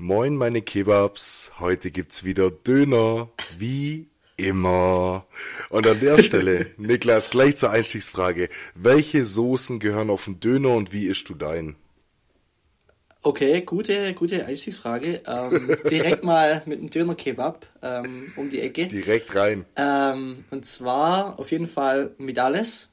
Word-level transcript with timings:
Moin 0.00 0.36
meine 0.36 0.62
Kebabs, 0.62 1.50
heute 1.58 1.90
gibt's 1.90 2.22
wieder 2.22 2.52
Döner, 2.52 3.30
wie 3.56 4.06
immer. 4.36 5.26
Und 5.70 5.88
an 5.88 5.98
der 5.98 6.22
Stelle, 6.22 6.66
Niklas, 6.76 7.30
gleich 7.30 7.56
zur 7.56 7.70
Einstiegsfrage. 7.70 8.48
Welche 8.76 9.24
Soßen 9.24 9.80
gehören 9.80 10.10
auf 10.10 10.26
den 10.26 10.38
Döner 10.38 10.70
und 10.76 10.92
wie 10.92 11.08
ischst 11.08 11.28
du 11.28 11.34
deinen? 11.34 11.74
Okay, 13.22 13.62
gute, 13.62 14.14
gute 14.14 14.46
Einstiegsfrage. 14.46 15.22
Ähm, 15.26 15.76
direkt 15.90 16.22
mal 16.22 16.62
mit 16.66 16.78
einem 16.78 16.90
Döner-Kebab 16.90 17.66
ähm, 17.82 18.32
um 18.36 18.48
die 18.48 18.60
Ecke. 18.60 18.86
Direkt 18.86 19.34
rein. 19.34 19.64
Ähm, 19.74 20.44
und 20.52 20.64
zwar 20.64 21.40
auf 21.40 21.50
jeden 21.50 21.66
Fall 21.66 22.14
mit 22.18 22.38
alles. 22.38 22.92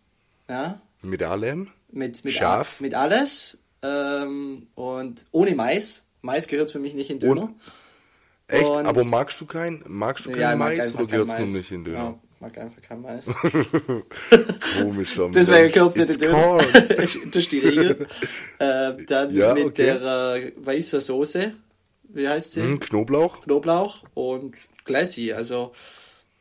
Ja, 0.50 0.82
Mit 1.04 1.22
allem? 1.22 1.68
mit, 1.92 2.26
mit, 2.26 2.34
Scharf? 2.34 2.82
Mit 2.82 2.96
alles. 2.96 3.60
Ähm, 3.84 4.66
und 4.74 5.28
ohne 5.32 5.54
Mais. 5.54 6.05
Mais 6.26 6.48
gehört 6.48 6.72
für 6.72 6.80
mich 6.80 6.94
nicht 6.96 7.12
in 7.12 7.20
Döner. 7.20 7.54
Echt? 8.48 8.66
Und- 8.70 8.86
Aber 8.86 9.04
magst 9.06 9.40
du 9.40 9.46
kein, 9.46 9.84
magst 9.88 10.26
du 10.26 10.32
kein 10.32 10.40
ja, 10.42 10.54
ich 10.54 10.58
mag 10.60 10.76
Mais 10.78 10.88
einfach 10.88 11.00
oder 11.02 11.08
gehört's 11.12 11.32
Mais. 11.34 11.50
nur 11.50 11.58
nicht 11.60 11.72
in 11.72 11.84
Döner? 11.84 11.98
Ja, 11.98 12.20
mag 12.40 12.58
einfach 12.58 12.82
kein 12.82 13.02
Mais. 13.02 13.26
Komischer 14.82 15.30
Deswegen 15.30 15.72
gehört 15.72 15.90
es 15.90 15.96
nicht 15.96 16.22
in 16.22 16.30
Döner. 16.30 16.58
das 16.98 17.16
ist 17.36 17.52
die 17.52 17.60
Regel. 17.60 18.08
äh, 18.60 18.94
dann 19.06 19.34
Ja, 19.36 19.54
mit 19.54 19.66
okay. 19.66 19.84
der 19.86 20.36
äh, 20.36 20.52
weißen 20.58 21.02
Soße. 21.02 21.54
Wie 22.10 22.28
heißt 22.28 22.54
sie? 22.54 22.62
Hm, 22.64 22.80
Knoblauch? 22.80 23.42
Knoblauch 23.42 24.04
und 24.14 24.58
classy. 24.86 25.34
Also 25.34 25.74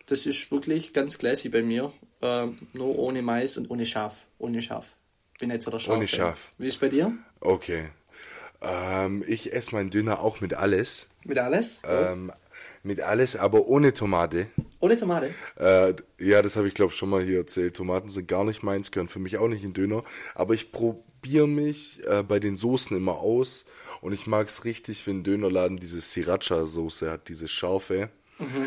das 0.07 0.27
ist 0.27 0.51
wirklich 0.51 0.93
ganz 0.93 1.19
classy 1.19 1.49
bei 1.49 1.63
mir. 1.63 1.93
Ähm, 2.23 2.59
nur 2.73 2.99
ohne 2.99 3.23
Mais 3.23 3.57
und 3.57 3.71
ohne 3.71 3.85
Schaf. 3.87 4.27
Ohne 4.39 4.63
Schaf. 4.63 4.97
Bin 5.39 5.51
jetzt 5.51 5.65
so 5.65 5.71
der 5.71 5.79
Schaf. 5.79 5.97
Ohne 5.97 6.07
Schaf. 6.09 6.53
Wie 6.59 6.69
ist 6.69 6.81
bei 6.81 6.89
dir? 6.89 7.13
Okay. 7.41 7.89
Ähm, 8.65 9.25
ich 9.27 9.53
esse 9.53 9.75
meinen 9.75 9.91
Döner 9.91 10.21
auch 10.21 10.41
mit 10.41 10.55
alles. 10.55 11.07
Mit 11.25 11.39
alles? 11.39 11.81
Ähm, 11.87 12.33
mit 12.83 13.01
alles, 13.01 13.37
aber 13.37 13.67
ohne 13.67 13.93
Tomate. 13.95 14.49
Ohne 14.81 14.97
Tomate? 14.97 15.31
Äh, 15.57 15.95
ja, 16.19 16.43
das 16.43 16.57
habe 16.57 16.69
ich 16.69 16.75
glaube 16.75 16.93
schon 16.93 17.09
mal 17.09 17.23
hier 17.23 17.39
erzählt. 17.39 17.77
Tomaten 17.77 18.09
sind 18.11 18.29
gar 18.29 18.45
nicht 18.45 18.63
meins, 18.63 18.91
gehören 18.91 19.09
für 19.09 19.19
mich 19.19 19.39
auch 19.39 19.49
nicht 19.49 19.65
in 19.65 19.73
Döner. 19.73 20.05
Aber 20.35 20.55
ich 20.55 20.71
probiere 20.71 21.49
mich 21.49 22.03
äh, 22.07 22.23
bei 22.23 22.39
den 22.39 22.57
Soßen 22.57 22.97
immer 22.97 23.19
aus. 23.19 23.65
Und 24.03 24.13
ich 24.13 24.27
mag 24.27 24.49
es 24.49 24.67
richtig, 24.67 25.07
wenn 25.07 25.21
ein 25.21 25.25
Dönerladen 25.25 25.79
diese 25.79 26.01
Sriracha-Soße 26.01 27.11
hat, 27.11 27.29
diese 27.29 27.49
scharfe. 27.49 28.11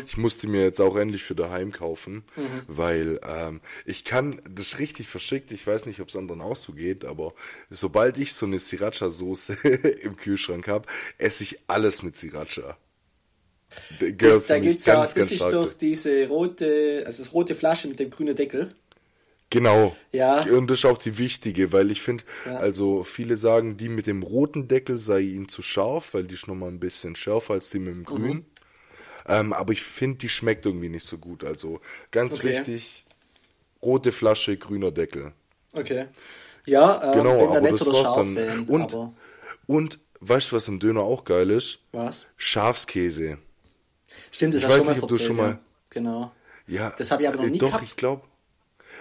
Ich 0.06 0.16
musste 0.16 0.48
mir 0.48 0.62
jetzt 0.62 0.80
auch 0.80 0.96
endlich 0.96 1.22
für 1.24 1.34
daheim 1.34 1.72
kaufen, 1.72 2.24
weil 2.66 3.20
ähm, 3.22 3.60
ich 3.84 4.04
kann, 4.04 4.40
das 4.50 4.78
richtig 4.78 5.08
verschickt, 5.08 5.52
ich 5.52 5.66
weiß 5.66 5.84
nicht, 5.86 6.00
ob 6.00 6.08
es 6.08 6.16
anderen 6.16 6.40
auch 6.40 6.56
so 6.56 6.72
geht, 6.72 7.04
aber 7.04 7.34
sobald 7.70 8.16
ich 8.16 8.32
so 8.32 8.46
eine 8.46 8.58
Sriracha-Soße 8.58 9.62
im 10.02 10.16
Kühlschrank 10.16 10.68
habe, 10.68 10.86
esse 11.18 11.42
ich 11.44 11.60
alles 11.66 12.02
mit 12.02 12.16
Sriracha. 12.16 12.76
Das, 14.16 14.46
da 14.46 14.58
geht's 14.58 14.86
ja, 14.86 14.94
ganz, 14.94 15.10
das 15.10 15.14
ganz 15.14 15.30
ist 15.30 15.36
stark 15.36 15.52
doch 15.52 15.72
diese 15.74 16.26
rote, 16.28 17.02
also 17.04 17.22
das 17.22 17.32
rote 17.34 17.54
Flasche 17.54 17.88
mit 17.88 18.00
dem 18.00 18.08
grünen 18.10 18.34
Deckel. 18.34 18.70
Genau. 19.50 19.96
Ja. 20.12 20.42
Und 20.42 20.68
das 20.68 20.80
ist 20.80 20.84
auch 20.84 20.98
die 20.98 21.16
wichtige, 21.18 21.72
weil 21.72 21.90
ich 21.90 22.02
finde, 22.02 22.24
Ja. 22.44 22.56
also 22.56 23.02
viele 23.02 23.36
sagen, 23.36 23.76
die 23.76 23.88
mit 23.88 24.06
dem 24.06 24.22
roten 24.22 24.68
Deckel 24.68 24.98
sei 24.98 25.20
ihnen 25.20 25.48
zu 25.48 25.62
scharf, 25.62 26.12
weil 26.12 26.24
die 26.24 26.34
ist 26.34 26.48
nochmal 26.48 26.68
ein 26.70 26.80
bisschen 26.80 27.16
schärfer 27.16 27.54
als 27.54 27.70
die 27.70 27.78
mit 27.78 27.94
dem 27.94 28.04
grünen. 28.04 28.28
Mhm. 28.28 28.44
Ähm, 29.28 29.52
aber 29.52 29.72
ich 29.72 29.82
finde, 29.82 30.18
die 30.18 30.28
schmeckt 30.28 30.64
irgendwie 30.66 30.88
nicht 30.88 31.06
so 31.06 31.18
gut. 31.18 31.44
Also 31.44 31.80
ganz 32.10 32.34
Okay. 32.34 32.48
wichtig, 32.58 33.04
rote 33.82 34.10
Flasche, 34.12 34.56
grüner 34.56 34.90
Deckel. 34.90 35.32
Okay. 35.74 36.06
Ja, 36.66 37.12
ähm, 37.12 37.18
Genau, 37.18 37.38
bin 37.38 37.52
da 37.52 37.60
nicht 37.60 37.76
so 37.76 37.92
der. 37.92 38.00
Schaf-Fan. 38.00 38.64
Und, 38.66 38.94
aber 38.94 39.12
und 39.66 39.98
weißt 40.20 40.50
du, 40.52 40.56
was 40.56 40.68
im 40.68 40.78
Döner 40.80 41.00
auch 41.02 41.24
geil 41.24 41.50
ist? 41.50 41.78
was? 41.92 42.26
Schafskäse. 42.36 43.38
Stimmt, 44.30 44.54
das 44.54 44.62
Ich 44.62 44.66
hast 44.68 44.76
du 44.78 44.78
weiß 44.78 44.78
schon 44.78 44.86
mal 44.86 44.92
nicht, 44.94 45.02
ob 45.02 45.08
du 45.10 45.18
schon 45.18 45.36
ja. 45.36 45.42
mal- 45.42 45.58
Genau. 45.90 46.32
Ja, 46.66 46.90
Das 46.98 47.10
habe 47.10 47.22
ich 47.22 47.28
aber 47.28 47.38
noch 47.38 47.44
äh, 47.44 47.50
nie 47.50 47.58
Doch, 47.58 47.68
gehabt. 47.68 47.84
ich 47.84 47.96
glaube. 47.96 48.22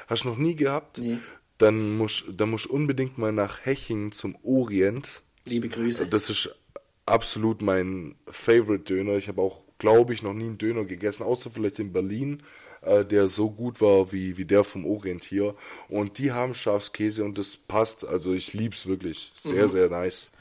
Hast 0.07 0.23
du 0.23 0.29
noch 0.29 0.37
nie 0.37 0.55
gehabt? 0.55 0.99
Nee. 0.99 1.17
Dann 1.57 1.97
musst 1.97 2.23
dann 2.31 2.49
musst 2.51 2.67
unbedingt 2.67 3.17
mal 3.17 3.31
nach 3.33 3.65
Hechingen 3.65 4.11
zum 4.13 4.37
Orient. 4.43 5.21
Liebe 5.45 5.67
Grüße. 5.67 6.07
Das 6.07 6.29
ist 6.29 6.55
absolut 7.05 7.61
mein 7.61 8.15
Favorite 8.27 8.83
Döner. 8.85 9.17
Ich 9.17 9.27
habe 9.27 9.41
auch, 9.41 9.63
glaube 9.79 10.13
ich, 10.13 10.23
noch 10.23 10.33
nie 10.33 10.45
einen 10.45 10.57
Döner 10.57 10.85
gegessen, 10.85 11.23
außer 11.23 11.49
vielleicht 11.49 11.79
in 11.79 11.93
Berlin, 11.93 12.43
äh, 12.81 13.03
der 13.05 13.27
so 13.27 13.49
gut 13.51 13.81
war 13.81 14.11
wie, 14.11 14.37
wie 14.37 14.45
der 14.45 14.63
vom 14.63 14.85
Orient 14.85 15.23
hier. 15.23 15.55
Und 15.89 16.17
die 16.17 16.31
haben 16.31 16.53
Schafskäse 16.55 17.23
und 17.23 17.37
das 17.37 17.57
passt. 17.57 18.05
Also 18.07 18.33
ich 18.33 18.53
lieb's 18.53 18.85
wirklich. 18.87 19.31
Sehr, 19.35 19.65
Mhm. 19.65 19.69
sehr 19.69 19.89
nice. 19.89 20.31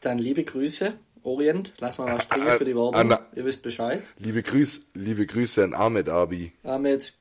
Dann 0.00 0.18
liebe 0.18 0.44
Grüße, 0.44 0.92
Orient. 1.22 1.72
Lass 1.80 1.98
mal 1.98 2.14
was 2.14 2.22
springen 2.24 2.46
Äh, 2.46 2.58
für 2.58 2.64
die 2.64 2.74
Werbung. 2.76 2.94
Anna- 2.94 3.26
Ihr 3.34 3.44
wisst 3.44 3.62
Bescheid. 3.62 4.12
Liebe 4.18 4.42
Grüße, 4.42 4.80
liebe 4.94 5.26
Grüße 5.26 5.64
an 5.64 5.74
Ahmed 5.74 6.08
Abi. 6.08 6.52
Ahmed, 6.62 7.12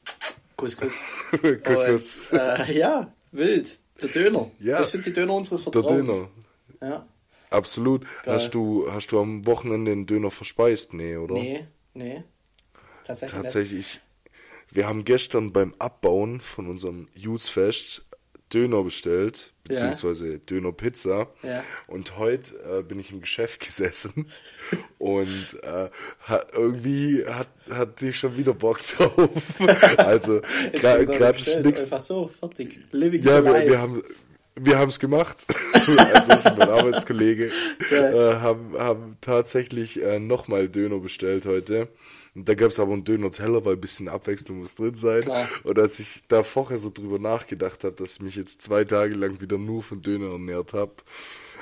Kuss, 0.56 0.78
Kuss. 0.78 1.04
Kuss, 1.32 1.42
Und, 1.84 1.86
Kuss. 1.88 2.28
Äh, 2.32 2.78
ja, 2.78 3.12
wild. 3.32 3.80
Der 4.02 4.10
Döner. 4.10 4.52
Ja. 4.60 4.78
Das 4.78 4.92
sind 4.92 5.06
die 5.06 5.14
Döner 5.14 5.34
unseres 5.34 5.64
Der 5.64 5.72
Vertrauens. 5.74 6.08
Döner. 6.16 6.30
Ja. 6.82 7.08
Absolut. 7.56 8.06
Geil. 8.24 8.36
Hast 8.36 8.54
du, 8.54 8.88
hast 8.92 9.12
du 9.12 9.20
am 9.20 9.46
Wochenende 9.46 9.92
den 9.92 10.06
Döner 10.06 10.32
verspeist? 10.32 10.94
Nee, 10.94 11.18
oder? 11.18 11.36
Nee, 11.36 11.66
nee. 11.94 12.24
Tatsächlich. 13.04 13.42
Tatsächlich, 13.42 14.00
wir 14.72 14.88
haben 14.88 15.06
gestern 15.06 15.54
beim 15.54 15.74
Abbauen 15.80 16.42
von 16.42 16.68
unserem 16.68 17.08
Youthfest 17.14 18.06
Döner 18.54 18.84
bestellt, 18.84 19.54
Ja. 19.68 19.74
beziehungsweise 19.74 20.40
Döner-Pizza. 20.40 21.28
Ja. 21.42 21.64
Und 21.88 22.18
heute 22.18 22.56
äh, 22.80 22.84
bin 22.84 23.00
ich 23.00 23.12
im 23.12 23.22
Geschäft 23.22 23.60
gesessen 23.66 24.28
und 25.00 25.60
äh, 25.64 25.90
hat, 26.20 26.54
irgendwie 26.54 27.26
hat, 27.26 27.50
hat 27.70 28.02
die 28.02 28.14
schon 28.14 28.38
wieder 28.38 28.54
Bock 28.54 28.80
drauf. 28.80 29.30
also 29.98 30.42
gerade 30.74 31.62
nix. 31.64 31.84
Einfach 31.84 32.00
so, 32.00 32.28
fertig. 32.28 32.80
Living 32.92 33.24
Ja, 33.24 33.44
wir, 33.44 33.68
wir 33.68 33.80
haben 33.82 34.04
wir 34.56 34.78
haben 34.78 34.90
es 34.90 35.00
gemacht. 35.00 35.46
also 35.74 36.32
ich 36.32 36.46
und 36.46 36.58
mein 36.58 36.70
Arbeitskollege 36.70 37.52
äh, 37.92 38.36
haben, 38.36 38.78
haben 38.78 39.18
tatsächlich 39.22 40.02
äh, 40.02 40.20
nochmal 40.20 40.70
Döner 40.70 41.00
bestellt 41.00 41.46
heute. 41.46 41.90
Und 42.36 42.50
da 42.50 42.54
gab 42.54 42.72
es 42.72 42.80
aber 42.80 42.94
einen 42.94 43.06
Döner-Teller, 43.06 43.64
weil 43.64 43.76
ein 43.76 43.82
bisschen 43.82 44.10
Abwechslung 44.10 44.60
muss 44.60 44.76
drin 44.76 44.96
sein. 44.96 45.22
Klar. 45.22 45.48
Und 45.64 45.80
als 45.80 46.00
ich 46.00 46.24
da 46.28 46.44
vorher 46.44 46.78
so 46.78 46.90
drüber 46.90 47.18
nachgedacht 47.18 47.86
habe, 47.86 47.96
dass 47.96 48.16
ich 48.16 48.22
mich 48.22 48.36
jetzt 48.36 48.62
zwei 48.62 48.84
Tage 48.84 49.14
lang 49.14 49.40
wieder 49.40 49.58
nur 49.58 49.84
von 49.84 50.02
Döner 50.02 50.32
ernährt 50.32 50.74
habe, 50.74 50.96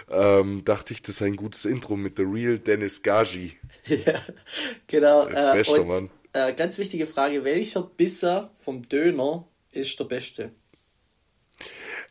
ähm, 0.10 0.66
dachte 0.66 0.94
ich, 0.94 1.02
das 1.02 1.16
ist 1.16 1.22
ein 1.22 1.36
gutes 1.36 1.66
Intro 1.66 1.96
mit 1.96 2.18
The 2.18 2.24
Real 2.24 2.60
Dennis 2.60 3.04
Gaji. 3.04 3.54
Ja, 3.86 4.22
genau. 4.88 5.28
Äh, 5.28 5.58
Bester 5.58 5.82
und, 5.82 5.88
Mann. 5.88 6.10
Äh, 6.32 6.54
ganz 6.54 6.78
wichtige 6.78 7.06
Frage: 7.06 7.44
Welcher 7.44 7.82
Bisser 7.82 8.50
vom 8.56 8.88
Döner 8.88 9.46
ist 9.72 10.00
der 10.00 10.06
beste? 10.06 10.52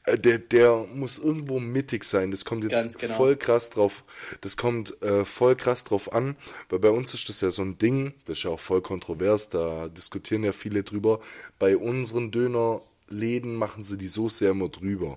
Äh, 0.04 0.18
Der, 0.18 0.38
der 0.38 0.86
muss 0.94 1.18
irgendwo 1.18 1.60
mittig 1.60 2.04
sein. 2.04 2.30
Das 2.30 2.44
kommt 2.44 2.64
jetzt 2.64 2.98
genau. 2.98 3.14
voll 3.14 3.36
krass 3.36 3.70
drauf. 3.70 4.04
Das 4.40 4.56
kommt 4.56 5.00
äh, 5.02 5.24
voll 5.24 5.56
krass 5.56 5.84
drauf 5.84 6.12
an, 6.12 6.36
weil 6.68 6.78
bei 6.80 6.90
uns 6.90 7.14
ist 7.14 7.28
das 7.28 7.40
ja 7.40 7.50
so 7.50 7.62
ein 7.62 7.78
Ding, 7.78 8.14
das 8.24 8.38
ist 8.38 8.44
ja 8.44 8.50
auch 8.50 8.60
voll 8.60 8.82
kontrovers, 8.82 9.48
da 9.48 9.88
diskutieren 9.88 10.44
ja 10.44 10.52
viele 10.52 10.82
drüber. 10.82 11.20
Bei 11.58 11.76
unseren 11.76 12.30
Dönerläden 12.30 13.54
machen 13.54 13.84
sie 13.84 13.98
die 13.98 14.08
Soße 14.08 14.44
ja 14.46 14.50
immer 14.52 14.68
drüber. 14.68 15.16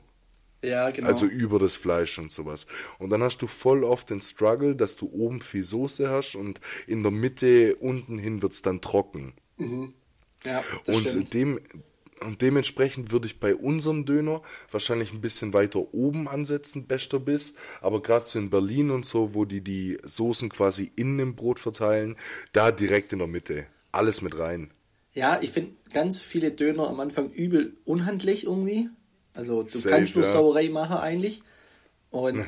Ja, 0.64 0.90
genau. 0.90 1.08
Also 1.08 1.28
über 1.28 1.60
das 1.60 1.76
Fleisch 1.76 2.18
und 2.18 2.32
sowas. 2.32 2.66
Und 2.98 3.12
dann 3.12 3.22
hast 3.22 3.38
du 3.42 3.48
voll 3.48 3.84
oft 3.84 4.10
den 4.10 4.22
Struggle, 4.22 4.76
dass 4.76 4.96
du 4.96 5.08
oben 5.12 5.42
viel 5.42 5.64
Soße 5.64 6.10
hast 6.10 6.36
und 6.36 6.60
in 6.88 7.04
der 7.04 7.12
Mitte 7.12 7.76
unten 7.76 8.18
hin 8.18 8.42
wird's 8.42 8.64
dann 8.64 8.82
trocken. 8.82 9.34
ja, 10.44 10.64
das 10.86 10.96
Und 10.96 11.02
stimmt. 11.02 11.34
dem 11.34 11.60
und 12.26 12.42
dementsprechend 12.42 13.12
würde 13.12 13.28
ich 13.28 13.40
bei 13.40 13.56
unserem 13.56 14.06
Döner 14.06 14.42
wahrscheinlich 14.72 15.14
ein 15.14 15.22
bisschen 15.22 15.54
weiter 15.54 15.94
oben 15.94 16.28
ansetzen, 16.28 16.88
bester 16.88 17.20
Biss. 17.20 17.54
Aber 17.82 18.02
gerade 18.02 18.26
so 18.26 18.40
in 18.40 18.50
Berlin 18.50 18.92
und 18.92 19.06
so, 19.06 19.34
wo 19.34 19.46
die 19.46 19.62
die 19.62 19.98
Soßen 20.04 20.50
quasi 20.50 20.92
in 20.96 21.18
dem 21.18 21.36
Brot 21.36 21.60
verteilen, 21.60 22.18
da 22.52 22.72
direkt 22.72 23.14
in 23.14 23.20
der 23.20 23.28
Mitte. 23.28 23.68
Alles 23.92 24.22
mit 24.22 24.38
rein. 24.38 24.72
Ja, 25.14 25.40
ich 25.42 25.52
finde 25.52 25.76
ganz 25.94 26.20
viele 26.20 26.52
Döner 26.52 26.90
am 26.90 27.00
Anfang 27.00 27.32
übel 27.32 27.78
unhandlich 27.86 28.44
irgendwie. 28.44 28.90
Also 29.34 29.64
du 29.64 29.70
Safe, 29.70 29.90
kannst 29.90 30.16
nur 30.16 30.26
ja. 30.26 30.32
Sauerei 30.32 30.70
machen 30.70 30.98
eigentlich. 30.98 31.42
Und, 32.10 32.44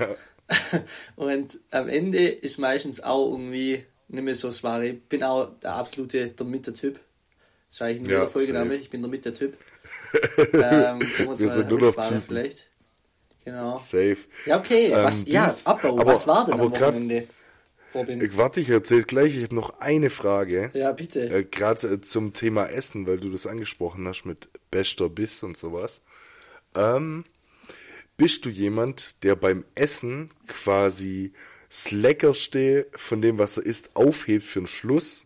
und 1.16 1.60
am 1.72 1.88
Ende 1.88 2.28
ist 2.28 2.58
meistens 2.58 3.02
auch 3.02 3.32
irgendwie 3.32 3.84
nicht 4.10 4.24
mehr 4.24 4.36
so 4.36 4.48
das 4.48 4.64
Wahre. 4.64 4.88
Ich 4.88 5.04
bin 5.04 5.24
auch 5.24 5.52
der 5.60 5.76
absolute 5.76 6.30
der 6.30 6.46
Mitte-Typ. 6.46 7.00
Ist 7.70 7.82
eigentlich 7.82 8.08
ein 8.08 8.12
Ja, 8.12 8.28
Folgename. 8.28 8.76
Ich 8.76 8.90
bin 8.90 9.02
der 9.02 9.10
Mitte-Typ. 9.12 9.58
ähm, 10.38 11.00
können 11.00 11.02
wir 11.18 11.30
uns 11.30 11.40
Wir 11.42 11.48
mal 11.50 11.66
nur 11.66 11.94
Typen. 11.96 12.22
vielleicht. 12.22 12.68
Genau. 13.44 13.78
Safe. 13.78 14.18
Ja, 14.46 14.58
okay. 14.60 14.88
Ähm, 14.88 15.04
was, 15.04 15.26
ja, 15.26 15.46
Dings. 15.46 15.66
Abbau. 15.66 16.00
Aber- 16.00 16.06
was 16.12 16.28
war 16.28 16.46
denn 16.46 16.60
am 16.60 16.70
grad- 16.72 16.82
Wochenende, 16.94 17.28
Robin? 17.94 18.22
Ich, 18.22 18.36
warte, 18.38 18.60
ich 18.62 18.70
erzähl 18.70 19.04
gleich. 19.04 19.36
Ich 19.38 19.44
habe 19.44 19.56
noch 19.56 19.80
eine 19.80 20.10
Frage. 20.10 20.72
ja, 20.74 20.92
bitte. 20.94 21.30
Äh, 21.30 21.44
Gerade 21.44 21.88
äh, 21.94 22.02
zum 22.02 22.34
Thema 22.34 22.68
Essen, 22.68 23.06
weil 23.08 23.20
du 23.20 23.30
das 23.30 23.48
angesprochen 23.48 24.08
hast 24.08 24.26
mit 24.26 24.48
bester 24.72 25.10
Biss 25.10 25.44
und 25.44 25.58
sowas. 25.58 26.02
Ähm, 26.76 27.26
bist 28.18 28.46
du 28.46 28.50
jemand, 28.50 29.24
der 29.24 29.36
beim 29.36 29.64
Essen 29.76 30.32
quasi 30.48 31.34
das 31.70 31.92
Leckerste 31.92 32.88
von 32.94 33.22
dem, 33.22 33.38
was 33.38 33.58
er 33.58 33.66
isst, 33.66 33.90
aufhebt 33.96 34.46
für 34.46 34.62
den 34.62 34.68
Schluss. 34.68 35.26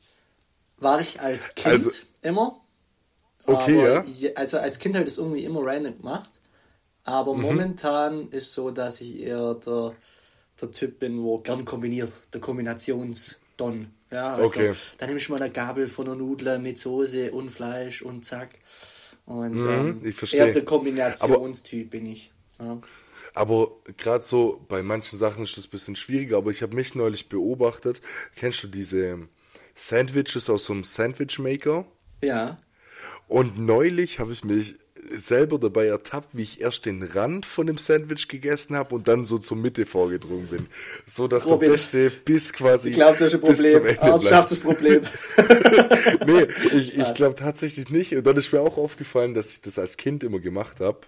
War 0.78 1.00
ich 1.02 1.20
als 1.22 1.54
Kind 1.56 1.68
also, 1.68 1.92
immer. 2.22 2.62
Okay, 3.46 3.84
ja. 3.84 4.04
Je, 4.04 4.36
also 4.36 4.58
als 4.58 4.80
Kind 4.80 4.96
habe 4.96 5.06
ich 5.06 5.16
das 5.16 5.18
irgendwie 5.18 5.46
immer 5.46 5.62
random 5.64 5.98
gemacht. 5.98 6.32
Aber 7.04 7.34
mhm. 7.34 7.42
momentan 7.42 8.30
ist 8.30 8.54
so, 8.54 8.72
dass 8.72 9.02
ich 9.02 9.20
eher 9.22 9.56
der, 9.56 9.96
der 10.62 10.72
Typ 10.72 11.00
bin, 11.00 11.22
wo 11.22 11.40
gern 11.40 11.66
kombiniert, 11.66 12.12
der 12.34 12.42
Kombinationsdon. 12.42 13.88
Ja, 14.12 14.36
also 14.36 14.46
okay. 14.46 14.74
dann 14.98 15.08
nehme 15.08 15.20
ich 15.20 15.30
mal 15.30 15.42
eine 15.42 15.52
Gabel 15.52 15.88
von 15.88 16.06
der 16.06 16.16
Nudel 16.16 16.60
mit 16.60 16.78
Soße 16.78 17.32
und 17.32 17.50
Fleisch 17.50 18.02
und 18.02 18.24
zack. 18.26 18.50
Und 19.26 19.56
mhm, 19.56 19.70
ähm, 19.70 20.02
ich 20.04 20.16
verstehe. 20.16 20.42
eher 20.42 20.54
der 20.54 20.66
Kombinationstyp 20.66 21.90
bin 21.90 22.06
ich. 22.06 22.32
Ja. 22.60 22.82
Aber 23.34 23.72
gerade 23.98 24.24
so 24.24 24.66
bei 24.68 24.84
manchen 24.84 25.18
Sachen 25.18 25.44
ist 25.44 25.58
das 25.58 25.68
ein 25.68 25.70
bisschen 25.70 25.96
schwieriger, 25.96 26.38
aber 26.38 26.52
ich 26.52 26.62
habe 26.62 26.76
mich 26.76 26.96
neulich 26.96 27.30
beobachtet. 27.30 28.02
Kennst 28.36 28.64
du 28.64 28.68
diese 28.68 29.30
Sandwiches 29.74 30.50
aus 30.50 30.66
so 30.66 30.74
einem 30.74 30.84
Sandwich 30.84 31.40
Maker? 31.40 31.86
Ja. 32.22 32.58
Und 33.28 33.60
neulich 33.60 34.20
habe 34.20 34.34
ich 34.34 34.44
mich 34.44 34.76
selber 35.14 35.60
dabei 35.60 35.88
ertappt, 35.88 36.36
wie 36.36 36.44
ich 36.44 36.62
erst 36.62 36.86
den 36.86 37.04
Rand 37.04 37.46
von 37.46 37.68
dem 37.68 37.78
Sandwich 37.78 38.28
gegessen 38.28 38.76
habe 38.76 38.96
und 38.96 39.08
dann 39.08 39.26
so 39.26 39.38
zur 39.38 39.58
Mitte 39.58 39.86
vorgedrungen 39.86 40.48
bin. 40.48 40.68
So 41.06 41.28
dass 41.28 41.46
Robin, 41.46 41.70
der 41.70 41.76
beste 41.76 42.10
Biss 42.10 42.54
quasi. 42.54 42.90
Ich 42.90 42.96
glaube, 42.96 43.18
das 43.18 43.34
ist 43.34 43.36
ein 43.36 43.42
Problem. 43.42 43.98
Arzt 44.00 44.28
schafft 44.28 44.52
das 44.52 44.60
Problem. 44.60 45.02
nee, 46.26 46.48
ich, 46.78 46.98
ich 46.98 47.14
glaube 47.14 47.36
tatsächlich 47.36 47.90
nicht. 47.90 48.16
Und 48.16 48.26
dann 48.26 48.38
ist 48.38 48.52
mir 48.52 48.62
auch 48.62 48.78
aufgefallen, 48.78 49.34
dass 49.34 49.52
ich 49.52 49.62
das 49.62 49.80
als 49.80 49.98
Kind 49.98 50.24
immer 50.24 50.40
gemacht 50.40 50.80
habe. 50.80 51.00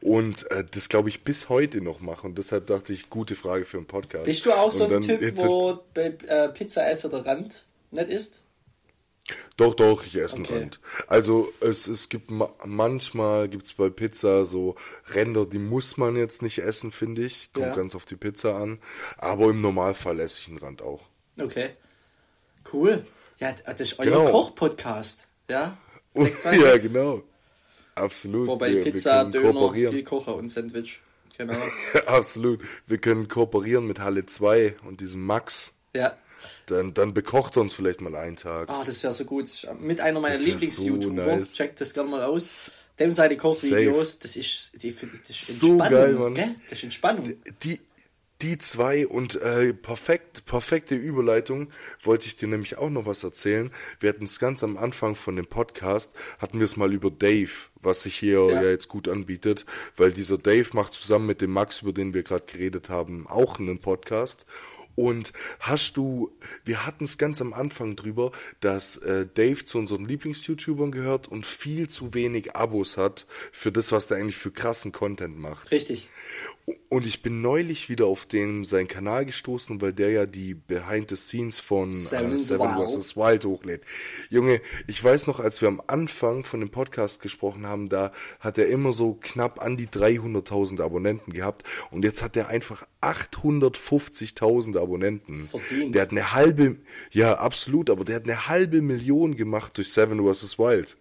Und 0.00 0.50
äh, 0.50 0.64
das 0.70 0.88
glaube 0.88 1.08
ich 1.08 1.22
bis 1.22 1.48
heute 1.48 1.80
noch 1.80 2.00
mache. 2.00 2.26
Und 2.26 2.38
deshalb 2.38 2.66
dachte 2.66 2.92
ich, 2.92 3.10
gute 3.10 3.34
Frage 3.34 3.64
für 3.64 3.76
einen 3.76 3.86
Podcast. 3.86 4.24
Bist 4.24 4.46
du 4.46 4.52
auch 4.52 4.70
so 4.70 4.86
ein 4.86 5.00
Typ, 5.00 5.36
wo 5.38 5.80
bei 5.94 6.16
äh, 6.26 6.48
Pizza 6.48 6.88
Esser 6.88 7.08
der 7.08 7.26
Rand 7.26 7.64
nicht 7.90 8.08
ist? 8.08 8.45
Doch, 9.56 9.74
doch, 9.74 10.04
ich 10.04 10.16
esse 10.16 10.40
okay. 10.40 10.52
einen 10.52 10.62
Rand. 10.62 10.80
Also 11.06 11.52
es, 11.60 11.88
es 11.88 12.08
gibt 12.08 12.30
manchmal 12.64 13.48
gibt's 13.48 13.72
bei 13.72 13.88
Pizza 13.88 14.44
so 14.44 14.76
Ränder, 15.14 15.46
die 15.46 15.58
muss 15.58 15.96
man 15.96 16.16
jetzt 16.16 16.42
nicht 16.42 16.58
essen, 16.58 16.92
finde 16.92 17.22
ich. 17.22 17.50
Kommt 17.52 17.66
ja. 17.66 17.74
ganz 17.74 17.94
auf 17.94 18.04
die 18.04 18.16
Pizza 18.16 18.56
an. 18.56 18.78
Aber 19.18 19.50
im 19.50 19.60
Normalfall 19.60 20.20
esse 20.20 20.40
ich 20.40 20.48
einen 20.48 20.58
Rand 20.58 20.82
auch. 20.82 21.08
Okay. 21.40 21.70
Cool. 22.72 23.06
Ja, 23.38 23.54
das 23.64 23.80
ist 23.80 23.98
euer 23.98 24.06
genau. 24.06 24.24
Koch-Podcast. 24.24 25.28
Ja? 25.50 25.76
6, 26.14 26.40
2, 26.42 26.56
ja, 26.56 26.76
genau. 26.78 27.22
Absolut. 27.94 28.48
Wobei 28.48 28.74
wir, 28.74 28.84
Pizza, 28.84 29.32
wir 29.32 29.40
Döner, 29.40 29.72
viel 29.72 30.04
Kocher 30.04 30.34
und 30.34 30.50
Sandwich. 30.50 31.00
Genau. 31.38 31.56
Absolut. 32.06 32.60
Wir 32.86 32.98
können 32.98 33.28
kooperieren 33.28 33.86
mit 33.86 34.00
Halle 34.00 34.26
2 34.26 34.76
und 34.84 35.00
diesem 35.00 35.24
Max. 35.24 35.72
Ja. 35.94 36.16
Dann, 36.66 36.94
dann 36.94 37.14
bekocht 37.14 37.56
er 37.56 37.62
uns 37.62 37.74
vielleicht 37.74 38.00
mal 38.00 38.14
einen 38.16 38.36
Tag. 38.36 38.68
Ah, 38.70 38.82
das 38.84 39.02
wäre 39.02 39.12
so 39.12 39.24
gut. 39.24 39.48
Mit 39.80 40.00
einer 40.00 40.20
meiner 40.20 40.36
Lieblings-YouTuber. 40.36 41.24
So 41.24 41.36
nice. 41.36 41.54
Checkt 41.54 41.80
das 41.80 41.94
gerne 41.94 42.10
mal 42.10 42.22
aus. 42.22 42.70
Dem 42.98 43.12
seine 43.12 43.36
Kochvideos, 43.36 44.18
das 44.20 44.36
ist, 44.36 44.82
die, 44.82 44.90
das 44.92 45.02
ist 45.02 45.50
Entspannung. 45.50 45.78
So 45.78 45.78
geil, 45.78 46.14
Mann. 46.14 46.34
Gell? 46.34 46.54
Das 46.64 46.72
ist 46.78 46.84
Entspannung. 46.84 47.34
Die, 47.62 47.80
die 48.42 48.58
zwei 48.58 49.06
und 49.06 49.40
äh, 49.40 49.72
perfekt, 49.72 50.44
perfekte 50.44 50.94
Überleitung 50.94 51.68
wollte 52.02 52.26
ich 52.26 52.36
dir 52.36 52.48
nämlich 52.48 52.76
auch 52.76 52.90
noch 52.90 53.06
was 53.06 53.24
erzählen. 53.24 53.70
Wir 54.00 54.10
hatten 54.10 54.24
es 54.24 54.38
ganz 54.38 54.62
am 54.62 54.76
Anfang 54.76 55.14
von 55.14 55.36
dem 55.36 55.46
Podcast, 55.46 56.12
hatten 56.38 56.58
wir 56.58 56.66
es 56.66 56.76
mal 56.76 56.92
über 56.92 57.10
Dave, 57.10 57.50
was 57.80 58.02
sich 58.02 58.16
hier 58.16 58.46
ja. 58.50 58.62
ja. 58.62 58.70
jetzt 58.70 58.88
gut 58.88 59.08
anbietet, 59.08 59.64
weil 59.96 60.12
dieser 60.12 60.38
Dave 60.38 60.68
macht 60.72 60.92
zusammen 60.92 61.26
mit 61.26 61.40
dem 61.40 61.50
Max, 61.50 61.82
über 61.82 61.92
den 61.92 62.12
wir 62.12 62.24
gerade 62.24 62.44
geredet 62.44 62.90
haben, 62.90 63.26
auch 63.26 63.58
einen 63.58 63.78
Podcast. 63.78 64.44
Und 64.96 65.32
hast 65.60 65.96
du, 65.96 66.32
wir 66.64 66.86
hatten 66.86 67.04
es 67.04 67.18
ganz 67.18 67.40
am 67.40 67.52
Anfang 67.52 67.94
drüber, 67.94 68.32
dass 68.60 68.96
äh, 68.96 69.26
Dave 69.32 69.64
zu 69.64 69.78
unseren 69.78 70.04
Lieblings-YouTubern 70.04 70.90
gehört 70.90 71.28
und 71.28 71.46
viel 71.46 71.88
zu 71.88 72.14
wenig 72.14 72.56
Abos 72.56 72.96
hat 72.96 73.26
für 73.52 73.70
das, 73.70 73.92
was 73.92 74.08
der 74.08 74.16
eigentlich 74.16 74.36
für 74.36 74.50
krassen 74.50 74.92
Content 74.92 75.38
macht. 75.38 75.70
Richtig. 75.70 76.08
Und 76.88 77.06
ich 77.06 77.22
bin 77.22 77.42
neulich 77.42 77.88
wieder 77.88 78.06
auf 78.06 78.26
den 78.26 78.64
seinen 78.64 78.88
Kanal 78.88 79.24
gestoßen, 79.24 79.80
weil 79.80 79.92
der 79.92 80.10
ja 80.10 80.26
die 80.26 80.54
Behind 80.54 81.08
the 81.08 81.14
Scenes 81.14 81.60
von 81.60 81.92
Seven, 81.92 82.32
äh, 82.32 82.38
Seven 82.38 82.66
vs. 82.66 83.16
Wild 83.16 83.44
hochlädt. 83.44 83.82
Junge, 84.30 84.60
ich 84.88 85.02
weiß 85.02 85.28
noch, 85.28 85.38
als 85.38 85.60
wir 85.60 85.68
am 85.68 85.80
Anfang 85.86 86.42
von 86.42 86.58
dem 86.58 86.70
Podcast 86.70 87.22
gesprochen 87.22 87.66
haben, 87.66 87.88
da 87.88 88.10
hat 88.40 88.58
er 88.58 88.66
immer 88.66 88.92
so 88.92 89.14
knapp 89.14 89.62
an 89.62 89.76
die 89.76 89.86
300.000 89.86 90.82
Abonnenten 90.82 91.32
gehabt 91.32 91.62
und 91.92 92.04
jetzt 92.04 92.20
hat 92.20 92.36
er 92.36 92.48
einfach 92.48 92.84
850.000 93.00 94.80
Abonnenten. 94.80 95.46
Verdient. 95.46 95.94
Der 95.94 96.02
hat 96.02 96.10
eine 96.10 96.32
halbe, 96.32 96.78
ja 97.12 97.34
absolut, 97.38 97.90
aber 97.90 98.04
der 98.04 98.16
hat 98.16 98.24
eine 98.24 98.48
halbe 98.48 98.82
Million 98.82 99.36
gemacht 99.36 99.76
durch 99.76 99.92
Seven 99.92 100.18
vs. 100.18 100.58
Wild. 100.58 100.96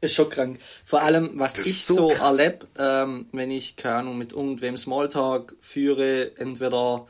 Ist 0.00 0.14
schon 0.14 0.28
krank. 0.28 0.58
Vor 0.84 1.02
allem, 1.02 1.38
was 1.38 1.58
ich 1.58 1.84
so, 1.84 1.94
so 1.94 2.10
erlebe, 2.10 2.66
ähm, 2.78 3.26
wenn 3.32 3.50
ich, 3.50 3.76
keine 3.76 3.96
Ahnung, 3.96 4.18
mit 4.18 4.32
irgendwem 4.32 4.76
Smalltalk 4.76 5.56
führe, 5.60 6.36
entweder 6.36 7.06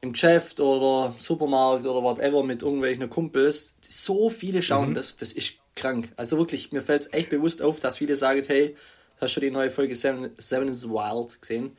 im 0.00 0.12
Geschäft 0.12 0.60
oder 0.60 1.14
Supermarkt 1.18 1.84
oder 1.86 2.02
whatever 2.02 2.42
mit 2.42 2.62
irgendwelchen 2.62 3.10
Kumpels, 3.10 3.74
so 3.80 4.30
viele 4.30 4.62
schauen 4.62 4.90
mhm. 4.90 4.94
das, 4.94 5.16
das 5.16 5.32
ist 5.32 5.54
krank. 5.74 6.10
Also 6.16 6.38
wirklich, 6.38 6.72
mir 6.72 6.82
fällt 6.82 7.02
es 7.02 7.12
echt 7.12 7.30
bewusst 7.30 7.62
auf, 7.62 7.80
dass 7.80 7.98
viele 7.98 8.16
sagen, 8.16 8.42
hey, 8.46 8.76
hast 9.20 9.36
du 9.36 9.40
die 9.40 9.50
neue 9.50 9.70
Folge 9.70 9.94
Seven, 9.94 10.30
Seven 10.38 10.68
is 10.68 10.88
Wild 10.88 11.40
gesehen? 11.42 11.76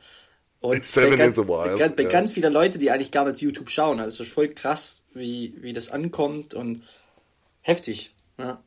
Und 0.60 0.84
Seven 0.84 1.10
bei, 1.10 1.14
is 1.14 1.18
ganz, 1.18 1.36
wild, 1.38 1.48
bei, 1.48 1.88
bei 1.88 2.02
ja. 2.04 2.08
ganz 2.08 2.32
viele 2.32 2.48
Leute, 2.50 2.78
die 2.78 2.90
eigentlich 2.90 3.10
gar 3.10 3.28
nicht 3.28 3.40
YouTube 3.40 3.70
schauen. 3.70 4.00
Also 4.00 4.22
es 4.22 4.28
ist 4.28 4.34
voll 4.34 4.48
krass, 4.48 5.02
wie, 5.14 5.54
wie 5.60 5.72
das 5.72 5.90
ankommt 5.90 6.54
und 6.54 6.82
heftig. 7.62 8.14
Ja. 8.38 8.62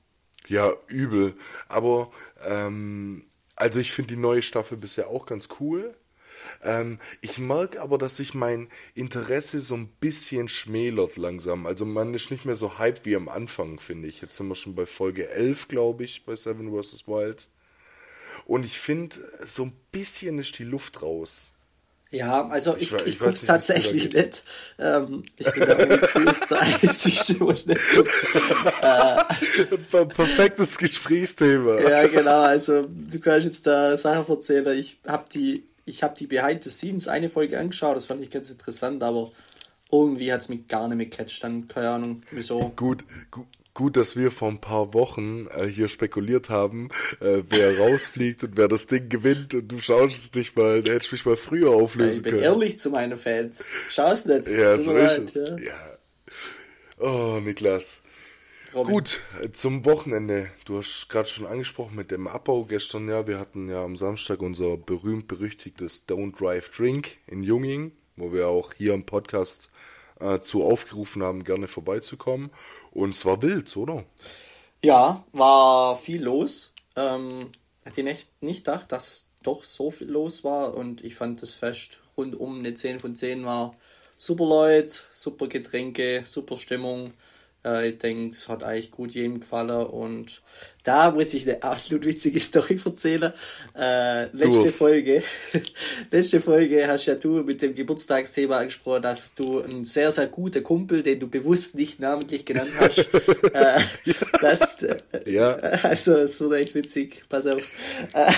Ja, 0.47 0.74
übel. 0.88 1.36
Aber, 1.68 2.12
ähm, 2.45 3.25
also 3.56 3.80
ich 3.80 3.92
finde 3.92 4.15
die 4.15 4.19
neue 4.21 4.42
Staffel 4.42 4.77
bisher 4.77 5.07
auch 5.07 5.25
ganz 5.25 5.50
cool. 5.59 5.95
Ähm, 6.63 7.00
ich 7.21 7.38
merke 7.38 7.81
aber, 7.81 7.97
dass 7.97 8.18
sich 8.18 8.33
mein 8.33 8.69
Interesse 8.94 9.59
so 9.59 9.75
ein 9.75 9.88
bisschen 10.00 10.50
schmälert 10.50 11.18
langsam. 11.18 11.65
Also 11.65 11.86
man 11.86 12.13
ist 12.13 12.31
nicht 12.31 12.45
mehr 12.45 12.56
so 12.56 12.77
hyped 12.80 13.06
wie 13.06 13.15
am 13.15 13.30
Anfang, 13.30 13.80
finde 13.80 14.07
ich. 14.07 14.21
Jetzt 14.21 14.38
sind 14.38 14.47
wir 14.47 14.56
schon 14.56 14.75
bei 14.75 14.86
Folge 14.86 15.30
11, 15.30 15.68
glaube 15.68 16.03
ich, 16.03 16.25
bei 16.25 16.36
Seven 16.36 16.71
vs. 16.71 17.07
Wild. 17.07 17.50
Und 18.45 18.65
ich 18.65 18.80
finde, 18.80 19.15
so 19.45 19.63
ein 19.63 19.74
bisschen 19.91 20.39
ist 20.39 20.59
die 20.59 20.65
Luft 20.65 21.01
raus. 21.01 21.54
Ja, 22.11 22.47
also 22.47 22.75
ich, 22.77 22.93
ich, 22.93 23.07
ich 23.07 23.19
gucke 23.19 23.31
es 23.31 23.41
tatsächlich 23.41 24.13
nicht. 24.13 24.43
Ähm, 24.79 25.23
ich 25.37 25.51
bin 25.51 25.67
da 25.67 25.73
gefühlt 25.97 26.49
der 26.49 26.61
Einzige, 26.61 27.39
wo 27.39 27.50
es 27.50 27.65
nicht 27.65 27.81
guckt. 27.93 28.09
Äh, 28.81 30.05
Perfektes 30.05 30.77
Gesprächsthema. 30.77 31.79
Ja, 31.81 32.07
genau. 32.07 32.41
Also 32.41 32.88
du 32.88 33.19
kannst 33.19 33.47
jetzt 33.47 33.67
da 33.67 33.97
Sachen 33.97 34.33
erzählen. 34.33 34.77
Ich 34.77 35.00
habe 35.07 35.25
die, 35.33 35.65
ich 35.85 36.03
habe 36.03 36.15
die 36.15 36.27
Behind 36.27 36.63
the 36.63 36.69
Scenes 36.69 37.07
eine 37.07 37.29
Folge 37.29 37.59
angeschaut. 37.59 37.97
Das 37.97 38.05
fand 38.05 38.21
ich 38.21 38.29
ganz 38.29 38.50
interessant, 38.50 39.03
aber 39.03 39.31
irgendwie 39.91 40.31
hat 40.31 40.41
es 40.41 40.50
mich 40.50 40.67
gar 40.67 40.88
nicht 40.88 40.97
mehr 40.97 41.07
gecatcht. 41.07 41.43
Dann 41.43 41.67
keine 41.67 41.89
Ahnung, 41.89 42.24
wieso. 42.31 42.71
Gut, 42.75 43.03
gut 43.31 43.47
gut, 43.75 43.98
dass 43.98 44.15
wir 44.15 44.32
vor 44.32 44.50
ein 44.50 44.60
paar 44.60 44.96
Wochen 44.96 45.48
äh, 45.55 45.67
hier 45.67 45.88
spekuliert 45.88 46.50
haben, 46.50 46.89
äh, 47.20 47.44
wer 47.48 47.77
rausfliegt 47.91 48.44
und 48.44 48.58
wer 48.58 48.67
das 48.67 48.88
Ding 48.88 49.10
gewinnt 49.10 49.53
und 49.53 49.67
du 49.67 49.79
schaust 49.79 50.17
es 50.17 50.34
nicht 50.34 50.58
mal, 50.58 50.82
der 50.82 50.96
hätte 50.96 51.10
mich 51.12 51.25
mal 51.25 51.38
früher 51.38 51.70
auflösen 51.70 52.24
können. 52.24 52.38
Ich 52.38 52.41
bin 52.41 52.51
ehrlich 52.51 52.79
zu 52.79 52.89
meinen 52.89 53.17
Fans. 53.17 53.67
Schaust 53.89 54.25
nicht. 54.25 54.48
Ja, 54.48 54.79
so 54.79 54.96
ist 54.96 55.36
ja. 55.36 55.58
ja. 55.58 55.98
Oh, 56.98 57.39
Niklas. 57.39 58.01
Robin. 58.74 58.94
Gut, 58.94 59.22
äh, 59.41 59.51
zum 59.51 59.86
Wochenende. 59.86 60.50
Du 60.65 60.77
hast 60.77 61.08
gerade 61.10 61.29
schon 61.29 61.46
angesprochen 61.46 61.96
mit 61.96 62.12
dem 62.12 62.27
Abbau 62.27 62.63
gestern. 62.63 63.08
Ja, 63.08 63.27
wir 63.27 63.39
hatten 63.39 63.70
ja 63.70 63.84
am 63.84 63.96
Samstag 63.96 64.41
unser 64.41 64.77
berühmt-berüchtigtes 64.77 66.08
Don't 66.08 66.38
Drive 66.38 66.70
Drink 66.70 67.17
in 67.27 67.44
Junging, 67.44 67.91
wo 68.15 68.34
wir 68.34 68.48
auch 68.48 68.74
hier 68.74 68.94
im 68.94 69.05
Podcast 69.05 69.70
äh, 70.20 70.39
zu 70.39 70.63
aufgerufen 70.63 71.24
haben, 71.24 71.44
gerne 71.44 71.67
vorbeizukommen. 71.67 72.50
Und 72.95 73.09
es 73.09 73.25
war 73.25 73.41
wild, 73.41 73.75
oder? 73.77 74.05
Ja, 74.81 75.23
war 75.33 75.97
viel 75.97 76.23
los. 76.23 76.73
Ähm, 76.95 77.51
hätte 77.83 78.01
ich 78.01 78.05
nicht, 78.05 78.41
nicht 78.41 78.65
gedacht, 78.65 78.91
dass 78.91 79.09
es 79.09 79.31
doch 79.43 79.63
so 79.63 79.91
viel 79.91 80.09
los 80.09 80.43
war. 80.43 80.73
Und 80.73 81.03
ich 81.03 81.15
fand 81.15 81.41
das 81.41 81.51
Fest 81.51 81.99
rundum 82.17 82.59
eine 82.59 82.73
10 82.73 82.99
von 82.99 83.13
10 83.13 83.45
war 83.45 83.75
super 84.17 84.45
Leute, 84.45 84.93
super 85.11 85.47
Getränke, 85.47 86.23
super 86.25 86.57
Stimmung. 86.57 87.13
Äh, 87.65 87.89
ich 87.89 87.98
denke, 87.98 88.36
es 88.36 88.48
hat 88.48 88.63
eigentlich 88.63 88.91
gut 88.91 89.12
jedem 89.12 89.39
gefallen 89.39 89.88
und 89.88 90.41
da 90.84 91.10
muss 91.12 91.34
ich 91.34 91.48
eine 91.48 91.63
absolut 91.63 92.05
witzige 92.05 92.39
Story 92.41 92.79
erzählen. 92.84 93.34
Äh, 93.77 94.25
letzte 94.34 94.72
Folge, 94.72 95.24
letzte 96.12 96.41
Folge 96.41 96.88
hast 96.88 97.07
ja 97.07 97.15
du 97.15 97.43
mit 97.43 97.62
dem 97.62 97.74
Geburtstagsthema 97.74 98.60
angesprochen, 98.60 99.01
dass 99.01 99.34
du 99.34 99.62
einen 99.62 99.84
sehr, 99.84 100.12
sehr 100.12 100.27
guten 100.27 100.63
Kumpel, 100.63 101.01
den 101.01 101.19
du 101.19 101.27
bewusst 101.27 101.75
nicht 101.75 102.00
namentlich 102.00 102.45
genannt 102.45 102.72
hast, 102.77 103.00
äh, 103.53 103.79
dass, 104.39 104.84
äh, 104.84 104.98
ja. 105.25 105.55
also 105.55 106.13
es 106.15 106.39
wurde 106.39 106.57
echt 106.57 106.75
witzig, 106.75 107.24
pass 107.27 107.48
auf. 107.48 107.63
Äh, 108.13 108.31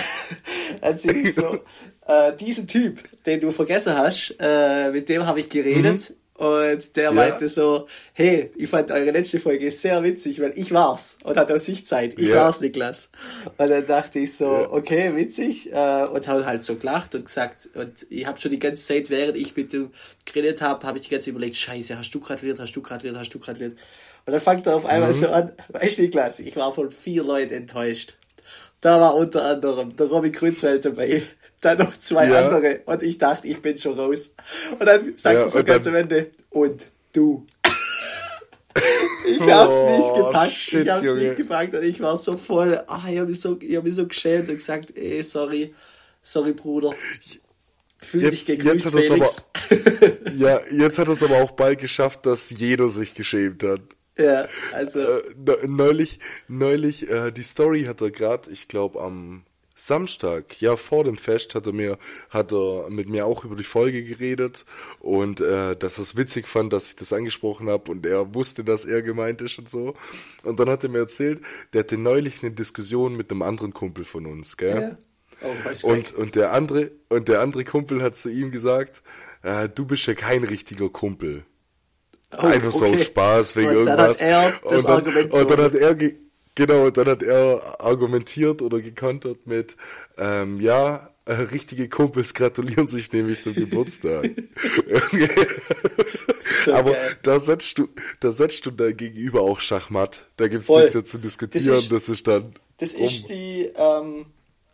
also 0.80 1.08
so, 1.30 1.60
äh, 2.06 2.34
diesen 2.36 2.66
Typ, 2.66 2.98
den 3.24 3.40
du 3.40 3.50
vergessen 3.50 3.96
hast, 3.96 4.34
äh, 4.40 4.90
mit 4.90 5.08
dem 5.08 5.26
habe 5.26 5.40
ich 5.40 5.50
geredet. 5.50 6.10
Mhm. 6.10 6.16
Und 6.38 6.94
der 6.94 7.02
ja. 7.02 7.10
meinte 7.10 7.48
so, 7.48 7.88
hey, 8.12 8.48
ich 8.56 8.70
fand 8.70 8.92
eure 8.92 9.10
letzte 9.10 9.40
Folge 9.40 9.72
sehr 9.72 10.04
witzig, 10.04 10.40
weil 10.40 10.52
ich 10.54 10.72
war's. 10.72 11.18
Und 11.24 11.36
hat 11.36 11.50
aus 11.50 11.64
sich 11.64 11.84
Zeit, 11.84 12.12
ich 12.20 12.28
ja. 12.28 12.36
war's, 12.36 12.60
Niklas. 12.60 13.10
Und 13.56 13.68
dann 13.68 13.84
dachte 13.84 14.20
ich 14.20 14.36
so, 14.36 14.44
ja. 14.44 14.70
okay, 14.70 15.16
witzig. 15.16 15.72
Äh, 15.72 16.04
und 16.04 16.28
hat 16.28 16.46
halt 16.46 16.62
so 16.62 16.76
gelacht 16.76 17.16
und 17.16 17.24
gesagt, 17.24 17.70
und 17.74 18.06
ich 18.08 18.24
habe 18.24 18.40
schon 18.40 18.52
die 18.52 18.60
ganze 18.60 18.84
Zeit, 18.84 19.10
während 19.10 19.36
ich 19.36 19.56
mit 19.56 19.72
dem 19.72 19.90
geredet 20.24 20.62
habe, 20.62 20.86
habe 20.86 20.98
ich 20.98 21.04
die 21.04 21.10
ganze 21.10 21.24
Zeit 21.24 21.32
überlegt, 21.32 21.56
scheiße, 21.56 21.98
hast 21.98 22.12
du 22.12 22.20
gratuliert, 22.20 22.60
hast 22.60 22.72
du 22.72 22.82
gratuliert, 22.82 23.18
hast 23.18 23.30
du 23.30 23.40
gratuliert. 23.40 23.76
Und 24.24 24.32
dann 24.32 24.40
fängt 24.40 24.64
er 24.68 24.76
auf 24.76 24.86
einmal 24.86 25.12
mhm. 25.12 25.16
so 25.16 25.30
an, 25.30 25.50
weißt 25.70 25.98
du, 25.98 26.02
Niklas, 26.02 26.38
ich 26.38 26.54
war 26.54 26.72
von 26.72 26.92
vier 26.92 27.24
Leuten 27.24 27.52
enttäuscht. 27.52 28.14
Da 28.80 29.00
war 29.00 29.16
unter 29.16 29.44
anderem 29.44 29.96
der 29.96 30.06
Robin 30.06 30.30
Grünzwelt 30.30 30.84
dabei, 30.84 31.22
dann 31.60 31.78
noch 31.78 31.96
zwei 31.96 32.28
ja. 32.28 32.44
andere 32.44 32.80
und 32.84 33.02
ich 33.02 33.18
dachte, 33.18 33.46
ich 33.48 33.60
bin 33.60 33.76
schon 33.78 33.98
raus. 33.98 34.34
Und 34.78 34.86
dann 34.86 35.14
sagt 35.16 35.34
ja, 35.34 35.42
er 35.42 35.48
so 35.48 35.64
ganz 35.64 35.86
am 35.86 35.94
Ende, 35.94 36.30
und 36.50 36.86
du. 37.12 37.46
ich 39.26 39.40
hab's 39.40 39.74
oh, 39.74 39.96
nicht 39.96 40.14
gepackt, 40.14 40.52
shit, 40.52 40.82
ich 40.84 40.90
hab's 40.90 41.04
Junge. 41.04 41.22
nicht 41.22 41.36
gepackt 41.36 41.74
und 41.74 41.82
ich 41.82 42.00
war 42.00 42.16
so 42.16 42.36
voll, 42.36 42.80
ah, 42.86 43.02
ich 43.10 43.18
hab 43.18 43.28
mich 43.28 43.40
so, 43.40 43.58
ich 43.60 43.76
hab 43.76 43.84
mich 43.84 43.94
so 43.94 44.06
geschämt 44.06 44.48
und 44.48 44.56
gesagt, 44.56 44.96
ey, 44.96 45.22
sorry, 45.22 45.74
sorry 46.22 46.52
Bruder. 46.52 46.94
Fühl 48.00 48.22
jetzt, 48.22 48.46
dich 48.48 48.58
gegrüßt, 48.58 48.92
jetzt 48.92 49.06
Felix. 49.06 49.46
Aber, 49.70 50.32
ja, 50.36 50.60
jetzt 50.70 50.98
hat 50.98 51.08
es 51.08 51.22
aber 51.22 51.42
auch 51.42 51.50
bald 51.52 51.80
geschafft, 51.80 52.26
dass 52.26 52.50
jeder 52.50 52.88
sich 52.88 53.14
geschämt 53.14 53.64
hat. 53.64 53.80
Ja, 54.16 54.48
also. 54.72 55.00
Äh, 55.00 55.66
neulich, 55.66 56.20
neulich, 56.46 57.08
äh, 57.08 57.32
die 57.32 57.42
Story 57.42 57.84
hat 57.84 58.00
er 58.00 58.10
gerade, 58.10 58.50
ich 58.50 58.68
glaube, 58.68 59.00
am 59.00 59.44
Samstag, 59.80 60.60
ja 60.60 60.74
vor 60.74 61.04
dem 61.04 61.16
Fest, 61.16 61.54
hat 61.54 61.66
er 61.68 61.72
mir, 61.72 61.98
hat 62.30 62.52
er 62.52 62.90
mit 62.90 63.08
mir 63.08 63.26
auch 63.26 63.44
über 63.44 63.54
die 63.54 63.62
Folge 63.62 64.02
geredet 64.02 64.64
und 64.98 65.40
äh, 65.40 65.76
dass 65.76 65.98
er 65.98 66.02
es 66.02 66.16
witzig 66.16 66.48
fand, 66.48 66.72
dass 66.72 66.88
ich 66.88 66.96
das 66.96 67.12
angesprochen 67.12 67.68
habe 67.68 67.92
und 67.92 68.04
er 68.04 68.34
wusste, 68.34 68.64
dass 68.64 68.84
er 68.84 69.02
gemeint 69.02 69.40
ist 69.40 69.56
und 69.58 69.68
so. 69.68 69.94
Und 70.42 70.58
dann 70.58 70.68
hat 70.68 70.82
er 70.82 70.90
mir 70.90 70.98
erzählt, 70.98 71.42
der 71.72 71.80
hatte 71.80 71.96
neulich 71.96 72.42
eine 72.42 72.50
Diskussion 72.50 73.16
mit 73.16 73.30
einem 73.30 73.42
anderen 73.42 73.72
Kumpel 73.72 74.04
von 74.04 74.26
uns, 74.26 74.56
gell? 74.56 74.98
Ja. 74.98 74.98
Oh, 75.40 75.86
und, 75.88 76.12
und 76.12 76.34
der 76.34 76.52
andere, 76.52 76.90
und 77.08 77.28
der 77.28 77.40
andere 77.40 77.62
Kumpel 77.62 78.02
hat 78.02 78.16
zu 78.16 78.28
ihm 78.30 78.50
gesagt, 78.50 79.04
äh, 79.42 79.68
du 79.68 79.86
bist 79.86 80.06
ja 80.06 80.14
kein 80.14 80.42
richtiger 80.42 80.88
Kumpel. 80.88 81.44
Oh, 82.32 82.46
Einfach 82.46 82.74
okay. 82.74 82.78
so 82.78 82.84
aus 82.86 83.04
Spaß 83.04 83.56
wegen 83.56 83.68
und 83.68 83.74
irgendwas. 83.76 84.18
Dann 84.18 84.34
hat 84.34 84.52
er 84.54 84.68
das 84.68 84.84
und, 84.84 84.88
dann, 84.88 84.96
Argument 84.96 85.32
und 85.32 85.50
dann 85.50 85.60
hat 85.60 85.74
er 85.74 85.94
Genau, 86.58 86.90
dann 86.90 87.06
hat 87.06 87.22
er 87.22 87.80
argumentiert 87.80 88.62
oder 88.62 88.80
gekontert 88.80 89.46
mit, 89.46 89.76
ähm, 90.16 90.60
ja, 90.60 91.08
äh, 91.24 91.34
richtige 91.34 91.88
Kumpels 91.88 92.34
gratulieren 92.34 92.88
sich 92.88 93.12
nämlich 93.12 93.40
zum 93.42 93.54
Geburtstag. 93.54 94.28
so 96.40 96.74
Aber 96.74 96.96
da 97.22 97.38
setzt 97.38 97.78
du, 97.78 97.88
da 98.18 98.32
setzt 98.32 98.66
du 98.66 98.72
da 98.72 98.90
gegenüber 98.90 99.42
auch 99.42 99.60
Schachmatt. 99.60 100.24
Da 100.36 100.48
gibt's 100.48 100.66
Voll. 100.66 100.80
nichts 100.80 100.94
mehr 100.96 101.04
zu 101.04 101.18
diskutieren. 101.18 101.64
Das 101.68 101.78
ist, 101.78 101.92
das 101.92 102.08
ist 102.08 102.26
dann. 102.26 102.52
Das 102.78 102.94
um. 102.94 103.04
ist 103.04 103.28
die, 103.28 103.70
ähm, 103.76 104.26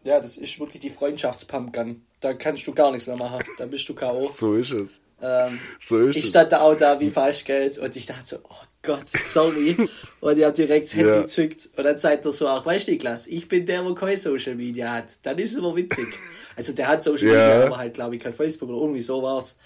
ja, 0.04 0.20
das 0.20 0.38
ist 0.38 0.58
wirklich 0.58 0.80
die 0.80 0.88
Freundschaftspumpgun. 0.88 2.00
Da 2.20 2.32
kannst 2.32 2.66
du 2.66 2.72
gar 2.72 2.92
nichts 2.92 3.08
mehr 3.08 3.18
machen. 3.18 3.44
Da 3.58 3.66
bist 3.66 3.86
du 3.90 3.94
K.O. 3.94 4.26
So 4.30 4.54
ist 4.54 4.72
es. 4.72 5.00
Ähm, 5.23 5.59
so 5.80 6.09
ich 6.09 6.26
stand 6.26 6.52
da 6.52 6.61
auch 6.61 6.76
da 6.76 7.00
wie 7.00 7.11
Falschgeld 7.11 7.78
und 7.78 7.94
ich 7.97 8.06
dachte 8.06 8.26
so, 8.26 8.37
oh 8.42 8.64
Gott, 8.83 9.06
sorry. 9.06 9.76
und 10.21 10.38
ich 10.38 10.44
habe 10.44 10.54
direkt 10.54 10.87
das 10.87 10.94
Handy 10.94 11.11
ja. 11.11 11.21
gezückt 11.21 11.68
und 11.76 11.85
dann 11.85 11.97
sagt 11.97 12.26
er 12.26 12.33
so 12.33 12.49
auch, 12.49 12.66
weißt 12.66 12.88
du 12.88 12.92
Niklas, 12.92 13.26
ich 13.26 13.49
bin 13.49 13.64
der, 13.64 13.83
der 13.83 13.94
kein 13.94 14.16
Social 14.16 14.54
Media 14.54 14.92
hat. 14.92 15.06
Dann 15.23 15.38
ist 15.38 15.52
es 15.52 15.59
immer 15.59 15.75
witzig. 15.76 16.06
Also 16.56 16.73
der 16.73 16.87
hat 16.87 17.02
Social 17.02 17.26
ja. 17.26 17.33
Media, 17.33 17.66
aber 17.66 17.78
halt 17.78 17.94
glaube 17.94 18.14
ich 18.14 18.23
kein 18.23 18.33
Facebook 18.33 18.68
oder 18.68 18.78
irgendwie 18.78 19.00
so 19.00 19.21
war's. 19.21 19.56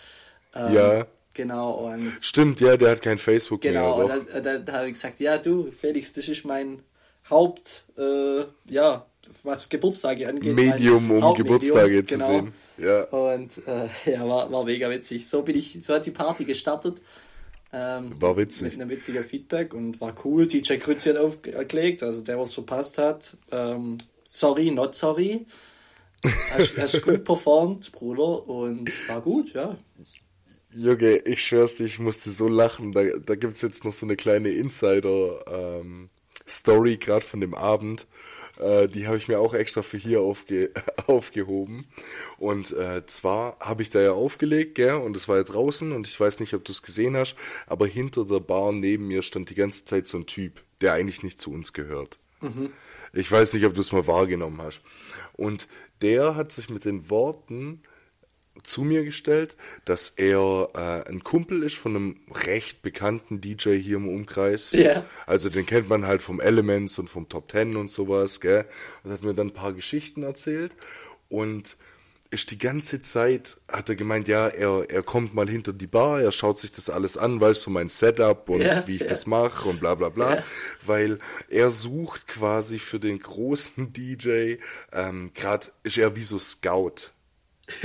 Ähm, 0.56 0.72
ja. 0.72 1.06
Genau, 1.34 1.72
und. 1.72 2.14
Stimmt, 2.22 2.62
ja, 2.62 2.78
der 2.78 2.92
hat 2.92 3.02
kein 3.02 3.18
Facebook 3.18 3.60
genau, 3.60 3.98
mehr. 3.98 4.06
Genau, 4.06 4.18
und 4.18 4.28
dann, 4.32 4.42
dann, 4.42 4.64
dann 4.64 4.74
habe 4.74 4.86
ich 4.86 4.94
gesagt, 4.94 5.20
ja 5.20 5.36
du, 5.36 5.70
Felix, 5.70 6.14
das 6.14 6.28
ist 6.28 6.46
mein 6.46 6.82
Haupt, 7.28 7.84
äh, 7.98 8.44
ja, 8.72 9.06
was 9.42 9.68
Geburtstage 9.68 10.28
angeht. 10.28 10.54
Medium, 10.54 11.10
um 11.10 11.34
Geburtstage 11.34 12.04
zu 12.04 12.14
genau. 12.14 12.26
sehen. 12.26 12.52
Ja. 12.78 13.04
Und 13.04 13.58
äh, 13.66 13.88
ja, 14.12 14.28
war, 14.28 14.50
war 14.50 14.64
mega 14.64 14.90
witzig. 14.90 15.28
So 15.28 15.42
bin 15.42 15.56
ich, 15.56 15.76
so 15.80 15.94
hat 15.94 16.06
die 16.06 16.10
Party 16.10 16.44
gestartet. 16.44 17.00
Ähm, 17.72 18.20
war 18.20 18.36
witzig. 18.36 18.62
Mit 18.62 18.74
einem 18.74 18.90
witzigen 18.90 19.24
Feedback 19.24 19.74
und 19.74 20.00
war 20.00 20.14
cool. 20.24 20.46
DJ 20.46 20.76
Krützi 20.76 21.10
hat 21.10 21.18
aufgelegt, 21.18 22.02
also 22.02 22.22
der, 22.22 22.38
was 22.38 22.54
verpasst 22.54 22.96
hat. 22.98 23.36
Ähm, 23.50 23.98
sorry, 24.24 24.70
not 24.70 24.94
sorry. 24.94 25.44
Hast, 26.52 26.76
hast 26.78 27.02
gut 27.02 27.24
performt, 27.24 27.92
Bruder, 27.92 28.48
und 28.48 28.90
war 29.08 29.20
gut, 29.20 29.52
ja. 29.52 29.76
Junge, 30.74 31.18
ich 31.18 31.42
schwör's 31.42 31.76
dir, 31.76 31.84
ich 31.84 31.98
musste 31.98 32.30
so 32.30 32.48
lachen. 32.48 32.92
Da, 32.92 33.04
da 33.04 33.34
gibt's 33.34 33.60
jetzt 33.62 33.84
noch 33.84 33.92
so 33.92 34.06
eine 34.06 34.16
kleine 34.16 34.50
Insider-Story, 34.50 36.92
ähm, 36.92 37.00
gerade 37.00 37.24
von 37.24 37.40
dem 37.40 37.54
Abend. 37.54 38.06
Äh, 38.58 38.88
die 38.88 39.06
habe 39.06 39.16
ich 39.16 39.28
mir 39.28 39.38
auch 39.38 39.54
extra 39.54 39.82
für 39.82 39.98
hier 39.98 40.20
aufge 40.20 40.70
aufgehoben. 41.06 41.86
Und 42.38 42.72
äh, 42.72 43.06
zwar 43.06 43.56
habe 43.60 43.82
ich 43.82 43.90
da 43.90 44.00
ja 44.00 44.12
aufgelegt, 44.12 44.74
gell, 44.74 44.94
und 44.94 45.16
es 45.16 45.28
war 45.28 45.36
ja 45.36 45.44
draußen 45.44 45.92
und 45.92 46.06
ich 46.06 46.18
weiß 46.18 46.40
nicht, 46.40 46.54
ob 46.54 46.64
du 46.64 46.72
es 46.72 46.82
gesehen 46.82 47.16
hast, 47.16 47.36
aber 47.66 47.86
hinter 47.86 48.24
der 48.24 48.40
Bar 48.40 48.72
neben 48.72 49.06
mir 49.06 49.22
stand 49.22 49.50
die 49.50 49.54
ganze 49.54 49.84
Zeit 49.84 50.06
so 50.06 50.18
ein 50.18 50.26
Typ, 50.26 50.62
der 50.80 50.92
eigentlich 50.94 51.22
nicht 51.22 51.40
zu 51.40 51.52
uns 51.52 51.72
gehört. 51.72 52.18
Mhm. 52.40 52.72
Ich 53.12 53.30
weiß 53.30 53.54
nicht, 53.54 53.64
ob 53.64 53.74
du 53.74 53.80
es 53.80 53.92
mal 53.92 54.06
wahrgenommen 54.06 54.60
hast. 54.62 54.82
Und 55.34 55.68
der 56.02 56.36
hat 56.36 56.52
sich 56.52 56.68
mit 56.68 56.84
den 56.84 57.10
Worten 57.10 57.82
zu 58.62 58.82
mir 58.82 59.04
gestellt, 59.04 59.56
dass 59.84 60.10
er 60.10 60.68
äh, 60.74 61.08
ein 61.08 61.24
Kumpel 61.24 61.62
ist 61.62 61.76
von 61.76 61.96
einem 61.96 62.20
recht 62.46 62.82
bekannten 62.82 63.40
DJ 63.40 63.76
hier 63.78 63.96
im 63.96 64.08
Umkreis. 64.08 64.72
Ja. 64.72 65.04
Also 65.26 65.48
den 65.48 65.66
kennt 65.66 65.88
man 65.88 66.06
halt 66.06 66.22
vom 66.22 66.40
Elements 66.40 66.98
und 66.98 67.08
vom 67.08 67.28
Top 67.28 67.48
Ten 67.48 67.76
und 67.76 67.90
sowas, 67.90 68.40
gell? 68.40 68.66
Und 69.04 69.12
hat 69.12 69.22
mir 69.22 69.34
dann 69.34 69.48
ein 69.48 69.54
paar 69.54 69.72
Geschichten 69.72 70.22
erzählt 70.22 70.74
und 71.28 71.76
ist 72.30 72.50
die 72.50 72.58
ganze 72.58 73.00
Zeit, 73.00 73.58
hat 73.68 73.88
er 73.88 73.96
gemeint, 73.96 74.28
ja, 74.28 74.48
er, 74.48 74.90
er 74.90 75.02
kommt 75.02 75.34
mal 75.34 75.48
hinter 75.48 75.72
die 75.72 75.86
Bar, 75.86 76.20
er 76.20 76.32
schaut 76.32 76.58
sich 76.58 76.72
das 76.72 76.90
alles 76.90 77.16
an, 77.16 77.40
weißt 77.40 77.64
du, 77.64 77.70
mein 77.70 77.88
Setup 77.88 78.50
und 78.50 78.60
ja, 78.60 78.86
wie 78.86 78.96
ich 78.96 79.02
ja. 79.02 79.08
das 79.08 79.26
mache 79.26 79.66
und 79.68 79.80
bla 79.80 79.94
bla 79.94 80.10
bla, 80.10 80.36
ja. 80.36 80.44
weil 80.84 81.20
er 81.48 81.70
sucht 81.70 82.28
quasi 82.28 82.78
für 82.78 83.00
den 83.00 83.18
großen 83.20 83.92
DJ, 83.94 84.56
ähm, 84.92 85.30
gerade 85.34 85.68
ist 85.84 85.96
er 85.96 86.16
wie 86.16 86.24
so 86.24 86.38
Scout. 86.38 87.12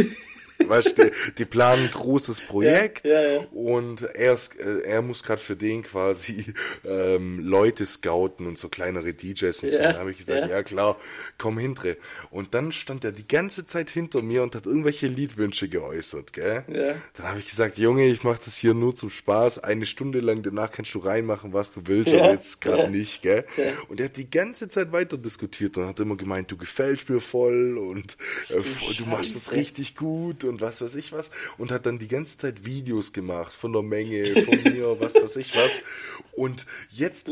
weißt 0.68 0.98
du, 0.98 1.12
die, 1.38 1.46
planen 1.46 1.84
ein 1.84 1.92
großes 1.92 2.42
Projekt 2.42 3.06
ja, 3.06 3.22
ja, 3.22 3.32
ja. 3.34 3.40
und 3.52 4.02
er, 4.02 4.34
ist, 4.34 4.60
äh, 4.60 4.82
er 4.82 5.02
muss 5.02 5.24
gerade 5.24 5.42
für 5.42 5.56
den 5.56 5.84
quasi 5.84 6.54
ähm, 6.86 7.40
Leute 7.40 7.86
scouten 7.86 8.48
und 8.48 8.58
so 8.58 8.70
kleinere 8.70 9.14
DJs 9.14 9.64
und 9.64 9.72
so. 9.72 9.78
Dann 9.78 9.98
habe 9.98 10.12
ich 10.12 10.18
gesagt, 10.18 10.50
ja. 10.50 10.64
klar, 10.64 10.98
komm 11.38 11.58
hinter. 11.58 11.96
Und 12.30 12.54
dann 12.54 12.72
stand 12.72 13.04
er 13.04 13.12
die 13.12 13.28
ganze 13.28 13.66
Zeit 13.66 13.90
hinter 13.90 14.22
mir 14.22 14.44
und 14.44 14.56
hat 14.56 14.66
irgendwelche 14.66 15.08
Liedwünsche 15.08 15.68
geäußert, 15.68 16.34
gell? 16.34 16.64
Ja. 16.68 16.96
Dann 17.16 17.30
habe 17.30 17.40
ich 17.40 17.48
gesagt, 17.48 17.78
Junge, 17.78 18.08
ich 18.08 18.24
mache 18.24 18.40
das 18.44 18.56
hier 18.56 18.74
nur 18.74 18.96
zum 18.96 19.10
Spaß, 19.10 19.60
eine 19.60 19.86
Stunde 19.86 20.20
lang, 20.20 20.44
danach 20.44 20.72
kannst 20.72 20.94
du 20.94 21.00
reinmachen, 21.00 21.54
was 21.54 21.72
du 21.72 21.82
willst, 21.86 22.14
aber 22.14 22.32
jetzt 22.32 22.62
gerade 22.62 22.90
nicht, 22.90 23.22
gell? 23.22 23.46
Und 23.90 24.00
er 24.00 24.06
hat 24.06 24.18
die 24.18 24.30
ganze 24.30 24.68
Zeit 24.68 24.92
weiter 24.92 25.18
diskutiert 25.18 25.78
und 25.78 25.86
hat 25.86 26.00
immer 26.00 26.16
gemeint, 26.16 26.52
du 26.52 26.58
gefällst 26.58 27.10
mir 27.10 27.20
voll 27.20 27.78
und 27.78 28.18
äh, 28.50 28.62
du 28.98 29.06
machst 29.06 29.36
das 29.36 29.52
richtig 29.52 29.96
gut 29.96 30.44
und 30.44 30.53
und 30.54 30.62
was 30.62 30.82
weiß 30.82 30.96
ich 30.96 31.12
was 31.12 31.32
und 31.58 31.72
hat 31.72 31.86
dann 31.86 32.00
die 32.00 32.08
ganze 32.08 32.38
Zeit 32.38 32.66
Videos 32.66 33.12
gemacht 33.12 33.52
von 33.52 33.74
der 33.74 33.82
Menge, 33.82 34.26
von 34.26 34.64
mir, 34.74 35.00
was 35.00 35.16
weiß 35.16 35.36
ich 35.38 35.56
was. 35.56 35.82
Und 36.32 36.66
jetzt, 36.90 37.30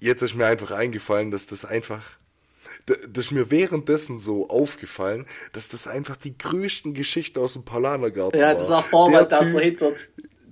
jetzt 0.00 0.22
ist 0.22 0.34
mir 0.34 0.46
einfach 0.46 0.70
eingefallen, 0.70 1.30
dass 1.30 1.46
das 1.46 1.64
einfach 1.64 2.02
das 2.86 3.26
ist 3.26 3.30
mir 3.30 3.48
währenddessen 3.52 4.18
so 4.18 4.48
aufgefallen, 4.48 5.26
dass 5.52 5.68
das 5.68 5.86
einfach 5.86 6.16
die 6.16 6.36
größten 6.36 6.94
Geschichten 6.94 7.38
aus 7.38 7.52
dem 7.52 7.64
Palanergarten 7.64 8.40
Ja, 8.40 8.54
das 8.54 8.70
war 8.70 8.82
Vorwand, 8.82 9.30
dass 9.30 9.54
er 9.54 9.60
hinter 9.60 9.92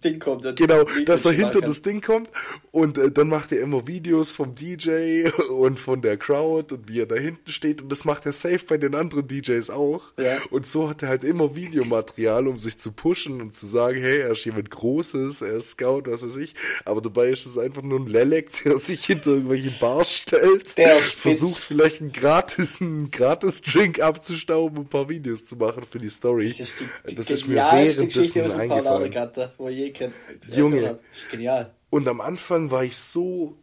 Ding 0.01 0.19
kommt. 0.19 0.45
Genau, 0.57 0.85
dass 1.07 1.25
er 1.25 1.33
hinter 1.33 1.61
das 1.61 1.83
Ding 1.83 2.01
kommt 2.01 2.31
Und 2.73 2.99
äh, 2.99 3.11
dann 3.11 3.29
macht 3.29 3.53
er 3.53 3.61
immer 3.61 3.87
Videos 3.87 4.33
vom 4.33 4.55
DJ 4.55 5.29
und 5.51 5.79
von 5.79 6.03
der 6.03 6.17
Crowd 6.17 6.75
und 6.75 6.89
wie 6.89 7.01
er 7.01 7.07
da 7.07 7.17
hinten 7.17 7.51
steht. 7.51 7.83
Und 7.83 7.91
das 7.91 8.05
macht 8.05 8.27
er 8.27 8.33
safe 8.33 8.61
bei 8.69 8.79
den 8.79 8.95
anderen 8.95 9.27
DJs 9.27 9.71
auch. 9.71 10.03
Ja. 10.19 10.39
Und 10.51 10.67
so 10.67 10.89
hat 10.89 11.03
er 11.03 11.09
halt 11.09 11.25
immer 11.25 11.55
Videomaterial, 11.55 12.47
um 12.47 12.59
sich 12.59 12.79
zu 12.79 12.93
pushen 12.93 13.41
und 13.41 13.55
zu 13.55 13.67
sagen, 13.67 14.01
hey, 14.01 14.21
er 14.21 14.33
ist 14.33 14.45
jemand 14.45 14.71
Großes, 14.71 15.43
er 15.43 15.57
ist 15.57 15.71
Scout, 15.71 16.03
was 16.07 16.25
weiß 16.25 16.37
ich. 16.37 16.55
Aber 16.85 17.01
dabei 17.01 17.31
ist 17.31 17.47
es 17.47 17.59
einfach 17.59 17.83
nur 17.83 18.01
ein 18.01 18.07
Lelek, 18.07 18.51
der 18.65 18.79
sich 18.79 19.05
hinter 19.05 19.33
irgendwelche 19.33 19.71
Bars 19.81 20.13
stellt, 20.13 20.79
Der 20.79 20.97
versucht 20.97 21.63
vielleicht 21.63 22.01
einen 22.01 22.13
gratis, 22.13 22.81
einen 22.81 23.11
gratis 23.11 23.63
Drink 23.63 24.01
abzustauben 24.01 24.79
und 24.79 24.85
ein 24.85 24.89
paar 24.89 25.09
Videos 25.09 25.47
zu 25.47 25.57
machen 25.57 25.83
für 25.89 25.99
die 25.99 26.11
Story. 26.11 26.47
Das 26.47 26.61
ist 26.61 26.81
die, 26.81 26.85
die 27.11 27.15
das 27.15 27.31
ist 27.31 27.49
mir 27.49 27.55
genialste 27.55 28.07
Geschichte 28.07 28.45
aus 28.45 28.53
dem 28.53 28.61
eingefallen. 28.61 28.85
Paulaner-Gatter, 28.85 29.55
wo 29.59 29.69
ich 29.69 29.90
je 29.99 30.09
kennt. 30.09 30.15
Junge. 30.55 30.99
Genial. 31.31 31.75
Und 31.91 32.07
am 32.09 32.21
Anfang 32.21 32.71
war 32.71 32.85
ich 32.85 32.97
so, 32.97 33.57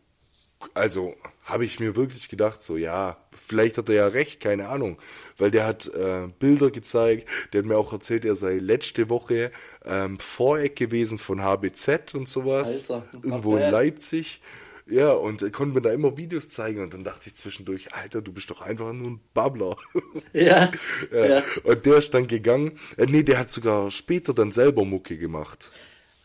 also 0.73 1.15
habe 1.43 1.63
ich 1.63 1.79
mir 1.79 1.95
wirklich 1.95 2.27
gedacht, 2.27 2.61
so 2.61 2.75
ja, 2.75 3.17
vielleicht 3.33 3.77
hat 3.77 3.87
er 3.89 3.95
ja 3.95 4.07
recht, 4.07 4.41
keine 4.41 4.67
Ahnung, 4.67 4.97
weil 5.37 5.49
der 5.49 5.65
hat 5.65 5.87
äh, 5.87 6.27
Bilder 6.39 6.71
gezeigt, 6.71 7.27
der 7.53 7.59
hat 7.59 7.65
mir 7.65 7.77
auch 7.77 7.93
erzählt, 7.93 8.25
er 8.25 8.35
sei 8.35 8.55
letzte 8.55 9.09
Woche 9.09 9.51
ähm, 9.85 10.19
Voreck 10.19 10.75
gewesen 10.75 11.17
von 11.17 11.41
HBZ 11.41 12.15
und 12.15 12.27
sowas, 12.27 12.91
Alter, 12.91 13.07
irgendwo 13.23 13.55
in. 13.55 13.71
Leipzig. 13.71 14.41
Ja, 14.89 15.11
und 15.11 15.41
er 15.41 15.51
konnte 15.51 15.75
mir 15.75 15.81
da 15.81 15.91
immer 15.91 16.15
Videos 16.15 16.47
zeigen 16.47 16.81
und 16.81 16.93
dann 16.93 17.03
dachte 17.03 17.27
ich 17.27 17.35
zwischendurch, 17.35 17.93
Alter, 17.93 18.21
du 18.21 18.31
bist 18.31 18.49
doch 18.49 18.61
einfach 18.61 18.93
nur 18.93 19.11
ein 19.11 19.19
Babbler. 19.33 19.75
Ja, 20.33 20.71
ja. 21.11 21.25
ja. 21.25 21.43
Und 21.63 21.85
der 21.85 21.97
ist 21.97 22.13
dann 22.13 22.27
gegangen, 22.27 22.79
äh, 22.97 23.05
nee, 23.05 23.23
der 23.23 23.39
hat 23.39 23.51
sogar 23.51 23.91
später 23.91 24.33
dann 24.33 24.51
selber 24.51 24.85
Mucke 24.85 25.17
gemacht. 25.17 25.71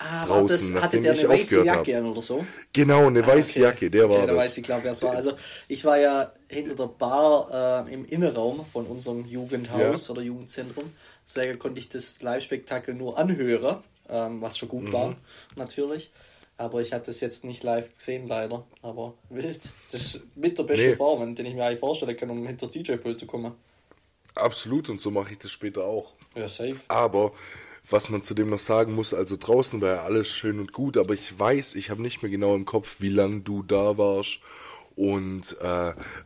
Ah, 0.04 0.28
war 0.28 0.42
das, 0.42 0.61
draußen, 0.62 0.82
hatte 0.82 1.00
der 1.00 1.12
eine 1.12 1.28
weiße 1.28 1.64
Jacke 1.64 1.97
an 1.97 2.06
oder 2.06 2.23
so? 2.23 2.44
Genau, 2.73 3.06
eine 3.06 3.25
weiße 3.26 3.50
Okay. 3.52 3.61
Jacke, 3.61 3.90
der 3.90 4.09
war 4.09 4.16
okay, 4.16 4.26
da 4.26 4.32
das. 4.35 4.44
weiß 4.44 4.59
ich, 4.59 4.64
glaube 4.64 4.85
wer 4.85 4.92
es 4.92 5.02
war. 5.02 5.12
Also 5.12 5.32
ich 5.68 5.85
war 5.85 5.99
ja 5.99 6.32
hinter 6.49 6.75
der 6.75 6.87
Bar 6.87 7.87
äh, 7.88 7.92
im 7.94 8.04
Innenraum 8.06 8.64
von 8.66 8.87
unserem 8.87 9.25
Jugendhaus 9.26 10.09
Ja. 10.09 10.12
oder 10.12 10.23
Jugendzentrum. 10.23 10.92
Deswegen 11.26 11.59
konnte 11.59 11.78
ich 11.78 11.88
das 11.88 12.21
Live-Spektakel 12.23 12.94
nur 12.94 13.16
anhören, 13.18 13.78
ähm, 14.09 14.42
was 14.42 14.59
schon 14.59 14.68
gut 14.68 14.88
Mhm. 14.88 14.92
war, 14.92 15.16
natürlich. 15.56 16.11
Aber 16.59 16.80
ich 16.80 16.92
habe 16.92 17.04
das 17.04 17.21
jetzt 17.21 17.44
nicht 17.44 17.62
live 17.62 17.97
gesehen, 17.97 18.28
leider. 18.28 18.64
Aber 18.82 19.14
wild. 19.30 19.61
Das 19.90 20.00
ist 20.02 20.37
mit 20.37 20.59
der 20.59 20.64
beste 20.64 20.88
Nee. 20.90 20.97
Form, 20.97 21.35
den 21.35 21.47
ich 21.47 21.54
mir 21.54 21.64
eigentlich 21.64 21.80
vorstellen 21.80 22.16
kann, 22.16 22.30
um 22.30 22.47
hinter 22.47 22.66
das 22.66 22.71
DJ-Pult 22.73 23.18
zu 23.18 23.26
kommen. 23.26 23.52
Absolut, 24.35 24.88
und 24.88 25.00
so 25.00 25.11
mache 25.11 25.32
ich 25.32 25.38
das 25.38 25.50
später 25.50 25.85
auch. 25.85 26.12
Ja, 26.35 26.49
safe. 26.49 26.76
Aber 26.88 27.32
was 27.91 28.09
man 28.11 28.23
zudem 28.23 28.51
noch 28.51 28.59
sagen 28.59 28.95
muss, 28.95 29.12
also 29.15 29.37
draußen 29.39 29.81
war 29.81 29.89
ja 29.97 30.03
alles 30.03 30.29
schön 30.29 30.59
und 30.59 30.73
gut, 30.73 30.97
aber 30.97 31.15
ich 31.15 31.39
weiß, 31.39 31.75
ich 31.75 31.91
habe 31.91 32.01
nicht 32.03 32.23
mehr 32.23 32.31
genau 32.31 32.55
im 32.55 32.65
Kopf, 32.65 32.97
wie 33.01 33.09
lang 33.11 33.45
du 33.45 33.62
da 33.62 33.99
warst 33.99 34.39
und 34.97 35.57
äh, 35.61 35.65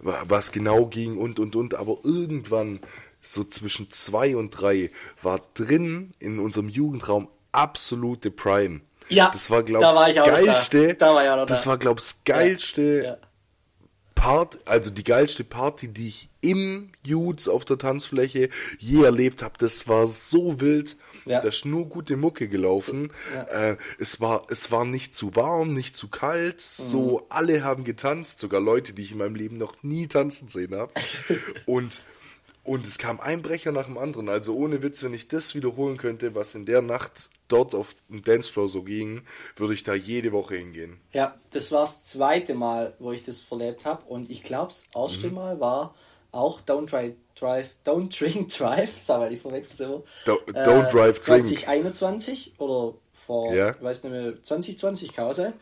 wa- 0.01 0.23
was 0.29 0.53
genau 0.53 0.87
ging 0.87 1.17
und 1.17 1.39
und 1.39 1.57
und, 1.57 1.75
aber 1.75 1.99
irgendwann 2.05 2.81
so 3.23 3.43
zwischen 3.45 3.91
zwei 3.91 4.37
und 4.37 4.51
drei 4.51 4.91
war 5.23 5.41
drin 5.55 6.13
in 6.21 6.39
unserem 6.39 6.69
Jugendraum 6.69 7.29
absolute 7.53 8.31
Prime. 8.31 8.81
Ja, 9.09 9.31
das 9.33 9.51
war 9.51 9.59
da 9.63 9.67
glaub's 9.67 9.97
war 9.97 10.11
ich 10.11 10.17
noch 10.17 10.25
da. 10.27 10.31
geilste. 10.31 10.95
Da 10.95 11.15
war 11.15 11.25
ich 11.25 11.31
auch 11.31 11.37
noch 11.37 11.47
das 11.47 11.63
da. 11.63 11.71
war 11.71 11.79
glaub's 11.79 12.23
geilste 12.25 13.03
Ja. 13.05 13.17
Part, 14.15 14.59
also 14.67 14.91
die 14.91 15.05
geilste 15.05 15.45
Party, 15.45 15.89
die 15.89 16.09
ich 16.09 16.29
im 16.41 16.91
Judes 17.05 17.49
auf 17.49 17.65
der 17.65 17.77
Tanzfläche 17.79 18.49
je 18.79 19.03
erlebt 19.05 19.43
habe. 19.43 19.55
Das 19.59 19.89
war 19.89 20.07
so 20.07 20.61
wild. 20.61 20.97
Ja. 21.27 21.41
Da 21.41 21.49
ist 21.49 21.65
nur 21.65 21.87
gute 21.87 22.17
Mucke 22.17 22.49
gelaufen. 22.49 23.13
Ja. 23.35 23.43
Äh, 23.73 23.77
es, 23.99 24.21
war, 24.21 24.47
es 24.49 24.71
war 24.71 24.85
nicht 24.85 25.15
zu 25.15 25.37
warm, 25.37 25.75
nicht 25.75 25.95
zu 25.97 26.09
kalt. 26.09 26.61
So, 26.61 27.19
Mhm. 27.19 27.25
alle 27.29 27.63
haben 27.65 27.85
getanzt, 27.85 28.39
sogar 28.39 28.61
Leute, 28.61 28.93
die 28.95 29.03
ich 29.03 29.13
in 29.13 29.19
meinem 29.19 29.35
Leben 29.35 29.57
noch 29.57 29.83
nie 29.83 30.07
tanzen 30.07 30.49
sehen 30.49 30.75
habe. 30.75 30.93
und, 31.67 32.01
und 32.65 32.87
es 32.87 32.99
kam 32.99 33.21
ein 33.21 33.43
Brecher 33.43 33.73
nach 33.73 33.87
dem 33.87 33.99
anderen. 33.99 34.29
Also 34.29 34.55
ohne 34.57 34.83
Witz, 34.83 35.03
wenn 35.03 35.15
ich 35.15 35.29
das 35.29 35.55
wiederholen 35.55 35.97
könnte, 35.99 36.35
was 36.35 36.55
in 36.55 36.65
der 36.65 36.81
Nacht 36.83 37.29
dort 37.49 37.75
auf 37.77 37.95
dem 38.09 38.25
Dancefloor 38.25 38.67
so 38.69 38.83
ging, 38.83 39.23
würde 39.57 39.75
ich 39.75 39.85
da 39.85 39.95
jede 39.95 40.33
Woche 40.33 40.57
hingehen. 40.57 40.99
Ja, 41.13 41.35
das 41.53 41.71
war 41.73 41.83
das 41.83 42.09
zweite 42.09 42.55
Mal, 42.55 42.95
wo 42.99 43.13
ich 43.13 43.23
das 43.23 43.41
verlebt 43.41 43.85
habe. 43.85 44.05
Und 44.07 44.31
ich 44.31 44.43
glaube, 44.43 44.69
das 44.69 44.89
erste 44.95 45.29
Mhm. 45.29 45.35
Mal 45.35 45.61
war 45.61 45.95
auch 46.33 46.61
Don't 46.61 46.91
Drive, 46.91 47.15
Drive 47.39 47.75
Don't 47.85 48.19
Drink 48.19 48.49
Drive, 48.57 48.91
sag 48.99 49.21
mal, 49.21 49.33
ich 49.33 49.41
verwechsel 49.41 49.73
es 49.75 49.81
immer. 49.81 50.03
Do- 50.25 50.41
don't 50.53 50.91
drive, 50.91 51.19
drink. 51.19 51.47
2021 51.47 52.55
oder 52.59 52.95
vor, 53.13 53.53
Ja. 53.55 53.71
ich 53.71 53.83
weiß 53.83 54.05
nicht 54.05 54.13
mehr, 54.13 54.43
2020 54.43 55.15
Kause. 55.15 55.53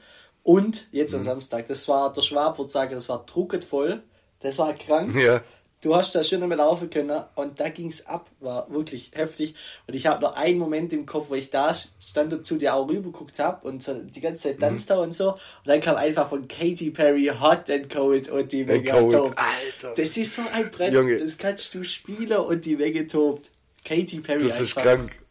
Und 0.43 0.87
jetzt 0.93 1.13
Mhm. 1.13 1.19
am 1.21 1.25
Samstag, 1.25 1.67
das 1.67 1.89
war, 1.89 2.13
der 2.13 2.21
Schwab 2.23 2.59
würde 2.59 2.71
sagen, 2.71 2.93
das 2.95 3.09
war 3.09 3.25
druckend 3.27 3.65
voll. 3.65 4.03
Das 4.41 4.59
war 4.59 4.73
krank. 4.75 5.17
Ja. 5.17 5.41
Du 5.85 5.95
hast 5.95 6.15
da 6.15 6.23
schön 6.23 6.41
damit 6.41 6.59
laufen 6.59 6.89
können 6.89 7.23
und 7.35 7.61
da 7.61 7.69
ging's 7.69 8.07
ab, 8.07 8.29
war 8.41 8.71
wirklich 8.73 9.11
heftig. 9.15 9.55
Und 9.87 9.95
ich 9.95 10.07
habe 10.07 10.23
noch 10.23 10.35
einen 10.35 10.59
Moment 10.59 10.93
im 10.95 11.05
Kopf, 11.05 11.27
wo 11.29 11.35
ich 11.35 11.51
da 11.51 11.73
stand 11.75 12.33
und 12.33 12.45
zu 12.45 12.57
dir 12.57 12.75
auch 12.75 12.89
rübergeguckt 12.89 13.39
habe 13.39 13.69
und 13.69 13.83
so 13.83 13.95
die 13.95 14.21
ganze 14.21 14.49
Mhm. 14.49 14.53
Zeit 14.53 14.61
tanzt 14.61 14.91
da 14.91 14.97
und 14.99 15.15
so. 15.15 15.33
Und 15.33 15.39
dann 15.67 15.81
kam 15.81 15.97
einfach 15.97 16.29
von 16.29 16.49
Katy 16.49 16.91
Perry 16.91 17.31
Hot 17.41 17.69
and 17.71 17.91
Cold 17.91 18.29
und 18.31 18.51
die 18.51 18.65
Menge 18.65 18.91
Cold, 18.91 19.13
tobt. 19.13 19.35
Alter. 19.39 19.95
Das 19.97 20.17
ist 20.17 20.35
so 20.35 20.43
ein 20.53 20.71
Brett, 20.71 20.95
Junge. 20.95 21.17
das 21.19 21.37
kannst 21.39 21.75
du 21.75 21.85
spielen 21.85 22.33
und 22.39 22.65
die 22.65 22.77
Menge 22.77 23.07
tobt. 23.07 23.51
Katy 23.85 24.21
Perry 24.21 24.45
Das 24.45 24.61
ist 24.61 24.77
einfach. 24.79 24.83
krank. 24.83 25.24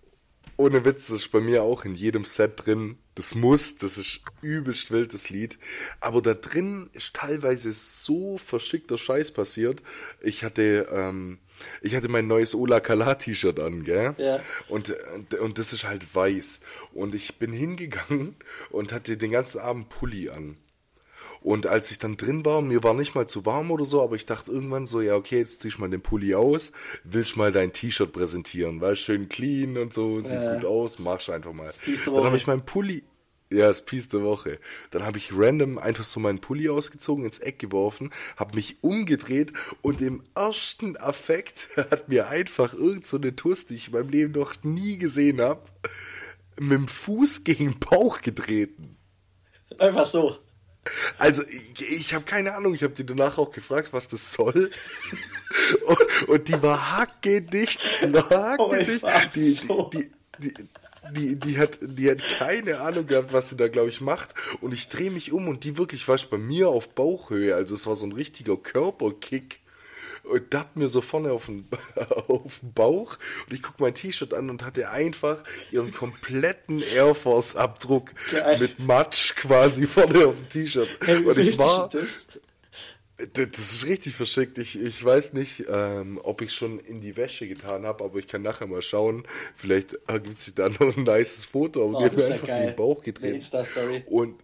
Ohne 0.63 0.85
Witz, 0.85 1.07
das 1.07 1.23
ist 1.23 1.31
bei 1.33 1.41
mir 1.41 1.61
auch 1.61 1.83
in 1.83 1.93
jedem 1.93 2.23
Set 2.23 2.65
drin. 2.65 2.97
Das 3.15 3.35
muss, 3.35 3.75
das 3.75 3.97
ist 3.97 4.21
übelst 4.41 4.91
wild, 4.91 5.13
das 5.13 5.29
Lied. 5.29 5.59
Aber 5.99 6.21
da 6.21 6.33
drin 6.35 6.89
ist 6.93 7.17
teilweise 7.17 7.73
so 7.73 8.37
verschickter 8.37 8.97
Scheiß 8.97 9.31
passiert. 9.31 9.83
Ich 10.21 10.45
hatte, 10.45 10.87
ähm, 10.89 11.39
ich 11.81 11.95
hatte 11.95 12.07
mein 12.07 12.27
neues 12.27 12.55
Ola 12.55 12.79
Kala 12.79 13.15
T-Shirt 13.15 13.59
an, 13.59 13.83
gell? 13.83 14.15
Ja. 14.17 14.39
Und, 14.69 14.95
und, 15.13 15.33
und 15.33 15.57
das 15.57 15.73
ist 15.73 15.83
halt 15.83 16.15
weiß. 16.15 16.61
Und 16.93 17.13
ich 17.13 17.35
bin 17.35 17.51
hingegangen 17.51 18.37
und 18.69 18.93
hatte 18.93 19.17
den 19.17 19.31
ganzen 19.31 19.59
Abend 19.59 19.89
Pulli 19.89 20.29
an. 20.29 20.55
Und 21.43 21.67
als 21.67 21.91
ich 21.91 21.99
dann 21.99 22.15
drin 22.17 22.45
war, 22.45 22.61
mir 22.61 22.83
war 22.83 22.93
nicht 22.93 23.15
mal 23.15 23.27
zu 23.27 23.45
warm 23.45 23.69
oder 23.71 23.85
so, 23.85 24.01
aber 24.01 24.15
ich 24.15 24.25
dachte 24.25 24.51
irgendwann 24.51 24.85
so, 24.85 25.01
ja, 25.01 25.15
okay, 25.15 25.39
jetzt 25.39 25.61
zieh 25.61 25.67
ich 25.67 25.77
mal 25.77 25.89
den 25.89 26.01
Pulli 26.01 26.35
aus, 26.35 26.71
willst 27.03 27.35
mal 27.35 27.51
dein 27.51 27.73
T-Shirt 27.73 28.13
präsentieren, 28.13 28.79
weil 28.81 28.95
schön 28.95 29.27
clean 29.29 29.77
und 29.77 29.93
so, 29.93 30.21
sieht 30.21 30.31
Ja. 30.41 30.55
gut 30.55 30.65
aus, 30.65 30.99
mach's 30.99 31.29
einfach 31.29 31.51
mal. 31.53 31.69
Dann 32.05 32.23
habe 32.25 32.37
ich 32.37 32.47
meinen 32.47 32.65
Pulli, 32.65 33.03
ja, 33.51 33.67
das 33.67 33.83
Piece 33.85 34.07
der 34.09 34.23
Woche. 34.23 34.57
Dann 34.91 35.03
habe 35.05 35.17
ich 35.17 35.31
random 35.37 35.77
einfach 35.77 36.05
so 36.05 36.19
meinen 36.21 36.39
Pulli 36.39 36.69
ausgezogen, 36.69 37.25
ins 37.25 37.39
Eck 37.39 37.59
geworfen, 37.59 38.11
habe 38.37 38.55
mich 38.55 38.77
umgedreht 38.81 39.51
und 39.81 40.01
im 40.01 40.23
ersten 40.35 40.95
Affekt 40.97 41.67
hat 41.75 42.07
mir 42.07 42.29
einfach 42.29 42.73
irgend 42.73 43.05
so 43.05 43.17
eine 43.17 43.35
Tuss, 43.35 43.67
die 43.67 43.75
ich 43.75 43.87
in 43.87 43.93
meinem 43.93 44.09
Leben 44.09 44.31
noch 44.31 44.63
nie 44.63 44.97
gesehen 44.97 45.41
habe, 45.41 45.61
mit 46.57 46.71
dem 46.71 46.87
Fuß 46.87 47.43
gegen 47.43 47.71
den 47.71 47.79
Bauch 47.79 48.21
getreten. 48.21 48.95
Einfach 49.77 50.05
so. 50.05 50.37
Also, 51.17 51.43
ich, 51.47 51.91
ich 51.91 52.13
habe 52.13 52.25
keine 52.25 52.55
Ahnung, 52.55 52.73
ich 52.73 52.83
habe 52.83 52.93
die 52.93 53.05
danach 53.05 53.37
auch 53.37 53.51
gefragt, 53.51 53.93
was 53.93 54.09
das 54.09 54.33
soll. 54.33 54.69
und, 55.87 56.29
und 56.29 56.47
die 56.47 56.61
war 56.61 56.97
hackedicht, 56.97 57.79
hackedicht. 58.01 59.03
Oh, 59.03 59.21
die, 59.33 59.51
so. 59.51 59.89
die, 59.93 60.11
die, 60.39 60.53
die, 61.11 61.35
die, 61.35 61.57
hat, 61.57 61.79
die 61.81 62.11
hat 62.11 62.19
keine 62.37 62.79
Ahnung 62.81 63.05
gehabt, 63.05 63.33
was 63.33 63.49
sie 63.49 63.57
da, 63.57 63.67
glaube 63.67 63.89
ich, 63.89 64.01
macht. 64.01 64.33
Und 64.61 64.73
ich 64.73 64.89
drehe 64.89 65.11
mich 65.11 65.31
um 65.31 65.47
und 65.47 65.63
die 65.63 65.77
wirklich 65.77 66.07
war 66.07 66.17
bei 66.29 66.37
mir 66.37 66.69
auf 66.69 66.89
Bauchhöhe. 66.89 67.55
Also 67.55 67.75
es 67.75 67.85
war 67.85 67.95
so 67.95 68.05
ein 68.05 68.13
richtiger 68.13 68.57
Körperkick. 68.57 69.59
Und 70.23 70.53
dat 70.53 70.75
mir 70.75 70.87
so 70.87 71.01
vorne 71.01 71.31
auf 71.33 71.47
den, 71.47 71.67
auf 72.27 72.59
den 72.61 72.73
Bauch. 72.73 73.17
Und 73.47 73.53
ich 73.53 73.61
guck 73.61 73.79
mein 73.79 73.93
T-Shirt 73.93 74.33
an 74.33 74.49
und 74.49 74.63
hatte 74.63 74.89
einfach 74.89 75.43
ihren 75.71 75.93
kompletten 75.93 76.81
Air 76.81 77.13
Force 77.13 77.55
Abdruck 77.55 78.11
Geil. 78.31 78.57
mit 78.59 78.79
Matsch 78.79 79.35
quasi 79.35 79.85
vorne 79.85 80.27
auf 80.27 80.35
dem 80.37 80.49
T-Shirt. 80.49 80.87
Hey, 81.05 81.17
und 81.25 81.37
ich 81.37 81.57
war, 81.59 81.89
das? 81.89 82.27
Ist 83.17 83.85
richtig 83.85 84.15
verschickt. 84.15 84.57
Ich, 84.57 84.79
ich 84.81 85.03
weiß 85.03 85.33
nicht, 85.33 85.65
ähm, 85.69 86.19
ob 86.23 86.41
ich 86.41 86.51
schon 86.53 86.79
in 86.79 86.99
die 86.99 87.15
Wäsche 87.15 87.47
getan 87.47 87.85
habe, 87.85 88.03
aber 88.03 88.17
ich 88.19 88.27
kann 88.27 88.41
nachher 88.41 88.65
mal 88.67 88.81
schauen. 88.81 89.25
Vielleicht 89.55 89.93
ergibt 90.07 90.39
sich 90.39 90.55
da 90.55 90.67
noch 90.67 90.79
ein 90.97 91.03
nices 91.03 91.45
Foto. 91.45 91.83
Aber 91.83 91.97
Oh, 91.97 91.99
die 91.99 92.05
hat 92.05 92.15
mir 92.17 92.25
einfach 92.25 92.47
geil. 92.47 92.61
in 92.61 92.67
den 92.69 92.75
Bauch 92.75 92.95
Eine 92.97 93.03
gedreht. 93.03 93.35
Insta-Story. 93.35 94.03
Und 94.07 94.35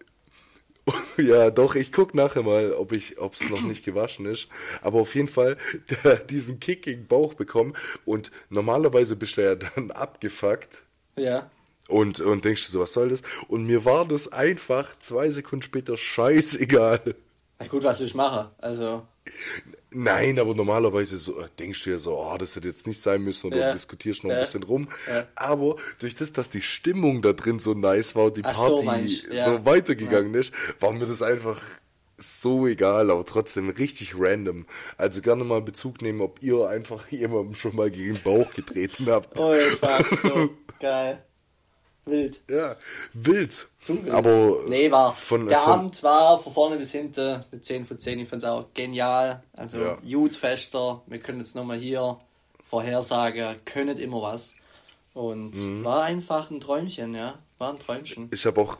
ja, 1.16 1.50
doch, 1.50 1.74
ich 1.74 1.92
guck 1.92 2.14
nachher 2.14 2.42
mal, 2.42 2.72
ob 2.72 2.92
ich, 2.92 3.18
ob 3.18 3.34
es 3.34 3.48
noch 3.48 3.60
nicht 3.60 3.84
gewaschen 3.84 4.26
ist. 4.26 4.48
Aber 4.82 5.00
auf 5.00 5.14
jeden 5.14 5.28
Fall 5.28 5.56
der, 6.04 6.16
diesen 6.16 6.60
Kick 6.60 6.82
gegen 6.82 7.02
den 7.02 7.06
Bauch 7.08 7.34
bekommen. 7.34 7.74
Und 8.04 8.30
normalerweise 8.48 9.16
bist 9.16 9.36
du 9.36 9.42
ja 9.42 9.54
dann 9.54 9.90
abgefuckt. 9.90 10.82
Ja. 11.16 11.50
Und, 11.88 12.20
und 12.20 12.44
denkst 12.44 12.66
du 12.66 12.72
so, 12.72 12.80
was 12.80 12.92
soll 12.92 13.08
das? 13.08 13.22
Und 13.48 13.66
mir 13.66 13.84
war 13.84 14.06
das 14.06 14.32
einfach 14.32 14.96
zwei 15.00 15.28
Sekunden 15.30 15.62
später 15.62 15.96
scheißegal. 15.96 17.16
Na 17.58 17.66
gut, 17.66 17.82
was 17.82 18.00
ich 18.00 18.14
machen? 18.14 18.48
Also, 18.58 19.06
Nein, 19.92 20.38
aber 20.38 20.54
normalerweise 20.54 21.18
so, 21.18 21.40
äh, 21.40 21.46
denkst 21.58 21.82
du 21.84 21.90
ja 21.90 21.98
so, 21.98 22.16
oh, 22.16 22.36
das 22.38 22.54
hätte 22.54 22.68
jetzt 22.68 22.86
nicht 22.86 23.02
sein 23.02 23.22
müssen 23.22 23.48
oder 23.48 23.56
Ja. 23.58 23.72
diskutierst 23.72 24.22
noch 24.22 24.30
Ja. 24.30 24.36
ein 24.36 24.42
bisschen 24.42 24.62
rum. 24.62 24.88
Ja. 25.08 25.26
Aber 25.34 25.76
durch 25.98 26.14
das, 26.14 26.32
dass 26.32 26.48
die 26.48 26.62
Stimmung 26.62 27.22
da 27.22 27.32
drin 27.32 27.58
so 27.58 27.74
nice 27.74 28.14
war 28.14 28.26
und 28.26 28.36
die 28.36 28.42
Ach 28.44 28.54
so, 28.54 28.82
Party 28.82 29.22
ja. 29.32 29.44
so 29.44 29.64
weitergegangen 29.64 30.34
ist, 30.34 30.52
war 30.78 30.92
mir 30.92 31.06
das 31.06 31.22
einfach 31.22 31.60
so 32.18 32.66
egal, 32.68 33.10
aber 33.10 33.24
trotzdem 33.26 33.70
richtig 33.70 34.14
random. 34.16 34.66
Also 34.96 35.22
gerne 35.22 35.42
mal 35.42 35.62
Bezug 35.62 36.02
nehmen, 36.02 36.20
ob 36.20 36.40
ihr 36.42 36.68
einfach 36.68 37.08
jemandem 37.10 37.54
schon 37.56 37.74
mal 37.74 37.90
gegen 37.90 38.14
den 38.14 38.22
Bauch 38.22 38.52
getreten 38.54 39.06
habt. 39.08 39.40
Oh, 39.40 39.54
fuck, 39.80 40.06
so 40.10 40.50
geil. 40.80 41.24
Wild. 42.10 42.40
Ja, 42.48 42.76
wild. 43.12 43.68
Zu 43.80 44.04
wild. 44.04 44.10
Aber 44.14 44.58
nee, 44.68 44.90
war. 44.90 45.14
von, 45.14 45.46
der 45.46 45.58
von, 45.58 45.72
Abend 45.72 46.02
war 46.02 46.38
von 46.38 46.52
vorne 46.52 46.76
bis 46.76 46.92
hinten 46.92 47.44
mit 47.50 47.64
10 47.64 47.84
von 47.86 47.98
10. 47.98 48.18
Ich 48.20 48.28
fand's 48.28 48.44
auch 48.44 48.66
genial. 48.74 49.42
Also, 49.56 49.78
Ja. 49.80 49.98
Jutsfester. 50.02 51.02
Wir 51.06 51.18
können 51.20 51.38
jetzt 51.38 51.54
nochmal 51.56 51.78
hier 51.78 52.18
vorhersagen, 52.64 53.56
können 53.64 53.96
immer 53.98 54.22
was. 54.22 54.56
Und 55.14 55.56
Mhm. 55.56 55.84
war 55.84 56.04
einfach 56.04 56.50
ein 56.50 56.60
Träumchen, 56.60 57.14
ja. 57.14 57.38
War 57.58 57.70
ein 57.72 57.78
Träumchen. 57.78 58.28
Ich 58.32 58.46
habe 58.46 58.60
auch, 58.60 58.78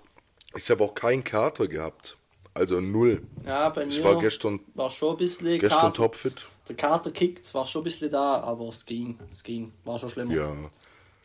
ich 0.56 0.70
habe 0.70 0.84
auch 0.84 0.94
keinen 0.94 1.24
Kater 1.24 1.66
gehabt. 1.66 2.16
Also 2.54 2.80
null. 2.80 3.22
Ja, 3.46 3.68
bei 3.68 3.86
mir 3.86 3.92
Ich 3.92 4.02
war 4.04 4.18
gestern, 4.20 4.60
war 4.74 4.90
schon 4.90 5.12
ein 5.12 5.16
bisschen 5.18 5.58
gestern 5.58 5.80
Kater, 5.80 5.92
topfit. 5.94 6.46
Der 6.68 6.76
Kater 6.76 7.10
kickt, 7.10 7.52
war 7.54 7.64
schon 7.66 7.80
ein 7.82 7.84
bisschen 7.84 8.10
da, 8.10 8.40
aber 8.40 8.68
es 8.68 8.86
ging. 8.86 9.18
Es 9.30 9.42
ging. 9.42 9.72
War 9.84 9.98
schon 9.98 10.10
schlimmer. 10.10 10.34
Ja. 10.34 10.52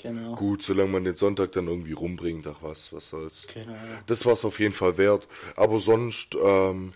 Genau. 0.05 0.35
Gut, 0.35 0.61
solange 0.61 0.91
man 0.91 1.03
den 1.03 1.15
Sonntag 1.15 1.53
dann 1.53 1.67
irgendwie 1.67 1.93
rumbringt, 1.93 2.45
ach 2.45 2.61
was, 2.61 2.93
was 2.93 3.09
soll's. 3.09 3.47
Genau. 3.51 3.73
Das 4.05 4.23
war's 4.23 4.45
auf 4.45 4.59
jeden 4.59 4.75
Fall 4.75 4.99
wert. 4.99 5.27
Aber 5.55 5.79
sonst 5.79 6.35
ähm, 6.35 6.93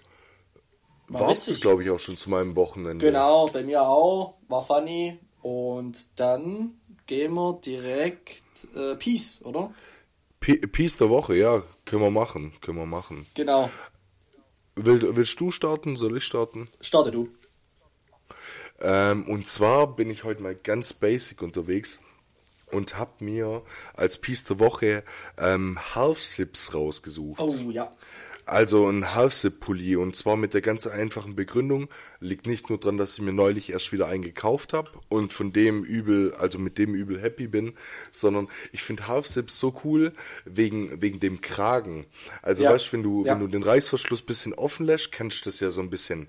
War 1.07 1.31
witzig. 1.31 1.59
glaube 1.59 1.83
ich, 1.83 1.89
auch 1.89 1.99
schon 1.99 2.17
zu 2.17 2.29
meinem 2.29 2.55
Wochenende. 2.55 3.03
Genau, 3.03 3.47
bei 3.47 3.63
mir 3.63 3.81
auch. 3.81 4.35
War 4.47 4.63
funny. 4.63 5.17
Und 5.41 6.19
dann 6.19 6.79
gehen 7.07 7.33
wir 7.33 7.59
direkt 7.65 8.43
äh, 8.75 8.95
Peace, 8.95 9.41
oder? 9.43 9.73
P 10.39 10.57
Peace 10.57 10.97
der 10.97 11.09
Woche, 11.09 11.35
ja, 11.35 11.63
können 11.85 12.03
wir 12.03 12.11
machen, 12.11 12.53
können 12.61 12.77
wir 12.77 12.85
machen. 12.85 13.25
Genau. 13.33 13.71
Will, 14.75 15.15
willst 15.15 15.39
du 15.39 15.49
starten? 15.49 15.95
Soll 15.95 16.17
ich 16.17 16.25
starten? 16.25 16.69
Starte 16.79 17.09
du. 17.09 17.27
Ähm, 18.79 19.27
und 19.27 19.47
zwar 19.47 19.95
bin 19.95 20.11
ich 20.11 20.23
heute 20.25 20.43
mal 20.43 20.53
ganz 20.53 20.93
basic 20.93 21.41
unterwegs 21.41 21.97
und 22.71 22.97
habe 22.97 23.23
mir 23.23 23.61
als 23.95 24.17
Piece 24.17 24.43
der 24.45 24.59
Woche 24.59 25.03
ähm, 25.37 25.77
Half-Sips 25.95 26.73
rausgesucht. 26.73 27.39
Oh 27.41 27.69
ja. 27.71 27.91
Also 28.45 28.89
ein 28.89 29.13
Half-Sip-Pulli 29.13 29.95
und 29.95 30.15
zwar 30.15 30.35
mit 30.35 30.55
der 30.55 30.61
ganz 30.61 30.87
einfachen 30.87 31.35
Begründung, 31.35 31.87
liegt 32.19 32.47
nicht 32.47 32.67
nur 32.69 32.79
dran, 32.79 32.97
dass 32.97 33.13
ich 33.13 33.21
mir 33.21 33.31
neulich 33.31 33.71
erst 33.71 33.91
wieder 33.91 34.07
einen 34.07 34.23
gekauft 34.23 34.73
habe 34.73 34.89
und 35.07 35.33
von 35.33 35.53
dem 35.53 35.83
übel, 35.83 36.33
also 36.33 36.57
mit 36.57 36.79
dem 36.79 36.95
übel 36.95 37.21
happy 37.21 37.45
bin, 37.45 37.73
sondern 38.09 38.47
ich 38.71 38.81
finde 38.81 39.07
Half-Sips 39.07 39.59
so 39.59 39.79
cool 39.83 40.13
wegen, 40.45 40.99
wegen 40.99 41.19
dem 41.19 41.41
Kragen. 41.41 42.07
Also 42.41 42.63
Ja. 42.63 42.73
weißt 42.73 42.87
du, 42.87 42.93
wenn 42.93 43.03
du, 43.03 43.23
Ja. 43.23 43.33
wenn 43.33 43.41
du 43.41 43.47
den 43.47 43.61
Reißverschluss 43.61 44.23
bisschen 44.23 44.55
offen 44.55 44.87
lässt, 44.87 45.11
kannst 45.11 45.41
du 45.45 45.49
das 45.49 45.59
ja 45.59 45.69
so 45.69 45.81
ein 45.81 45.91
bisschen, 45.91 46.25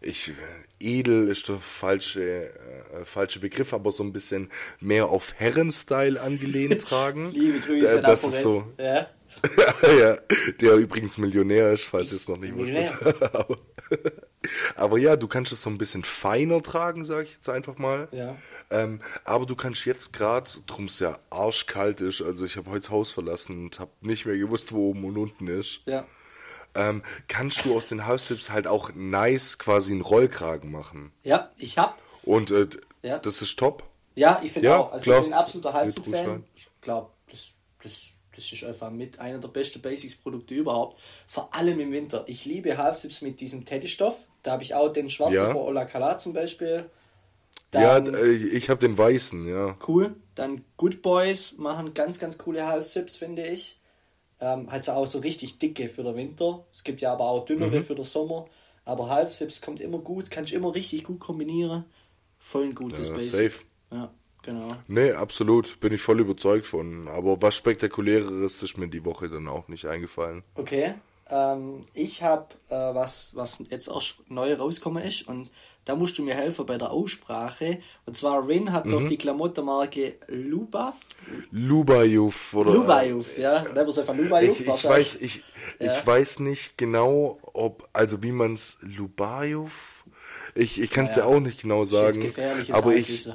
ich, 0.00 0.28
äh, 0.28 0.32
edel 0.78 1.26
ist 1.26 1.48
der 1.48 1.56
falsche, 1.58 2.52
äh, 2.92 3.04
falsche 3.04 3.38
Begriff, 3.40 3.72
aber 3.72 3.92
so 3.92 4.02
ein 4.04 4.12
bisschen 4.12 4.50
mehr 4.80 5.06
auf 5.08 5.34
Herrenstyle 5.38 6.20
angelehnt 6.20 6.80
tragen. 6.86 7.30
Liebe 7.32 7.60
Grüße, 7.60 7.98
Äh, 7.98 8.02
Das 8.02 8.24
ist 8.24 8.40
so, 8.42 8.64
Ja. 8.78 9.06
ja, 9.98 10.18
der 10.60 10.74
übrigens 10.74 11.16
Millionär 11.16 11.72
ist, 11.72 11.84
falls 11.84 12.10
ihr 12.12 12.16
es 12.16 12.28
noch 12.28 12.36
nicht 12.36 12.54
wusstet. 12.54 12.92
aber, 13.34 13.56
aber 14.76 14.98
ja, 14.98 15.16
du 15.16 15.28
kannst 15.28 15.50
es 15.52 15.62
so 15.62 15.70
ein 15.70 15.78
bisschen 15.78 16.04
feiner 16.04 16.62
tragen, 16.62 17.04
sage 17.06 17.24
ich 17.24 17.34
jetzt 17.34 17.48
einfach 17.48 17.78
mal. 17.78 18.08
Ja. 18.12 18.36
Ähm, 18.70 19.00
aber 19.24 19.46
du 19.46 19.56
kannst 19.56 19.86
jetzt 19.86 20.12
gerade, 20.12 20.46
drum 20.66 20.86
es 20.86 20.98
ja 20.98 21.18
arschkalt 21.30 22.02
ist, 22.02 22.20
also 22.20 22.44
ich 22.44 22.56
habe 22.56 22.68
heute 22.70 22.80
das 22.80 22.90
Haus 22.90 23.12
verlassen 23.12 23.64
und 23.64 23.80
habe 23.80 23.90
nicht 24.02 24.26
mehr 24.26 24.36
gewusst, 24.36 24.72
wo 24.72 24.90
oben 24.90 25.04
und 25.04 25.16
unten 25.16 25.46
ist, 25.48 25.80
Ja. 25.86 26.04
ähm, 26.74 27.02
kannst 27.28 27.64
du 27.64 27.74
aus 27.74 27.88
den 27.88 28.06
Halfzips 28.06 28.50
halt 28.50 28.66
auch 28.66 28.90
nice 28.94 29.58
quasi 29.58 29.92
einen 29.92 30.02
Rollkragen 30.02 30.70
machen. 30.70 31.12
Ja, 31.22 31.50
ich 31.56 31.78
hab. 31.78 32.00
Und 32.24 32.50
äh, 32.50 32.66
Ja. 33.02 33.18
das 33.18 33.42
ist 33.42 33.58
top. 33.58 33.84
Ja, 34.14 34.40
ich 34.44 34.52
finde 34.52 34.68
Ja, 34.68 34.78
auch. 34.78 34.92
Also 34.92 35.04
klar. 35.04 35.18
ich 35.18 35.24
bin 35.24 35.32
ein 35.32 35.38
absoluter. 35.38 35.72
Rutschwein. 35.82 36.44
Ich 36.54 36.68
glaube, 36.80 37.10
das, 37.30 37.52
das, 37.82 38.10
das 38.34 38.52
ist 38.52 38.64
einfach 38.64 38.90
mit 38.90 39.18
einer 39.20 39.38
der 39.38 39.48
besten 39.48 39.80
Basics-Produkte 39.80 40.54
überhaupt. 40.54 40.98
Vor 41.26 41.54
allem 41.54 41.80
im 41.80 41.92
Winter. 41.92 42.24
Ich 42.26 42.44
liebe 42.44 42.76
Halfsips 42.76 43.22
mit 43.22 43.40
diesem 43.40 43.64
Teddystoff. 43.64 44.26
Da 44.42 44.52
habe 44.52 44.62
ich 44.62 44.74
auch 44.74 44.88
den 44.92 45.08
schwarzen 45.10 45.34
Ja. 45.36 45.50
von 45.52 45.62
Ola 45.62 45.84
Kala 45.84 46.18
zum 46.18 46.32
Beispiel. 46.32 46.88
ja, 47.72 48.00
Dann- 48.00 48.14
äh, 48.14 48.32
ich 48.32 48.68
habe 48.68 48.80
den 48.80 48.98
weißen, 48.98 49.46
ja. 49.48 49.76
cool. 49.86 50.16
Dann 50.34 50.64
Good 50.76 51.02
Boys 51.02 51.54
machen 51.58 51.94
ganz, 51.94 52.18
ganz 52.18 52.36
coole 52.38 52.66
Half-Sips, 52.66 53.16
finde 53.16 53.46
ich. 53.46 53.78
Ähm, 54.40 54.70
halt 54.72 54.88
auch 54.90 55.06
so 55.06 55.18
richtig 55.18 55.58
dicke 55.58 55.88
für 55.88 56.02
den 56.02 56.16
Winter. 56.16 56.64
Es 56.72 56.82
gibt 56.82 57.00
ja 57.00 57.12
aber 57.12 57.24
auch 57.26 57.44
dünnere 57.44 57.76
Mhm. 57.78 57.84
für 57.84 57.94
den 57.94 58.04
Sommer. 58.04 58.46
Aber 58.84 59.08
Half-Sips 59.10 59.60
kommt 59.60 59.80
immer 59.80 59.98
gut, 59.98 60.30
kannst 60.30 60.52
immer 60.52 60.74
richtig 60.74 61.04
gut 61.04 61.20
kombinieren. 61.20 61.84
Voll 62.40 62.64
ein 62.64 62.74
gutes 62.74 63.08
Ja, 63.08 63.14
Basic. 63.14 63.52
safe. 63.52 63.64
Ja, 63.92 64.10
genau. 64.42 64.68
Nee, 64.88 65.12
absolut. 65.12 65.78
Bin 65.80 65.92
ich 65.92 66.00
voll 66.02 66.18
überzeugt 66.20 66.66
von. 66.66 67.06
Aber 67.08 67.40
was 67.40 67.54
Spektakuläres 67.54 68.62
ist 68.62 68.78
mir 68.78 68.88
die 68.88 69.04
Woche 69.04 69.28
dann 69.28 69.46
auch 69.46 69.68
nicht 69.68 69.84
eingefallen. 69.86 70.42
Okay. 70.56 70.94
Ähm, 71.28 71.82
ich 71.94 72.24
habe 72.24 72.46
äh, 72.70 72.74
was, 72.74 73.36
was 73.36 73.62
jetzt 73.70 73.86
erst 73.88 74.16
neu 74.28 74.52
rausgekommen 74.54 75.04
ist 75.04 75.28
und 75.28 75.52
da 75.84 75.94
musst 75.94 76.18
du 76.18 76.22
mir 76.24 76.34
helfen 76.34 76.66
bei 76.66 76.76
der 76.76 76.90
Aussprache. 76.90 77.78
Und 78.04 78.16
zwar 78.16 78.46
Rin 78.48 78.72
hat 78.72 78.84
Mhm. 78.86 78.90
doch 78.90 79.04
die 79.06 79.16
Klamottenmarke 79.16 80.16
Lubaf. 80.26 80.96
Lubayuf 81.52 82.54
oder. 82.54 82.72
Lubayuf, 82.72 83.38
ja. 83.38 83.62
Nennen 83.62 83.74
wir 83.74 83.86
es 83.88 83.98
einfach 83.98 84.16
Lubayuf. 84.16 84.58
Ich, 84.60 84.66
ich 84.66 84.84
weiß, 84.84 85.14
ich, 85.20 85.42
Ja. 85.78 85.94
ich 85.96 86.06
weiß 86.06 86.40
nicht 86.40 86.76
genau, 86.78 87.38
ob, 87.52 87.88
also 87.92 88.22
wie 88.22 88.32
man 88.32 88.54
es 88.54 88.78
Lubayuf. 88.80 89.99
Ich, 90.54 90.80
ich 90.80 90.90
kann 90.90 91.06
es 91.06 91.16
Ja. 91.16 91.22
ja 91.22 91.28
auch 91.28 91.40
nicht 91.40 91.62
genau 91.62 91.84
sagen. 91.84 92.32
Aber 92.72 92.94
ich, 92.94 93.28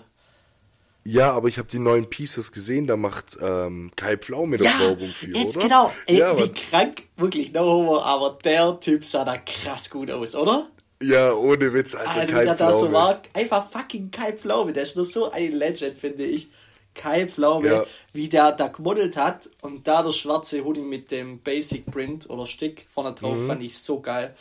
ja, 1.03 1.31
aber 1.31 1.47
ich 1.47 1.57
habe 1.59 1.67
die 1.69 1.77
neuen 1.79 2.09
Pieces 2.09 2.51
gesehen, 2.51 2.87
da 2.87 2.97
macht 2.97 3.37
ähm, 3.39 3.91
Kai 3.95 4.17
Pflaume 4.17 4.57
das 4.57 4.67
Ja, 4.67 4.79
Werbung 4.79 5.07
für, 5.09 5.27
jetzt 5.27 5.57
oder? 5.57 5.65
genau. 5.67 5.91
Ey, 6.07 6.17
ja, 6.17 6.37
wie 6.37 6.49
krank, 6.51 7.03
wirklich, 7.17 7.53
no 7.53 7.61
homo, 7.61 7.99
aber 8.01 8.39
der 8.43 8.79
Typ 8.79 9.05
sah 9.05 9.23
da 9.23 9.37
krass 9.37 9.89
gut 9.89 10.09
aus, 10.09 10.33
oder? 10.35 10.67
ja, 11.03 11.33
ohne 11.33 11.73
Witz, 11.73 11.93
Alter, 11.93 12.09
Alter, 12.11 12.33
Kai 12.33 12.45
da 12.45 12.71
so 12.73 12.79
Pflaume. 12.87 12.93
war, 12.93 13.21
einfach 13.33 13.69
fucking 13.69 14.09
Kai 14.09 14.33
Pflaume, 14.33 14.73
der 14.73 14.81
ist 14.83 14.95
nur 14.95 15.05
so 15.05 15.29
ein 15.31 15.51
Legend, 15.51 15.97
finde 15.97 16.23
ich. 16.23 16.49
Kai 16.95 17.27
Pflaume, 17.27 17.67
Ja. 17.67 17.85
wie 18.13 18.29
der 18.29 18.53
da 18.53 18.67
gemodelt 18.69 19.17
hat 19.17 19.49
und 19.61 19.85
da 19.87 20.01
der 20.01 20.13
schwarze 20.13 20.63
Hoodie 20.63 20.79
mit 20.81 21.11
dem 21.11 21.39
Basic 21.39 21.85
Print 21.91 22.29
oder 22.29 22.45
Stick 22.47 22.87
vorne 22.89 23.11
drauf, 23.13 23.37
fand 23.45 23.61
ich 23.61 23.77
so 23.77 23.99
geil. 23.99 24.33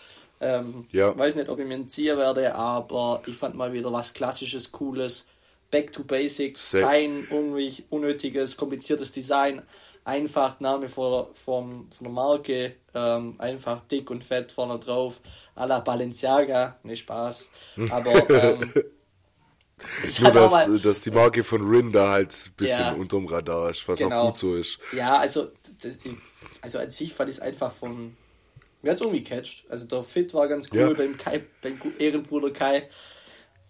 Ähm. 0.45 0.87
Ja. 0.93 1.19
Weiß 1.19 1.35
nicht, 1.37 1.49
ob 1.49 1.59
ich 1.59 1.67
mir 1.67 1.75
einen 1.75 1.89
ziehen 1.89 2.17
werde, 2.19 2.55
aber 2.55 3.23
ich 3.27 3.37
fand 3.37 3.55
mal 3.55 3.73
wieder 3.73 3.93
was 3.93 4.13
Klassisches, 4.13 4.71
Cooles. 4.73 5.27
Back 5.71 5.91
to 5.93 6.05
Basics, 6.05 6.71
Sehr- 6.71 6.83
kein 6.87 7.27
unnötig, 7.31 7.85
unnötiges, 7.91 8.57
kompliziertes 8.57 9.11
Design. 9.13 9.63
Einfach 10.05 10.61
Name 10.61 10.89
von, 10.89 11.27
von, 11.35 11.89
von 11.91 12.05
der 12.05 12.11
Marke, 12.13 12.75
ähm, 12.95 13.35
einfach 13.39 13.81
dick 13.81 14.11
und 14.11 14.23
fett 14.23 14.53
vorne 14.53 14.79
drauf. 14.79 15.21
A 15.57 15.65
la 15.65 15.81
Balenciaga, 15.81 16.79
ne 16.85 16.95
Spaß. 16.95 17.51
Aber 17.91 18.31
ähm, 18.31 18.73
Nur, 20.21 20.31
dass, 20.31 20.53
mal, 20.53 20.79
dass 20.79 21.01
die 21.01 21.11
Marke 21.11 21.43
von 21.43 21.67
Rin 21.69 21.91
da 21.91 22.11
halt 22.11 22.33
ein 22.47 22.53
bisschen 22.57 22.81
Ja. 22.81 22.93
unterm 22.93 23.27
Radar 23.27 23.71
ist, 23.71 23.89
was 23.89 23.99
Genau. 23.99 24.21
auch 24.23 24.27
gut 24.29 24.37
so 24.37 24.55
ist. 24.55 24.79
Ja, 24.93 25.19
also, 25.19 25.49
das, 25.83 25.99
also 26.61 26.79
an 26.79 26.91
sich 26.91 27.13
fand 27.13 27.29
ich 27.31 27.37
es 27.37 27.43
einfach 27.43 27.73
von. 27.73 28.17
Mir 28.85 28.91
hat 28.91 28.97
es 28.97 29.01
irgendwie 29.03 29.25
catcht. 29.25 29.65
Also 29.69 29.87
der 29.87 30.03
Fit 30.03 30.33
war 30.35 30.47
ganz 30.47 30.71
cool 30.73 30.79
Ja. 30.81 30.93
beim 30.93 31.17
Kai, 31.17 31.43
beim 31.63 31.81
Ehrenbruder 31.99 32.51
Kai. 32.53 32.89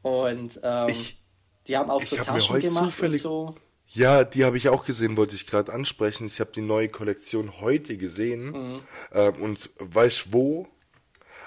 Und 0.03 0.61
ähm, 0.62 0.88
Ich- 0.88 1.18
die 1.66 1.77
haben 1.77 1.88
auch 1.90 2.03
so 2.03 2.16
Taschen 2.16 2.61
gemacht 2.61 2.85
zufällig- 2.92 3.14
und 3.14 3.20
so. 3.22 3.55
Ja, 3.88 4.24
die 4.24 4.44
habe 4.44 4.57
ich 4.57 4.68
auch 4.68 4.85
gesehen, 4.85 5.16
wollte 5.16 5.35
ich 5.37 5.46
gerade 5.46 5.72
ansprechen. 5.72 6.27
Ich 6.27 6.40
habe 6.40 6.50
die 6.53 6.61
neue 6.62 6.88
Kollektion 6.88 7.61
heute 7.61 7.96
gesehen. 7.96 8.46
Mhm. 8.50 8.81
Ähm, 9.12 9.35
und 9.40 9.70
weißt 9.79 10.33
wo? 10.33 10.66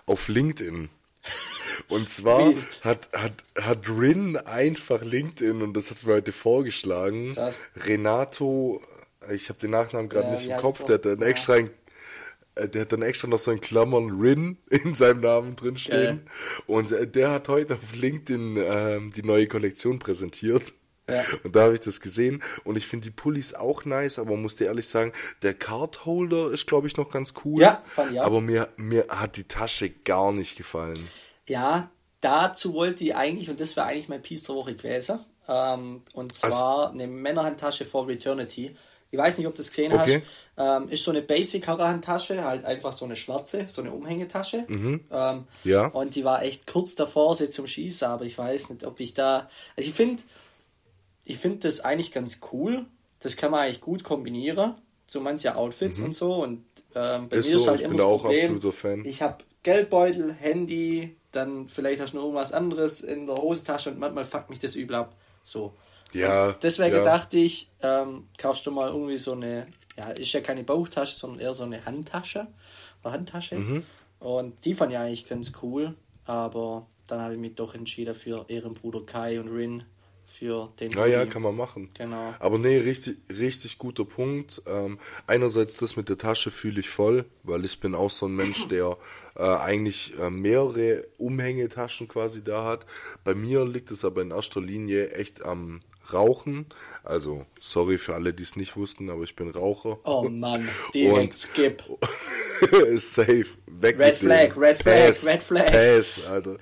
Auf 0.06 0.27
LinkedIn. 0.30 0.89
Und 1.89 2.10
zwar 2.10 2.53
hat, 2.84 3.12
hat, 3.13 3.43
hat 3.60 3.88
Rin 3.89 4.36
einfach 4.38 5.03
LinkedIn, 5.03 5.62
und 5.62 5.73
das 5.75 5.91
hat 5.91 6.03
mir 6.06 6.13
heute 6.13 6.32
vorgeschlagen, 6.32 7.34
Krass. 7.36 7.62
Renato, 7.75 8.82
ich 9.32 9.49
habe 9.49 9.60
den 9.60 9.71
Nachnamen 9.71 10.10
gerade 10.10 10.27
Ja, 10.27 10.34
nicht 10.34 10.45
im 10.49 10.58
Kopf, 10.58 10.84
der? 10.86 10.95
hat 10.95 11.06
dann 11.06 11.19
Ja. 11.21 11.27
extra 11.27 11.53
ein 11.53 11.67
äh, 11.67 11.69
der 12.65 12.82
hat 12.82 12.91
dann 12.91 13.02
extra 13.02 13.28
noch 13.28 13.39
so 13.39 13.52
in 13.52 13.62
Klammern 13.62 14.20
Rin 14.20 14.58
in 14.70 14.96
seinem 14.96 15.22
Namen 15.22 15.56
drin 15.56 15.78
stehen. 15.78 16.26
Geil. 16.26 16.65
Und 16.65 16.91
äh, 16.91 17.08
der 17.08 17.32
hat 17.32 17.50
heute 17.50 17.76
auf 17.76 17.96
LinkedIn 17.96 18.58
ähm, 18.58 19.12
die 19.13 19.24
neue 19.24 19.48
Kollektion 19.48 20.00
präsentiert. 20.00 20.74
Ja. 21.10 21.24
Und 21.43 21.56
da 21.56 21.63
habe 21.63 21.74
ich 21.74 21.80
das 21.80 22.02
gesehen. 22.02 22.43
Und 22.63 22.78
ich 22.78 22.86
finde 22.86 23.06
die 23.06 23.12
Pullis 23.12 23.54
auch 23.54 23.86
nice, 23.86 24.20
aber 24.20 24.36
muss 24.36 24.56
dir 24.56 24.65
ehrlich 24.65 24.88
sagen, 24.88 25.13
der 25.41 25.54
Cardholder 25.54 26.52
ist, 26.52 26.67
glaube 26.67 26.88
ich, 26.88 26.98
noch 26.98 27.10
ganz 27.10 27.34
cool. 27.46 27.62
Ja, 27.62 27.82
fand 27.86 28.12
ich 28.12 28.20
auch. 28.20 28.26
Aber 28.26 28.41
mir, 28.41 28.70
mir 28.76 29.06
hat 29.08 29.38
die 29.38 29.46
Tasche 29.46 29.89
gar 29.89 30.34
nicht 30.34 30.58
gefallen. 30.58 31.08
Ja, 31.48 31.91
dazu 32.20 32.74
wollte 32.74 33.06
ich 33.06 33.15
eigentlich, 33.15 33.50
und 33.50 33.60
das 33.60 33.76
wäre 33.76 33.88
eigentlich 33.88 34.10
mein 34.10 34.22
Piece 34.22 34.43
der 34.43 34.56
Woche 34.56 34.76
gewesen, 34.76 35.20
ähm, 35.48 36.02
und 36.13 36.36
zwar 36.36 36.80
also, 36.80 36.93
eine 36.93 37.08
Männerhandtasche 37.08 37.86
for 37.86 38.10
Eternity. 38.10 38.76
Ich 39.10 39.17
weiß 39.17 39.38
nicht, 39.38 39.48
ob 39.48 39.54
du 39.54 39.58
das 39.58 39.70
gesehen 39.70 39.93
okay. 39.93 40.22
hast. 40.58 40.84
Ähm, 40.84 40.89
ist 40.89 41.04
so 41.04 41.12
eine 41.12 41.22
Basic-Handtasche, 41.22 42.43
halt 42.43 42.65
einfach 42.65 42.91
so 42.91 43.06
eine 43.06 43.15
schwarze, 43.15 43.65
so 43.67 43.82
eine 43.82 43.91
Umhängetasche. 43.91 44.65
Mhm. 44.67 45.02
Ähm, 45.12 45.43
ja. 45.63 45.88
Und 45.88 46.15
die 46.15 46.26
war 46.26 46.43
echt 46.43 46.67
kurz 46.67 46.96
davor, 46.96 47.36
sie 47.36 47.50
zum 47.50 47.67
Schießen, 47.67 48.08
aber 48.08 48.26
ich 48.26 48.38
weiß 48.38 48.72
nicht, 48.72 48.86
ob 48.86 49.00
ich 49.00 49.13
da. 49.13 49.50
Also 49.76 49.89
ich 49.89 49.93
finde, 49.93 50.24
ich 51.26 51.38
finde 51.38 51.60
das 51.60 51.82
eigentlich 51.82 52.12
ganz 52.12 52.39
cool. 52.52 52.86
Das 53.20 53.36
kann 53.36 53.52
man 53.52 53.62
eigentlich 53.62 53.82
gut 53.82 54.04
kombinieren 54.04 54.76
zu 55.06 55.22
manchen 55.22 55.54
Outfits 55.54 56.00
mhm. 56.00 56.06
und 56.06 56.13
so. 56.13 56.34
Und 56.43 56.65
ähm, 56.96 57.30
bei 57.30 57.38
ist 57.38 57.50
mir 57.50 57.58
so, 57.58 57.63
ist 57.63 57.67
halt 57.67 57.82
immer 57.82 57.96
das 57.96 58.22
Problem. 58.22 59.06
Ich 59.06 59.22
habe 59.22 59.38
Geldbeutel, 59.63 60.34
Handy, 60.34 61.15
dann 61.32 61.70
vielleicht 61.70 62.02
hast 62.02 62.13
du 62.13 62.17
noch 62.17 62.24
irgendwas 62.24 62.54
anderes 62.54 63.02
in 63.02 63.28
der 63.28 63.38
Hosentasche 63.38 63.91
und 63.91 64.00
manchmal 64.00 64.26
fuckt 64.26 64.50
mich 64.50 64.60
das 64.60 64.76
übel 64.76 64.96
ab. 64.96 65.15
So. 65.43 65.74
Ja. 66.13 66.50
Und 66.50 66.63
deswegen 66.63 66.96
ja. 66.96 67.04
dachte 67.04 67.38
ich, 67.38 67.70
ähm, 67.82 68.28
kaufst 68.38 68.65
du 68.65 68.72
mal 68.72 68.89
irgendwie 68.89 69.17
so 69.17 69.34
eine, 69.34 69.67
ja, 69.98 70.10
ist 70.12 70.34
ja 70.34 70.41
keine 70.41 70.63
Bauchtasche, 70.63 71.15
sondern 71.15 71.39
eher 71.39 71.54
so 71.54 71.63
eine 71.63 71.86
Handtasche. 71.86 72.48
Eine 73.04 73.13
Handtasche. 73.13 73.56
Mhm. 73.56 73.84
Und 74.20 74.65
die 74.65 74.74
fand 74.74 74.91
ich 74.91 74.98
eigentlich 74.98 75.28
ganz 75.28 75.52
cool, 75.62 75.96
aber 76.26 76.88
dann 77.08 77.22
habe 77.22 77.34
ich 77.34 77.39
mich 77.39 77.56
doch 77.56 77.76
entschieden 77.76 78.15
für 78.15 78.46
Ehrenbruder 78.48 79.06
Kai 79.06 79.39
und 79.39 79.50
Rin 79.50 79.84
für 80.26 80.72
den. 80.80 80.91
Naja, 80.91 81.26
kann 81.26 81.41
man 81.41 81.56
machen. 81.56 81.89
Genau. 81.98 82.36
Aber 82.39 82.58
nee, 82.58 82.78
richtig, 82.78 83.17
richtig 83.30 83.78
guter 83.78 84.06
Punkt. 84.06 84.62
Ähm, 84.67 85.00
einerseits 85.26 85.78
das 85.78 85.96
mit 85.96 86.10
der 86.10 86.17
Tasche 86.17 86.52
fühle 86.52 86.80
ich 86.82 86.89
voll, 86.89 87.26
weil 87.43 87.63
ich 87.63 87.80
bin 87.80 87.96
auch 87.96 88.12
so 88.12 88.26
ein 88.26 88.36
Mensch, 88.36 88.67
der 88.70 88.98
äh, 89.36 89.43
eigentlich 89.43 90.17
äh, 90.20 90.30
mehrere 90.30 91.08
Umhängetaschen 91.17 92.08
quasi 92.08 92.43
da 92.43 92.65
hat. 92.65 92.86
Bei 93.24 93.34
mir 93.34 93.65
liegt 93.65 93.89
es 93.89 94.04
aber 94.04 94.22
in 94.22 94.32
erster 94.32 94.62
Linie 94.62 95.12
echt 95.12 95.41
am 95.41 95.80
Rauchen. 96.13 96.65
Also, 97.04 97.46
sorry 97.60 97.98
für 97.98 98.15
alle, 98.15 98.34
die 98.34 98.43
es 98.43 98.56
nicht 98.56 98.76
wussten, 98.76 99.10
aber 99.10 99.24
ich 99.24 99.36
bin 99.36 99.50
Raucher. 99.50 100.00
Oh 100.04 100.28
Mann, 100.30 100.67
direkt 100.93 101.17
Und 101.17 101.38
skip. 101.38 101.84
safe. 102.98 103.46
Weg 103.67 104.00
Red 104.00 104.15
Flag, 104.15 104.58
Red 104.58 104.78
Flag, 104.78 105.08
Pass, 105.08 105.28
Red 105.28 105.43
Flag. 105.43 105.72
Pass, 105.72 106.26
Alter. 106.26 106.58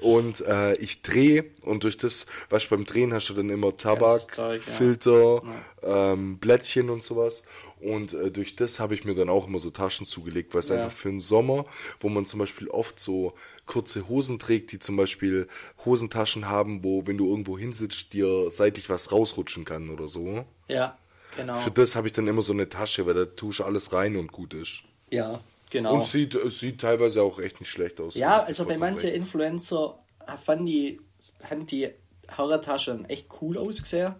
Und 0.00 0.40
äh, 0.46 0.74
ich 0.76 1.02
drehe 1.02 1.44
und 1.62 1.84
durch 1.84 1.98
das, 1.98 2.26
was 2.48 2.66
beim 2.66 2.86
Drehen 2.86 3.12
hast 3.12 3.28
du 3.28 3.34
dann 3.34 3.50
immer 3.50 3.76
Tabak, 3.76 4.22
Zeug. 4.32 4.62
Filter, 4.62 5.42
ja. 5.82 6.12
Ähm, 6.12 6.38
Blättchen 6.38 6.88
und 6.88 7.02
sowas. 7.02 7.44
Und 7.80 8.12
äh, 8.12 8.30
durch 8.30 8.56
das 8.56 8.78
habe 8.78 8.94
ich 8.94 9.04
mir 9.04 9.14
dann 9.14 9.28
auch 9.28 9.46
immer 9.46 9.58
so 9.58 9.70
Taschen 9.70 10.06
zugelegt, 10.06 10.52
weil 10.54 10.60
es 10.60 10.68
ja. 10.68 10.76
einfach 10.76 10.90
für 10.90 11.08
den 11.08 11.20
Sommer, 11.20 11.64
wo 12.00 12.08
man 12.08 12.26
zum 12.26 12.38
Beispiel 12.38 12.68
oft 12.68 13.00
so 13.00 13.34
kurze 13.66 14.08
Hosen 14.08 14.38
trägt, 14.38 14.72
die 14.72 14.78
zum 14.78 14.96
Beispiel 14.96 15.48
Hosentaschen 15.84 16.48
haben, 16.48 16.84
wo, 16.84 17.06
wenn 17.06 17.16
du 17.16 17.30
irgendwo 17.30 17.58
hinsitzt, 17.58 18.12
dir 18.12 18.50
seitlich 18.50 18.88
was 18.90 19.12
rausrutschen 19.12 19.64
kann 19.64 19.90
oder 19.90 20.08
so. 20.08 20.44
Ja, 20.68 20.98
genau. 21.36 21.58
Für 21.58 21.70
das 21.70 21.96
habe 21.96 22.06
ich 22.06 22.12
dann 22.12 22.28
immer 22.28 22.42
so 22.42 22.52
eine 22.52 22.68
Tasche, 22.68 23.06
weil 23.06 23.14
da 23.14 23.24
tue 23.24 23.52
ich 23.52 23.60
alles 23.64 23.92
rein 23.92 24.16
und 24.16 24.30
gut 24.30 24.54
ist. 24.54 24.82
Ja, 25.10 25.40
genau. 25.70 25.94
Und 25.94 26.04
sieht, 26.04 26.34
es 26.34 26.60
sieht 26.60 26.80
teilweise 26.80 27.22
auch 27.22 27.38
echt 27.38 27.60
nicht 27.60 27.70
schlecht 27.70 28.00
aus. 28.00 28.14
Ja, 28.14 28.42
also 28.42 28.64
bei 28.66 28.76
manchen 28.76 29.10
Influencer 29.10 29.98
fanden 30.44 30.66
die, 30.66 31.00
haben 31.42 31.66
die 31.66 31.88
Herrentaschen 32.28 33.08
echt 33.08 33.28
cool 33.40 33.58
ausgesehen. 33.58 34.14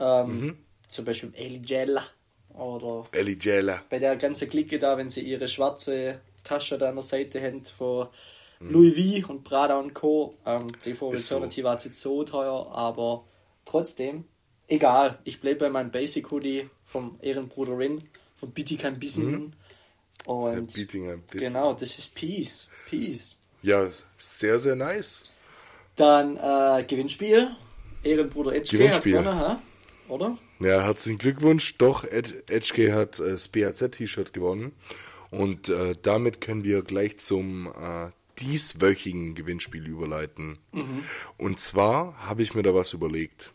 Ähm, 0.00 0.40
mhm. 0.40 0.58
Zum 0.86 1.04
Beispiel 1.04 1.32
Ellie 1.34 1.60
Jella 1.64 2.02
oder 2.58 3.04
Ellie 3.12 3.36
Jella. 3.40 3.82
bei 3.88 3.98
der 3.98 4.16
ganzen 4.16 4.48
Clique 4.48 4.78
da, 4.78 4.96
wenn 4.96 5.10
sie 5.10 5.22
ihre 5.22 5.48
schwarze 5.48 6.20
Tasche 6.44 6.78
da 6.78 6.88
an 6.88 6.96
der 6.96 7.02
Seite 7.02 7.40
haben 7.40 7.64
von 7.64 8.08
mhm. 8.60 8.70
Louis 8.70 9.22
V 9.24 9.32
und 9.32 9.44
Prada 9.44 9.78
und 9.78 9.94
Co. 9.94 10.34
Ähm, 10.46 10.72
die 10.84 10.94
vor 10.94 11.14
Eternity 11.14 11.60
so. 11.60 11.66
war 11.66 11.78
jetzt 11.82 12.00
so 12.00 12.24
teuer, 12.24 12.70
aber 12.72 13.24
trotzdem, 13.64 14.24
egal. 14.66 15.18
Ich 15.24 15.40
bleibe 15.40 15.60
bei 15.60 15.70
meinem 15.70 15.90
Basic 15.90 16.30
Hoodie 16.30 16.68
vom 16.84 17.18
Ehrenbruder 17.20 17.78
Rin, 17.78 18.02
von 18.34 18.50
Bietigheim 18.50 18.98
Bissingen. 18.98 19.54
Mhm. 20.26 20.32
Und 20.32 20.76
ja, 20.76 20.82
Bietigheim 20.82 21.22
Bissingen. 21.22 21.52
Genau, 21.52 21.74
das 21.74 21.98
ist 21.98 22.14
Peace. 22.14 22.70
Peace. 22.88 23.36
Ja, 23.62 23.88
sehr, 24.18 24.58
sehr 24.58 24.76
nice. 24.76 25.24
Dann 25.96 26.36
äh, 26.36 26.84
Gewinnspiel. 26.84 27.48
Ehrenbruder 28.04 28.54
Edge 28.54 28.88
hat 28.88 29.02
gewonnen, 29.02 29.34
ha? 29.34 29.60
Oder? 30.08 30.38
Ja, 30.60 30.82
herzlichen 30.82 31.18
Glückwunsch. 31.18 31.78
Doch, 31.78 32.04
Ed, 32.04 32.50
Edge 32.50 32.94
hat 32.94 33.20
äh, 33.20 33.30
das 33.30 33.48
BHZ-T-Shirt 33.48 34.32
gewonnen. 34.32 34.72
Und 35.30 35.68
äh, 35.68 35.94
damit 36.00 36.40
können 36.40 36.64
wir 36.64 36.82
gleich 36.82 37.18
zum 37.18 37.66
äh, 37.66 38.10
dieswöchigen 38.40 39.34
Gewinnspiel 39.34 39.86
überleiten. 39.86 40.58
Mhm. 40.72 41.04
Und 41.36 41.60
zwar 41.60 42.26
habe 42.26 42.42
ich 42.42 42.54
mir 42.54 42.62
da 42.62 42.74
was 42.74 42.92
überlegt. 42.92 43.52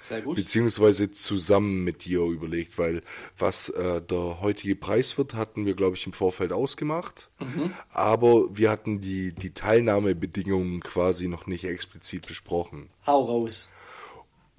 Sehr 0.00 0.22
gut. 0.22 0.36
Beziehungsweise 0.36 1.10
zusammen 1.10 1.84
mit 1.84 2.06
dir 2.06 2.22
überlegt, 2.22 2.78
weil 2.78 3.02
was 3.36 3.68
äh, 3.68 4.00
der 4.00 4.40
heutige 4.40 4.74
Preis 4.74 5.18
wird, 5.18 5.34
hatten 5.34 5.66
wir, 5.66 5.74
glaube 5.74 5.96
ich, 5.96 6.06
im 6.06 6.14
Vorfeld 6.14 6.52
ausgemacht. 6.52 7.30
Mhm. 7.38 7.74
Aber 7.90 8.56
wir 8.56 8.70
hatten 8.70 9.02
die, 9.02 9.32
die 9.34 9.52
Teilnahmebedingungen 9.52 10.80
quasi 10.80 11.28
noch 11.28 11.46
nicht 11.46 11.64
explizit 11.64 12.26
besprochen. 12.26 12.88
Hau 13.06 13.24
raus. 13.24 13.68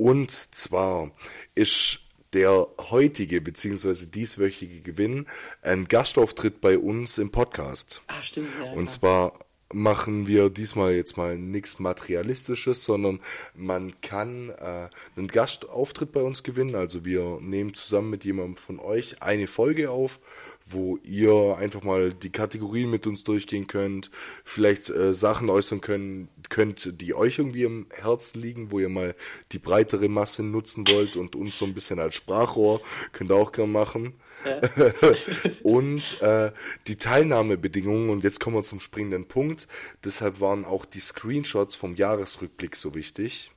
Und 0.02 0.32
zwar 0.32 1.12
ist 1.54 2.00
der 2.34 2.68
heutige 2.90 3.40
bzw. 3.40 4.08
dieswöchige 4.08 4.82
Gewinn 4.82 5.28
ein 5.62 5.86
Gastauftritt 5.88 6.60
bei 6.60 6.80
uns 6.80 7.20
im 7.20 7.30
Podcast. 7.30 8.02
Ah, 8.08 8.20
stimmt. 8.24 8.48
Ja, 8.60 8.72
Und 8.72 8.86
ja. 8.86 8.92
zwar 8.92 9.34
machen 9.72 10.26
wir 10.26 10.50
diesmal 10.50 10.96
jetzt 10.96 11.18
mal 11.18 11.38
nichts 11.38 11.78
Materialistisches, 11.78 12.84
sondern 12.84 13.20
man 13.54 13.94
kann 14.02 14.50
äh, 14.50 14.90
einen 15.16 15.28
Gastauftritt 15.28 16.12
bei 16.12 16.22
uns 16.22 16.42
gewinnen. 16.42 16.74
Also 16.74 17.06
wir 17.06 17.38
nehmen 17.40 17.76
zusammen 17.76 18.10
mit 18.10 18.26
jemandem 18.26 18.58
von 18.58 18.80
euch 18.80 19.22
eine 19.22 19.46
Folge 19.46 19.92
auf 19.92 20.20
wo 20.66 20.98
ihr 21.04 21.58
einfach 21.58 21.84
mal 21.84 22.14
die 22.14 22.30
Kategorien 22.30 22.90
mit 22.90 23.08
uns 23.08 23.24
durchgehen 23.24 23.68
könnt, 23.68 24.12
vielleicht 24.44 24.90
äh, 24.90 25.14
Sachen 25.14 25.50
äußern 25.50 25.82
können, 25.82 26.30
könnt, 26.50 27.02
die 27.02 27.14
euch 27.14 27.40
irgendwie 27.40 27.64
im 27.64 27.88
Herzen 27.94 28.42
liegen, 28.42 28.72
wo 28.72 28.80
ihr 28.80 28.90
mal 28.90 29.16
die 29.52 29.60
breitere 29.60 30.08
Masse 30.08 30.44
nutzen 30.44 30.88
wollt 30.88 31.16
und 31.18 31.36
uns 31.36 31.58
so 31.58 31.66
ein 31.66 31.74
bisschen 31.74 32.00
als 32.00 32.16
Sprachrohr 32.16 32.82
könnt 33.12 33.32
ihr 33.32 33.36
auch 33.36 33.52
gerne 33.52 33.72
machen. 33.72 34.14
Ja. 34.46 34.62
und 35.64 36.22
äh, 36.22 36.52
die 36.88 36.96
Teilnahmebedingungen, 36.96 38.10
und 38.10 38.24
jetzt 38.24 38.40
kommen 38.40 38.56
wir 38.56 38.64
zum 38.64 38.80
springenden 38.80 39.28
Punkt, 39.28 39.68
deshalb 40.04 40.40
waren 40.40 40.66
auch 40.66 40.86
die 40.86 41.00
Screenshots 41.00 41.76
vom 41.76 41.96
Jahresrückblick 41.96 42.76
so 42.76 42.96
wichtig. 42.96 43.52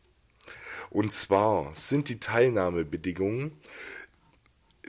Und 0.90 1.12
zwar 1.12 1.74
sind 1.74 2.08
die 2.08 2.20
Teilnahmebedingungen, 2.20 3.52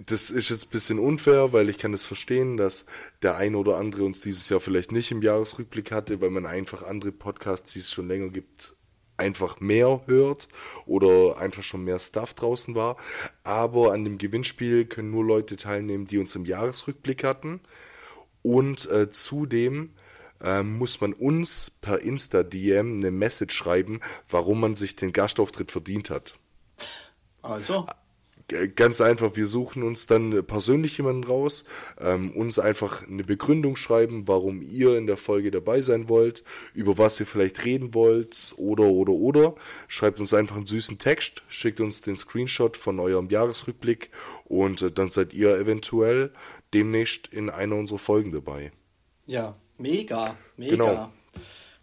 das 0.05 0.29
ist 0.29 0.49
jetzt 0.49 0.67
ein 0.67 0.69
bisschen 0.71 0.99
unfair, 0.99 1.53
weil 1.53 1.69
ich 1.69 1.77
kann 1.77 1.93
es 1.93 2.01
das 2.01 2.07
verstehen, 2.07 2.57
dass 2.57 2.85
der 3.21 3.37
eine 3.37 3.57
oder 3.57 3.77
andere 3.77 4.03
uns 4.03 4.21
dieses 4.21 4.49
Jahr 4.49 4.59
vielleicht 4.59 4.91
nicht 4.91 5.11
im 5.11 5.21
Jahresrückblick 5.21 5.91
hatte, 5.91 6.21
weil 6.21 6.29
man 6.29 6.45
einfach 6.45 6.83
andere 6.83 7.11
Podcasts, 7.11 7.73
die 7.73 7.79
es 7.79 7.91
schon 7.91 8.07
länger 8.07 8.27
gibt, 8.27 8.75
einfach 9.17 9.61
mehr 9.61 10.01
hört 10.07 10.49
oder 10.85 11.37
einfach 11.37 11.63
schon 11.63 11.83
mehr 11.85 11.99
Stuff 11.99 12.33
draußen 12.33 12.75
war. 12.75 12.97
Aber 13.43 13.93
an 13.93 14.03
dem 14.03 14.17
Gewinnspiel 14.17 14.85
können 14.85 15.11
nur 15.11 15.23
Leute 15.23 15.55
teilnehmen, 15.55 16.07
die 16.07 16.17
uns 16.17 16.35
im 16.35 16.45
Jahresrückblick 16.45 17.23
hatten. 17.23 17.61
Und 18.41 18.89
äh, 18.91 19.09
zudem 19.09 19.93
äh, 20.43 20.61
muss 20.63 20.99
man 20.99 21.13
uns 21.13 21.71
per 21.81 22.01
Insta-DM 22.01 22.97
eine 22.97 23.11
Message 23.11 23.55
schreiben, 23.55 24.01
warum 24.29 24.59
man 24.59 24.75
sich 24.75 24.95
den 24.95 25.13
Gastauftritt 25.13 25.71
verdient 25.71 26.09
hat. 26.09 26.33
Also. 27.41 27.87
Ganz 28.75 29.01
einfach, 29.01 29.35
wir 29.35 29.47
suchen 29.47 29.81
uns 29.81 30.05
dann 30.05 30.45
persönlich 30.45 30.97
jemanden 30.97 31.23
raus, 31.23 31.65
ähm, 31.99 32.29
uns 32.31 32.59
einfach 32.59 33.07
eine 33.07 33.23
Begründung 33.23 33.75
schreiben, 33.75 34.27
warum 34.27 34.61
ihr 34.61 34.97
in 34.99 35.07
der 35.07 35.17
Folge 35.17 35.49
dabei 35.49 35.81
sein 35.81 36.09
wollt, 36.09 36.43
über 36.75 36.99
was 36.99 37.19
ihr 37.19 37.25
vielleicht 37.25 37.65
reden 37.65 37.95
wollt 37.95 38.53
oder 38.57 38.83
oder 38.83 39.13
oder. 39.13 39.55
Schreibt 39.87 40.19
uns 40.19 40.31
einfach 40.31 40.57
einen 40.57 40.67
süßen 40.67 40.99
Text, 40.99 41.41
schickt 41.47 41.79
uns 41.79 42.01
den 42.01 42.17
Screenshot 42.17 42.77
von 42.77 42.99
eurem 42.99 43.31
Jahresrückblick 43.31 44.11
und 44.43 44.79
äh, 44.83 44.91
dann 44.91 45.09
seid 45.09 45.33
ihr 45.33 45.55
eventuell 45.57 46.31
demnächst 46.71 47.27
in 47.27 47.49
einer 47.49 47.75
unserer 47.75 47.99
Folgen 47.99 48.31
dabei. 48.31 48.71
Ja, 49.25 49.55
mega, 49.79 50.37
mega. 50.55 50.71
Genau. 50.71 51.11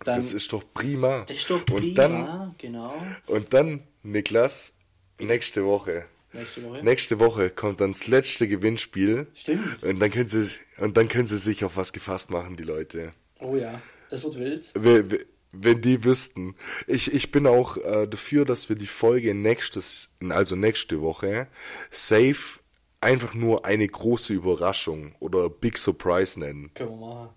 Dann, 0.05 0.17
das 0.17 0.33
ist 0.33 0.53
doch 0.53 0.63
prima. 0.73 1.25
Das 1.27 1.37
ist 1.37 1.51
doch 1.51 1.65
prima, 1.65 1.81
und 1.81 1.95
dann, 1.97 2.55
genau. 2.59 2.95
Und 3.27 3.53
dann, 3.53 3.83
Niklas, 4.03 4.77
nächste 5.19 5.65
Woche 5.65 6.07
Nächste 6.33 6.63
Woche. 6.65 6.83
Nächste 6.83 7.21
Woche 7.21 7.51
kommt 7.51 7.81
dann 7.81 7.93
das 7.93 8.07
letzte 8.07 8.49
Gewinnspiel. 8.49 9.27
Stimmt. 9.35 9.85
Und 9.85 10.01
dann 10.01 10.11
können 10.11 10.29
sie, 10.29 10.49
und 10.79 10.97
dann 10.97 11.09
können 11.09 11.27
sie 11.27 11.39
sich 11.39 11.65
auf 11.65 11.77
was 11.77 11.93
gefasst 11.93 12.31
machen, 12.31 12.57
die 12.57 12.63
Leute. 12.63 13.11
Oh 13.41 13.57
ja, 13.57 13.81
das 14.09 14.25
wird 14.25 14.39
wild. 14.39 14.71
Wenn, 14.75 15.19
wenn 15.53 15.83
die 15.83 16.05
wüssten. 16.05 16.57
Ich, 16.87 17.13
ich 17.13 17.31
bin 17.31 17.47
auch 17.47 17.77
äh, 17.77 18.07
dafür, 18.07 18.45
dass 18.45 18.69
wir 18.69 18.77
die 18.77 18.87
Folge 18.87 19.35
nächstes, 19.35 20.11
also 20.31 20.57
nächste 20.57 21.01
Woche, 21.03 21.49
safe 21.91 22.61
einfach 23.01 23.35
nur 23.35 23.67
eine 23.67 23.87
große 23.87 24.33
Überraschung 24.33 25.15
oder 25.21 25.51
Big 25.51 25.77
Surprise 25.77 26.41
nennen. 26.41 26.71
Können 26.75 26.91
wir 26.91 26.97
machen. 26.97 27.31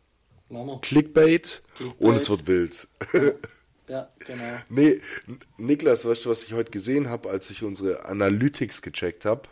Mama. 0.48 0.80
Clickbait, 0.82 1.64
Clickbait, 1.76 2.02
und 2.02 2.16
es 2.16 2.30
wird 2.30 2.46
wild. 2.48 2.88
Ja, 3.14 3.32
genau. 3.86 4.58
Nee, 4.70 5.02
Niklas, 5.58 6.06
weißt 6.06 6.26
du, 6.26 6.30
was 6.30 6.44
ich 6.44 6.54
heute 6.54 6.72
gesehen 6.72 7.10
habe, 7.10 7.30
als 7.30 7.50
ich 7.50 7.64
unsere 7.64 8.06
Analytics 8.06 8.82
gecheckt 8.82 9.26
habe? 9.26 9.44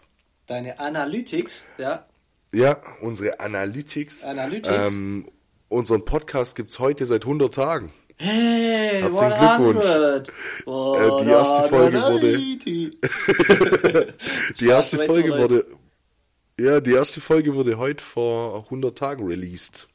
Deine 0.47 0.79
Analytics, 0.79 1.65
ja. 1.77 2.05
Ja, 2.53 2.81
unsere 3.01 3.39
Analytics. 3.39 4.23
Analytics. 4.23 4.95
Ähm, 4.95 5.29
unseren 5.69 6.05
Podcast 6.05 6.55
gibt 6.55 6.71
es 6.71 6.79
heute 6.79 7.05
seit 7.05 7.23
100 7.23 7.53
Tagen. 7.53 7.93
Hey, 8.17 9.01
Herzlichen 9.01 9.39
Glückwunsch. 9.39 9.85
Äh, 9.85 11.23
die 11.23 11.29
erste 11.29 11.69
Folge 11.69 12.01
wurde. 12.01 12.37
die 14.59 14.67
erste 14.67 14.97
Folge 14.99 15.37
wurde. 15.37 15.65
Ja, 16.59 16.79
die 16.79 16.91
erste 16.93 17.21
Folge 17.21 17.55
wurde 17.55 17.77
heute 17.77 18.03
vor 18.03 18.65
100 18.65 18.95
Tagen 18.97 19.25
released. 19.25 19.87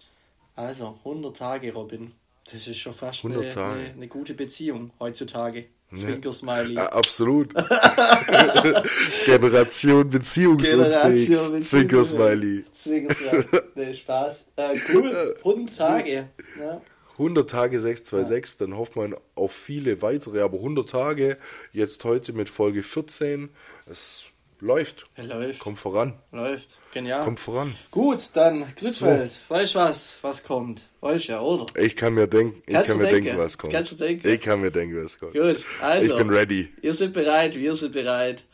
Also, 0.56 0.98
100 1.04 1.36
Tage, 1.36 1.72
Robin. 1.72 2.12
Das 2.50 2.66
ist 2.66 2.78
schon 2.78 2.94
fast 2.94 3.24
eine, 3.24 3.38
eine, 3.38 3.92
eine, 3.94 4.08
gute 4.08 4.34
Beziehung 4.34 4.90
heutzutage. 4.98 5.66
Zwinker-Smiley. 5.94 6.74
Ja, 6.74 6.86
absolut. 6.86 7.54
Generation 9.24 10.08
beziehungsunfähig. 10.08 11.62
Zwinker-Smiley. 11.62 12.64
Zwinker-Smiley. 12.70 13.44
Nee, 13.74 13.94
Spaß. 13.94 14.52
Äh, 14.56 14.76
cool. 14.92 15.34
100 15.38 15.76
Tage. 15.76 16.28
Ja. 16.58 16.80
100 17.12 17.50
Tage 17.50 17.80
626, 17.80 18.60
ja. 18.60 18.66
dann 18.66 18.76
hofft 18.76 18.96
man 18.96 19.16
auf 19.34 19.52
viele 19.52 20.02
weitere, 20.02 20.40
aber 20.40 20.58
100 20.58 20.88
Tage, 20.88 21.36
jetzt 21.72 22.04
heute 22.04 22.32
mit 22.32 22.48
Folge 22.48 22.82
14, 22.82 23.48
es 23.90 24.30
läuft. 24.60 25.04
Er 25.16 25.24
läuft. 25.24 25.60
Kommt 25.60 25.78
voran. 25.78 26.18
Läuft. 26.32 26.78
Genial. 26.92 27.24
Kommt 27.24 27.40
voran. 27.40 27.74
Gut, 27.90 28.30
dann 28.34 28.66
Grüßfeld. 28.76 29.32
So. 29.32 29.54
Weißt 29.54 29.74
was, 29.74 30.18
was 30.22 30.44
kommt? 30.44 30.88
Weißt 31.00 31.28
ja, 31.28 31.40
oder? 31.40 31.66
Ich 31.80 31.96
kann 31.96 32.14
mir 32.14 32.26
denken, 32.26 32.62
ich 32.66 32.74
kann 32.74 32.98
mir 32.98 33.04
denken? 33.04 33.24
denken, 33.24 33.38
was 33.38 33.58
kommt. 33.58 33.72
Kannst 33.72 33.92
du 33.92 33.96
denken? 33.96 34.28
Ich 34.28 34.40
kann 34.40 34.60
mir 34.60 34.70
denken, 34.70 35.02
was 35.02 35.18
kommt. 35.18 35.32
Gut, 35.32 35.64
also. 35.80 36.12
Ich 36.12 36.16
bin 36.16 36.30
ready. 36.30 36.72
Ihr 36.82 36.94
seid 36.94 37.12
bereit, 37.12 37.54
wir 37.54 37.74
sind 37.74 37.92
bereit. 37.92 38.44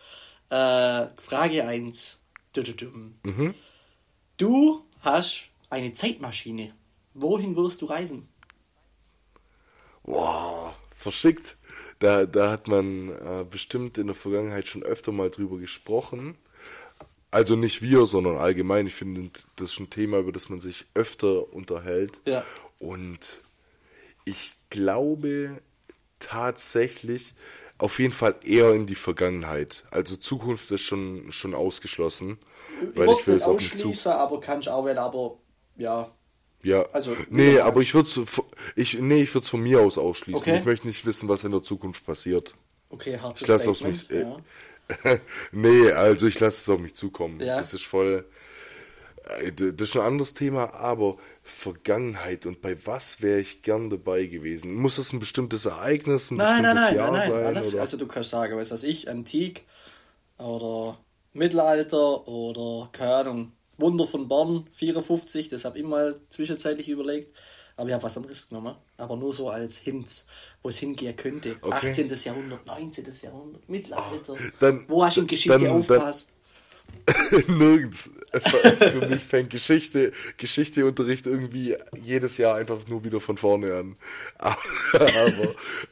Äh, 0.50 1.06
Frage 1.20 1.66
1. 1.66 2.18
Mhm. 3.24 3.54
Du 4.36 4.84
hast 5.00 5.48
eine 5.70 5.92
Zeitmaschine. 5.92 6.72
Wohin 7.14 7.56
würdest 7.56 7.82
du 7.82 7.86
reisen? 7.86 8.28
Wow, 10.04 10.74
verschickt. 10.96 11.56
Da, 12.04 12.26
da 12.26 12.50
hat 12.50 12.68
man 12.68 13.08
äh, 13.08 13.46
bestimmt 13.50 13.96
in 13.96 14.08
der 14.08 14.14
Vergangenheit 14.14 14.66
schon 14.66 14.82
öfter 14.82 15.10
mal 15.10 15.30
drüber 15.30 15.56
gesprochen. 15.56 16.36
Also 17.30 17.56
nicht 17.56 17.80
wir, 17.80 18.04
sondern 18.04 18.36
allgemein. 18.36 18.86
Ich 18.86 18.94
finde, 18.94 19.30
das 19.56 19.72
ist 19.72 19.80
ein 19.80 19.88
Thema, 19.88 20.18
über 20.18 20.30
das 20.30 20.50
man 20.50 20.60
sich 20.60 20.84
öfter 20.92 21.50
unterhält. 21.54 22.20
Ja. 22.26 22.44
Und 22.78 23.40
ich 24.26 24.54
glaube 24.68 25.62
tatsächlich 26.18 27.32
auf 27.78 27.98
jeden 27.98 28.12
Fall 28.12 28.34
eher 28.44 28.74
in 28.74 28.84
die 28.84 28.96
Vergangenheit. 28.96 29.84
Also 29.90 30.16
Zukunft 30.16 30.70
ist 30.72 30.82
schon, 30.82 31.32
schon 31.32 31.54
ausgeschlossen. 31.54 32.36
Ich 32.82 32.98
weil 32.98 33.08
ich 33.18 33.26
will 33.26 33.36
es 33.36 33.46
auch 33.46 33.58
nicht 33.58 33.78
zu. 33.78 33.94
aber 34.10 34.40
kann 34.40 34.60
ich 34.60 34.68
auch, 34.68 34.84
wenn 34.84 34.98
aber 34.98 35.38
ja, 35.76 36.10
ja, 36.64 36.82
also 36.92 37.14
nee, 37.28 37.58
aber 37.58 37.82
ich 37.82 37.94
würde 37.94 38.08
ich 38.74 38.98
nee, 38.98 39.22
ich 39.22 39.34
es 39.34 39.48
von 39.50 39.60
mir 39.60 39.80
aus 39.80 39.98
ausschließen. 39.98 40.40
Okay. 40.40 40.58
Ich 40.58 40.64
möchte 40.64 40.86
nicht 40.86 41.04
wissen, 41.04 41.28
was 41.28 41.44
in 41.44 41.52
der 41.52 41.62
Zukunft 41.62 42.04
passiert. 42.06 42.54
Okay, 42.88 43.18
hartes 43.18 43.42
ich 43.42 43.48
lasse 43.48 43.70
auf 43.70 43.82
mich. 43.82 44.10
Äh, 44.10 44.22
ja. 44.22 45.18
nee, 45.52 45.90
also 45.90 46.26
ich 46.26 46.40
lasse 46.40 46.58
es 46.62 46.68
auf 46.68 46.80
mich 46.80 46.94
zukommen. 46.94 47.38
Ja. 47.40 47.58
Das 47.58 47.74
ist 47.74 47.84
voll. 47.84 48.24
Äh, 49.40 49.52
das 49.52 49.90
ist 49.90 49.96
ein 49.96 50.02
anderes 50.02 50.32
Thema, 50.32 50.72
aber 50.72 51.16
Vergangenheit 51.42 52.46
und 52.46 52.62
bei 52.62 52.76
was 52.86 53.20
wäre 53.20 53.40
ich 53.40 53.60
gern 53.60 53.90
dabei 53.90 54.24
gewesen? 54.24 54.74
Muss 54.74 54.96
das 54.96 55.12
ein 55.12 55.20
bestimmtes 55.20 55.66
Ereignis, 55.66 56.30
ein 56.30 56.36
nein, 56.36 56.62
bestimmtes 56.62 56.84
nein, 56.84 56.96
Jahr 56.96 57.10
nein, 57.10 57.20
nein, 57.20 57.30
sein? 57.30 57.44
Alles, 57.44 57.76
also 57.76 57.96
du 57.98 58.06
kannst 58.06 58.30
sagen, 58.30 58.56
was 58.56 58.70
weiß 58.70 58.84
ich, 58.84 59.10
Antik 59.10 59.64
oder 60.38 60.98
Mittelalter 61.34 62.26
oder 62.26 62.88
keine 62.92 63.14
Ahnung, 63.14 63.52
Wunder 63.78 64.06
von 64.06 64.28
Bern 64.28 64.68
54, 64.72 65.48
das 65.48 65.64
habe 65.64 65.78
ich 65.78 65.84
mal 65.84 66.14
zwischenzeitlich 66.28 66.88
überlegt. 66.88 67.34
Aber 67.76 67.88
ich 67.88 67.94
habe 67.94 68.04
was 68.04 68.16
anderes 68.16 68.48
genommen. 68.48 68.76
Aber 68.96 69.16
nur 69.16 69.32
so 69.32 69.50
als 69.50 69.78
Hint, 69.78 70.24
wo 70.62 70.68
es 70.68 70.78
hingehen 70.78 71.16
könnte. 71.16 71.56
Okay. 71.60 71.88
18. 71.88 72.12
Jahrhundert, 72.22 72.66
19. 72.66 73.06
Jahrhundert, 73.22 73.68
Mittelalter. 73.68 74.32
Oh, 74.32 74.38
dann, 74.60 74.84
wo 74.88 75.04
hast 75.04 75.16
du 75.16 75.22
in 75.22 75.26
Geschichte 75.26 75.58
dann, 75.58 75.72
aufgepasst? 75.72 76.32
Nirgends. 77.48 78.10
Für 78.32 79.08
mich 79.08 79.22
fängt 79.22 79.50
Geschichte, 79.50 80.12
Geschichteunterricht 80.36 81.26
irgendwie 81.26 81.76
jedes 82.00 82.38
Jahr 82.38 82.56
einfach 82.56 82.86
nur 82.86 83.04
wieder 83.04 83.20
von 83.20 83.36
vorne 83.36 83.74
an. 83.74 83.96
Aber, 84.38 84.56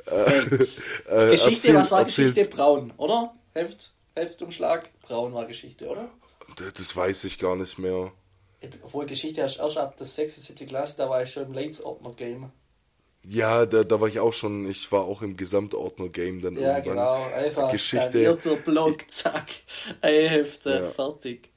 äh, 0.06 0.38
äh, 0.38 0.48
Geschichte, 0.48 1.68
erzähl, 1.68 1.74
was 1.74 1.90
war 1.90 2.00
erzähl, 2.00 2.30
Geschichte? 2.30 2.54
Braun, 2.54 2.92
oder? 2.96 3.34
Heft, 3.54 3.90
Heftumschlag, 4.14 4.88
Braun 5.02 5.34
war 5.34 5.46
Geschichte, 5.46 5.88
oder? 5.88 6.08
Das 6.56 6.96
weiß 6.96 7.24
ich 7.24 7.38
gar 7.38 7.56
nicht 7.56 7.78
mehr. 7.78 8.12
Obwohl 8.82 9.06
Geschichte 9.06 9.40
erst, 9.40 9.58
erst 9.58 9.78
ab 9.78 9.96
der 9.96 10.06
6. 10.06 10.46
7. 10.46 10.66
Klasse, 10.66 10.96
da 10.96 11.08
war 11.08 11.22
ich 11.22 11.30
schon 11.30 11.44
im 11.44 11.52
Lates-Ordner-Game. 11.52 12.52
Ja, 13.24 13.66
da, 13.66 13.84
da 13.84 14.00
war 14.00 14.08
ich 14.08 14.18
auch 14.18 14.32
schon, 14.32 14.68
ich 14.68 14.90
war 14.90 15.02
auch 15.02 15.22
im 15.22 15.36
Gesamtordner-Game 15.36 16.40
dann 16.40 16.56
Ja, 16.56 16.80
genau, 16.80 17.24
einfach 17.32 17.70
Geschichte. 17.70 18.36
Block, 18.64 19.10
zack, 19.10 19.48
ein 20.00 20.28
Hefte, 20.28 20.70
ja. 20.70 20.90
fertig. 20.90 21.50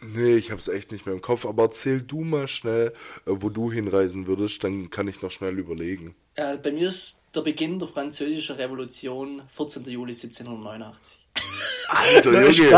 Nee, 0.00 0.36
ich 0.36 0.52
hab's 0.52 0.68
echt 0.68 0.92
nicht 0.92 1.04
mehr 1.04 1.14
im 1.14 1.20
Kopf, 1.20 1.44
aber 1.44 1.64
erzähl 1.64 2.00
du 2.00 2.20
mal 2.20 2.46
schnell, 2.46 2.92
äh, 3.26 3.30
wo 3.30 3.48
du 3.48 3.72
hinreisen 3.72 4.26
würdest, 4.26 4.62
dann 4.62 4.88
kann 4.88 5.08
ich 5.08 5.20
noch 5.20 5.32
schnell 5.32 5.58
überlegen. 5.58 6.14
Äh, 6.36 6.58
bei 6.58 6.70
mir 6.70 6.88
ist 6.88 7.22
der 7.34 7.40
Beginn 7.40 7.80
der 7.80 7.88
französischen 7.88 8.56
Revolution 8.56 9.42
14. 9.48 9.84
Juli 9.84 10.12
1789. 10.12 11.23
Alter 11.88 12.32
Junge, 12.32 12.70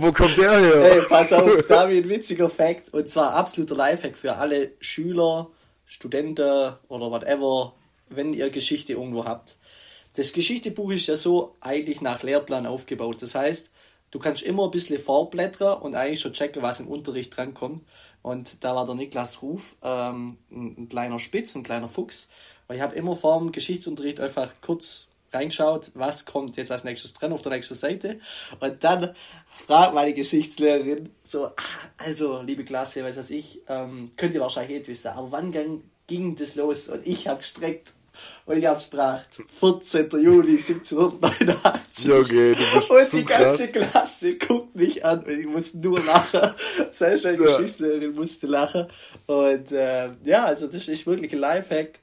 wo 0.00 0.12
kommt 0.12 0.36
der 0.36 0.60
her? 0.60 0.82
Ey, 0.82 1.02
pass 1.08 1.32
auf, 1.32 1.50
da 1.68 1.82
habe 1.82 1.94
ich 1.94 2.04
ein 2.04 2.08
witziger 2.08 2.48
Fact. 2.48 2.92
Und 2.92 3.08
zwar 3.08 3.34
absoluter 3.34 3.74
Lifehack 3.74 4.16
für 4.16 4.36
alle 4.36 4.72
Schüler, 4.80 5.48
Studenten 5.84 6.74
oder 6.88 7.10
whatever, 7.10 7.74
wenn 8.08 8.34
ihr 8.34 8.50
Geschichte 8.50 8.92
irgendwo 8.94 9.24
habt. 9.24 9.56
Das 10.14 10.32
Geschichtebuch 10.32 10.92
ist 10.92 11.06
ja 11.06 11.16
so 11.16 11.56
eigentlich 11.60 12.00
nach 12.00 12.22
Lehrplan 12.22 12.66
aufgebaut. 12.66 13.22
Das 13.22 13.34
heißt, 13.34 13.70
du 14.10 14.18
kannst 14.18 14.42
immer 14.42 14.64
ein 14.64 14.70
bisschen 14.70 15.00
vorblättern 15.00 15.80
und 15.80 15.94
eigentlich 15.94 16.20
schon 16.20 16.32
checken, 16.32 16.62
was 16.62 16.80
im 16.80 16.88
Unterricht 16.88 17.36
drankommt. 17.36 17.82
Und 18.20 18.62
da 18.62 18.74
war 18.74 18.86
der 18.86 18.94
Niklas 18.94 19.42
Ruf, 19.42 19.76
ähm, 19.82 20.36
ein, 20.50 20.76
ein 20.78 20.88
kleiner 20.88 21.18
Spitz, 21.18 21.54
ein 21.54 21.62
kleiner 21.62 21.88
Fuchs. 21.88 22.28
Weil 22.66 22.76
ich 22.76 22.82
habe 22.82 22.94
immer 22.94 23.16
vor 23.16 23.38
dem 23.38 23.52
Geschichtsunterricht 23.52 24.20
einfach 24.20 24.50
kurz 24.60 25.08
reingeschaut, 25.32 25.90
was 25.94 26.24
kommt 26.24 26.56
jetzt 26.56 26.70
als 26.70 26.84
nächstes 26.84 27.12
dran 27.12 27.32
auf 27.32 27.42
der 27.42 27.52
nächsten 27.52 27.74
Seite. 27.74 28.20
Und 28.60 28.84
dann 28.84 29.14
fragt 29.56 29.94
meine 29.94 30.14
Geschichtslehrerin 30.14 31.10
so, 31.22 31.46
ah, 31.46 31.52
also 31.98 32.42
liebe 32.42 32.64
Klasse, 32.64 33.04
was 33.04 33.16
weiß 33.16 33.30
ich, 33.30 33.62
ähm, 33.68 34.12
könnt 34.16 34.34
ihr 34.34 34.40
wahrscheinlich 34.40 34.78
nicht 34.78 34.88
wissen, 34.88 35.08
aber 35.08 35.32
wann 35.32 35.52
ging, 35.52 35.82
ging 36.06 36.36
das 36.36 36.54
los? 36.54 36.88
Und 36.88 37.06
ich 37.06 37.28
habe 37.28 37.38
gestreckt 37.38 37.92
und 38.44 38.58
ich 38.58 38.66
habe 38.66 38.76
es 38.76 38.90
gebracht. 38.90 39.28
14. 39.58 40.08
Juli 40.22 40.52
1789. 40.52 42.10
Okay, 42.10 42.50
und 42.52 43.12
die 43.12 43.24
ganze 43.24 43.72
krass. 43.72 43.90
Klasse 43.90 44.36
guckt 44.36 44.74
mich 44.74 45.04
an 45.04 45.20
und 45.20 45.30
ich 45.30 45.46
musste 45.46 45.78
nur 45.78 46.00
lachen. 46.00 46.40
Selbst 46.90 47.24
meine 47.24 47.42
ja. 47.42 47.56
Geschichtslehrerin 47.56 48.14
musste 48.14 48.46
lachen. 48.46 48.86
Und 49.26 49.72
äh, 49.72 50.08
ja, 50.24 50.44
also 50.44 50.66
das 50.66 50.88
ist 50.88 51.06
wirklich 51.06 51.32
ein 51.32 51.38
Lifehack. 51.38 52.00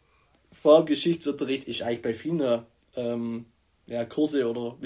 Vor 0.51 0.79
dem 0.79 0.87
Geschichtsunterricht 0.87 1.67
ist 1.67 1.83
eigentlich 1.83 2.01
bei 2.01 2.13
vielen 2.13 2.63
ähm, 2.95 3.45
ja, 3.85 4.05
Kurse 4.05 4.49
oder 4.49 4.77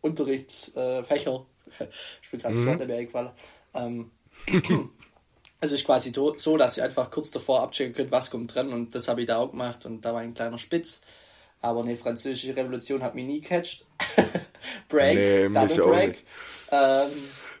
Unterrichtsfächer. 0.00 1.46
Ich 2.22 2.30
bin 2.30 2.40
gerade 2.40 2.54
mhm. 2.54 2.66
Wort 2.66 2.82
eingefallen. 2.82 3.30
Ähm, 3.74 4.12
also 5.60 5.74
ist 5.74 5.84
quasi 5.84 6.12
so, 6.36 6.56
dass 6.56 6.76
ihr 6.76 6.84
einfach 6.84 7.10
kurz 7.10 7.32
davor 7.32 7.62
abchecken 7.62 7.94
könnt, 7.94 8.12
was 8.12 8.30
kommt 8.30 8.54
dran 8.54 8.72
und 8.72 8.94
das 8.94 9.08
habe 9.08 9.22
ich 9.22 9.26
da 9.26 9.38
auch 9.38 9.50
gemacht 9.50 9.84
und 9.84 10.04
da 10.04 10.12
war 10.12 10.20
ein 10.20 10.34
kleiner 10.34 10.58
Spitz. 10.58 11.02
Aber 11.60 11.82
eine 11.82 11.96
französische 11.96 12.54
Revolution 12.54 13.02
hat 13.02 13.14
mich 13.14 13.24
nie 13.24 13.40
catcht. 13.40 13.86
Break, 14.88 15.16
nee, 15.16 15.48
Double 15.48 15.76
Break. 15.76 16.24
Ähm, 16.70 17.10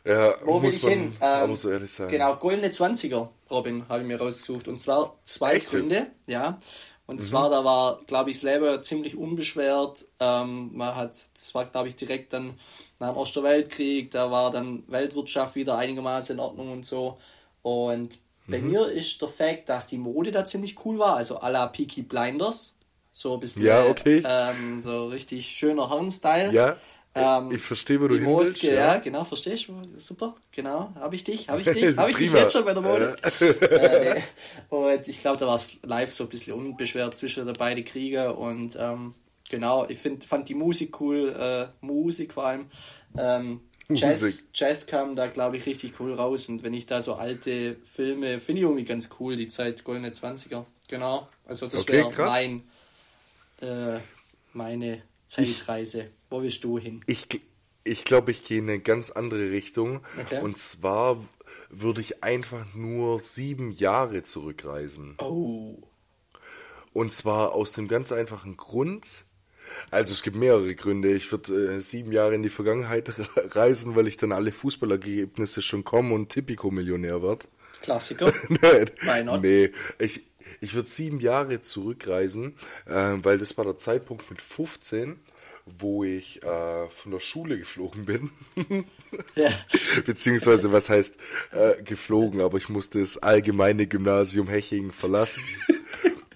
ja, 0.04 0.34
wo 0.44 0.62
will 0.62 0.68
ich 0.68 0.84
hin? 0.84 1.16
Ähm, 1.20 1.56
so. 1.56 1.70
Genau, 2.08 2.36
goldene 2.36 2.68
20er, 2.68 3.28
Robin, 3.50 3.88
habe 3.88 4.02
ich 4.02 4.06
mir 4.06 4.18
rausgesucht. 4.18 4.68
Und 4.68 4.78
zwar 4.78 5.18
zwei 5.24 5.54
Echt 5.54 5.70
Gründe. 5.70 6.08
Ja. 6.26 6.58
Und 7.06 7.16
mhm. 7.16 7.24
zwar, 7.24 7.50
da 7.50 7.64
war, 7.64 8.00
glaube 8.06 8.30
ich, 8.30 8.40
das 8.40 8.44
Leben 8.44 8.82
ziemlich 8.82 9.16
unbeschwert. 9.16 10.06
Ähm, 10.20 10.70
man 10.72 10.94
hat, 10.94 11.10
das 11.34 11.54
war, 11.54 11.66
glaube 11.66 11.88
ich, 11.88 11.96
direkt 11.96 12.32
dann 12.32 12.54
nach 12.98 13.12
dem 13.12 13.18
Ersten 13.18 13.42
Weltkrieg, 13.42 14.10
da 14.10 14.30
war 14.30 14.50
dann 14.50 14.84
Weltwirtschaft 14.86 15.54
wieder 15.54 15.76
einigermaßen 15.76 16.36
in 16.36 16.40
Ordnung 16.40 16.72
und 16.72 16.84
so. 16.84 17.18
Und 17.62 18.18
bei 18.46 18.58
mhm. 18.58 18.70
mir 18.70 18.88
ist 18.88 19.20
der 19.20 19.28
Fakt, 19.28 19.68
dass 19.68 19.86
die 19.86 19.98
Mode 19.98 20.30
da 20.30 20.44
ziemlich 20.44 20.84
cool 20.84 20.98
war, 20.98 21.16
also 21.16 21.40
à 21.40 21.50
la 21.50 21.66
Peaky 21.66 22.02
Blinders. 22.02 22.74
So 23.10 23.34
ein 23.34 23.40
bisschen, 23.40 23.64
ja, 23.64 23.86
okay. 23.86 24.22
ähm, 24.26 24.80
so 24.80 25.06
richtig 25.06 25.46
schöner 25.46 25.88
Herrenstyle. 25.88 26.52
Ja. 26.52 26.76
Ähm, 27.14 27.52
ich 27.52 27.62
verstehe, 27.62 28.00
wo 28.00 28.08
du 28.08 28.16
hin 28.16 28.26
willst. 28.26 28.62
Ja. 28.62 28.72
ja, 28.72 28.96
genau, 28.98 29.22
verstehst 29.22 29.68
du? 29.68 29.80
Super, 29.96 30.34
genau. 30.50 30.92
Habe 30.96 31.14
ich 31.14 31.22
dich, 31.22 31.48
habe 31.48 31.60
ich 31.62 31.68
dich, 31.68 31.96
habe 31.96 32.10
ich 32.10 32.16
dich 32.16 32.32
jetzt 32.32 32.52
schon 32.52 32.64
bei 32.64 32.72
der 32.72 32.82
Mode. 32.82 33.16
äh, 33.40 34.14
nee. 34.14 34.22
Und 34.68 35.06
ich 35.06 35.20
glaube, 35.20 35.38
da 35.38 35.46
war 35.46 35.54
es 35.54 35.78
live 35.82 36.12
so 36.12 36.24
ein 36.24 36.30
bisschen 36.30 36.54
unbeschwert 36.54 37.16
zwischen 37.16 37.46
den 37.46 37.54
beiden 37.54 37.84
Krieger 37.84 38.36
und 38.36 38.76
ähm, 38.78 39.14
genau, 39.48 39.86
ich 39.88 39.98
find, 39.98 40.24
fand 40.24 40.48
die 40.48 40.54
Musik 40.54 41.00
cool, 41.00 41.28
äh, 41.38 41.66
Musik 41.80 42.32
vor 42.32 42.46
allem. 42.46 42.66
Ähm, 43.16 43.60
Jazz, 43.90 44.48
Jazz 44.54 44.86
kam 44.86 45.14
da, 45.14 45.26
glaube 45.26 45.58
ich, 45.58 45.66
richtig 45.66 46.00
cool 46.00 46.14
raus. 46.14 46.48
Und 46.48 46.62
wenn 46.62 46.72
ich 46.72 46.86
da 46.86 47.02
so 47.02 47.14
alte 47.14 47.76
Filme, 47.84 48.40
finde 48.40 48.60
ich 48.60 48.64
irgendwie 48.64 48.84
ganz 48.84 49.10
cool, 49.20 49.36
die 49.36 49.48
Zeit 49.48 49.84
Goldene 49.84 50.08
20er. 50.08 50.64
Genau. 50.88 51.28
Also 51.46 51.66
das 51.66 51.82
okay, 51.82 52.04
wäre 52.04 52.12
mein, 52.16 52.62
äh, 53.60 54.00
meine 54.54 55.02
Zeitreise. 55.34 56.10
Wo 56.30 56.42
willst 56.42 56.64
du 56.64 56.78
hin? 56.78 57.02
Ich, 57.06 57.26
ich 57.84 58.04
glaube, 58.04 58.30
ich 58.30 58.44
gehe 58.44 58.58
in 58.58 58.68
eine 58.68 58.80
ganz 58.80 59.10
andere 59.10 59.50
Richtung. 59.50 60.00
Okay. 60.20 60.40
Und 60.40 60.58
zwar 60.58 61.22
würde 61.68 62.00
ich 62.00 62.22
einfach 62.22 62.66
nur 62.74 63.20
sieben 63.20 63.72
Jahre 63.72 64.22
zurückreisen. 64.22 65.14
Oh. 65.18 65.76
Und 66.92 67.12
zwar 67.12 67.52
aus 67.52 67.72
dem 67.72 67.88
ganz 67.88 68.12
einfachen 68.12 68.56
Grund, 68.56 69.06
also 69.90 70.12
es 70.12 70.22
gibt 70.22 70.36
mehrere 70.36 70.74
Gründe. 70.74 71.12
Ich 71.12 71.30
würde 71.30 71.74
äh, 71.74 71.80
sieben 71.80 72.12
Jahre 72.12 72.34
in 72.34 72.42
die 72.42 72.48
Vergangenheit 72.48 73.12
reisen, 73.54 73.96
weil 73.96 74.06
ich 74.06 74.16
dann 74.16 74.32
alle 74.32 74.52
Fußballergebnisse 74.52 75.62
schon 75.62 75.84
komme 75.84 76.14
und 76.14 76.28
Tipico-Millionär 76.28 77.22
werde. 77.22 77.46
Klassiker. 77.82 78.32
Nein, 78.48 78.90
Why 79.02 79.24
not? 79.24 79.42
Nee, 79.42 79.70
ich, 79.98 80.22
ich 80.60 80.74
würde 80.74 80.88
sieben 80.88 81.20
Jahre 81.20 81.60
zurückreisen, 81.60 82.56
äh, 82.86 83.14
weil 83.22 83.38
das 83.38 83.56
war 83.56 83.64
der 83.64 83.78
Zeitpunkt 83.78 84.30
mit 84.30 84.40
15, 84.40 85.18
wo 85.78 86.04
ich 86.04 86.42
äh, 86.42 86.88
von 86.88 87.12
der 87.12 87.20
Schule 87.20 87.58
geflogen 87.58 88.04
bin. 88.04 88.30
ja. 89.34 89.50
Beziehungsweise, 90.04 90.72
was 90.72 90.90
heißt 90.90 91.16
äh, 91.52 91.82
geflogen, 91.82 92.40
aber 92.40 92.58
ich 92.58 92.68
musste 92.68 93.00
das 93.00 93.18
allgemeine 93.18 93.86
Gymnasium 93.86 94.48
Hechingen 94.48 94.90
verlassen. 94.90 95.42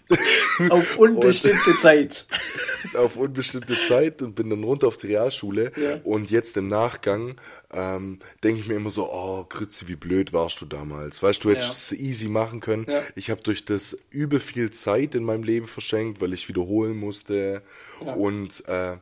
Auf 0.71 0.97
unbestimmte 0.99 1.71
und, 1.71 1.79
Zeit. 1.79 2.27
Auf 2.97 3.17
unbestimmte 3.17 3.75
Zeit 3.75 4.23
und 4.23 4.35
bin 4.35 4.51
dann 4.51 4.65
runter 4.65 4.87
auf 4.87 4.97
die 4.97 5.09
Realschule. 5.09 5.73
Ja. 5.77 6.01
Und 6.05 6.31
jetzt 6.31 6.57
im 6.57 6.69
Nachgang 6.69 7.35
ähm, 7.73 8.19
denke 8.43 8.61
ich 8.61 8.69
mir 8.69 8.75
immer 8.75 8.91
so, 8.91 9.09
oh, 9.11 9.45
Grütze, 9.49 9.89
wie 9.89 9.97
blöd 9.97 10.33
warst 10.33 10.61
du 10.61 10.67
damals. 10.67 11.23
Weißt 11.23 11.43
du, 11.45 11.51
hättest 11.51 11.69
ja. 11.69 11.97
es 11.97 12.01
easy 12.01 12.29
machen 12.29 12.61
können. 12.61 12.87
Ja. 12.89 13.03
Ich 13.15 13.31
habe 13.31 13.43
durch 13.43 13.65
das 13.65 13.99
übel 14.11 14.41
viel 14.41 14.71
Zeit 14.71 15.15
in 15.15 15.25
meinem 15.25 15.43
Leben 15.43 15.67
verschenkt, 15.67 16.21
weil 16.21 16.33
ich 16.33 16.49
wiederholen 16.49 16.97
musste 16.97 17.63
ja. 18.05 18.13
und 18.15 18.67
äh, 18.69 18.97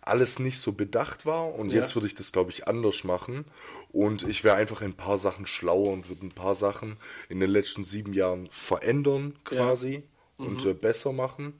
alles 0.00 0.38
nicht 0.38 0.58
so 0.58 0.72
bedacht 0.72 1.26
war. 1.26 1.54
Und 1.54 1.70
jetzt 1.70 1.94
würde 1.94 2.06
ich 2.06 2.14
das, 2.14 2.32
glaube 2.32 2.50
ich, 2.50 2.66
anders 2.66 3.04
machen. 3.04 3.44
Und 3.92 4.26
ich 4.26 4.44
wäre 4.44 4.56
einfach 4.56 4.82
ein 4.82 4.94
paar 4.94 5.18
Sachen 5.18 5.46
schlauer 5.46 5.88
und 5.88 6.08
würde 6.08 6.26
ein 6.26 6.32
paar 6.32 6.54
Sachen 6.54 6.96
in 7.28 7.40
den 7.40 7.50
letzten 7.50 7.84
sieben 7.84 8.12
Jahren 8.12 8.48
verändern, 8.50 9.34
quasi 9.44 10.02
und 10.38 10.64
mhm. 10.64 10.78
besser 10.78 11.12
machen. 11.12 11.54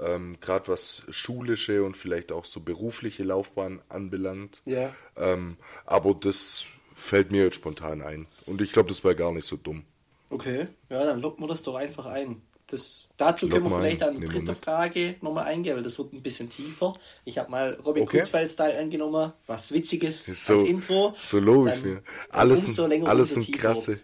Ähm, 0.00 0.38
Gerade 0.40 0.68
was 0.68 1.02
schulische 1.10 1.84
und 1.84 1.96
vielleicht 1.96 2.32
auch 2.32 2.44
so 2.44 2.60
berufliche 2.60 3.22
Laufbahn 3.22 3.82
anbelangt. 3.88 4.62
Ja. 4.64 4.94
Ähm, 5.16 5.56
aber 5.84 6.14
das 6.14 6.64
fällt 6.94 7.30
mir 7.30 7.44
jetzt 7.44 7.56
spontan 7.56 8.02
ein. 8.02 8.26
Und 8.46 8.62
ich 8.62 8.72
glaube, 8.72 8.88
das 8.88 9.04
wäre 9.04 9.14
gar 9.14 9.32
nicht 9.32 9.46
so 9.46 9.56
dumm. 9.56 9.84
Okay, 10.30 10.68
ja, 10.88 11.04
dann 11.04 11.20
locken 11.20 11.42
wir 11.42 11.48
das 11.48 11.62
doch 11.62 11.74
einfach 11.74 12.06
ein. 12.06 12.40
Das, 12.68 13.08
dazu 13.16 13.46
Lock 13.46 13.54
können 13.58 13.70
wir 13.70 13.78
vielleicht 13.78 14.02
eine 14.02 14.20
dritte 14.20 14.54
Frage 14.54 15.16
nochmal 15.22 15.46
eingehen, 15.46 15.74
weil 15.74 15.82
das 15.82 15.98
wird 15.98 16.12
ein 16.12 16.22
bisschen 16.22 16.48
tiefer. 16.48 16.94
Ich 17.24 17.36
habe 17.36 17.50
mal 17.50 17.74
Robin 17.84 18.04
okay. 18.04 18.18
Kurzfeld-Style 18.18 18.78
angenommen, 18.78 19.32
was 19.48 19.72
Witziges 19.72 20.24
so, 20.46 20.52
als 20.52 20.62
Intro. 20.62 21.14
So 21.18 21.40
logisch, 21.40 21.82
dann, 21.82 22.00
Alles, 22.30 22.66
umso 22.66 22.86
länger, 22.86 23.08
alles 23.08 23.34
sind 23.34 23.52
krasse. 23.52 24.00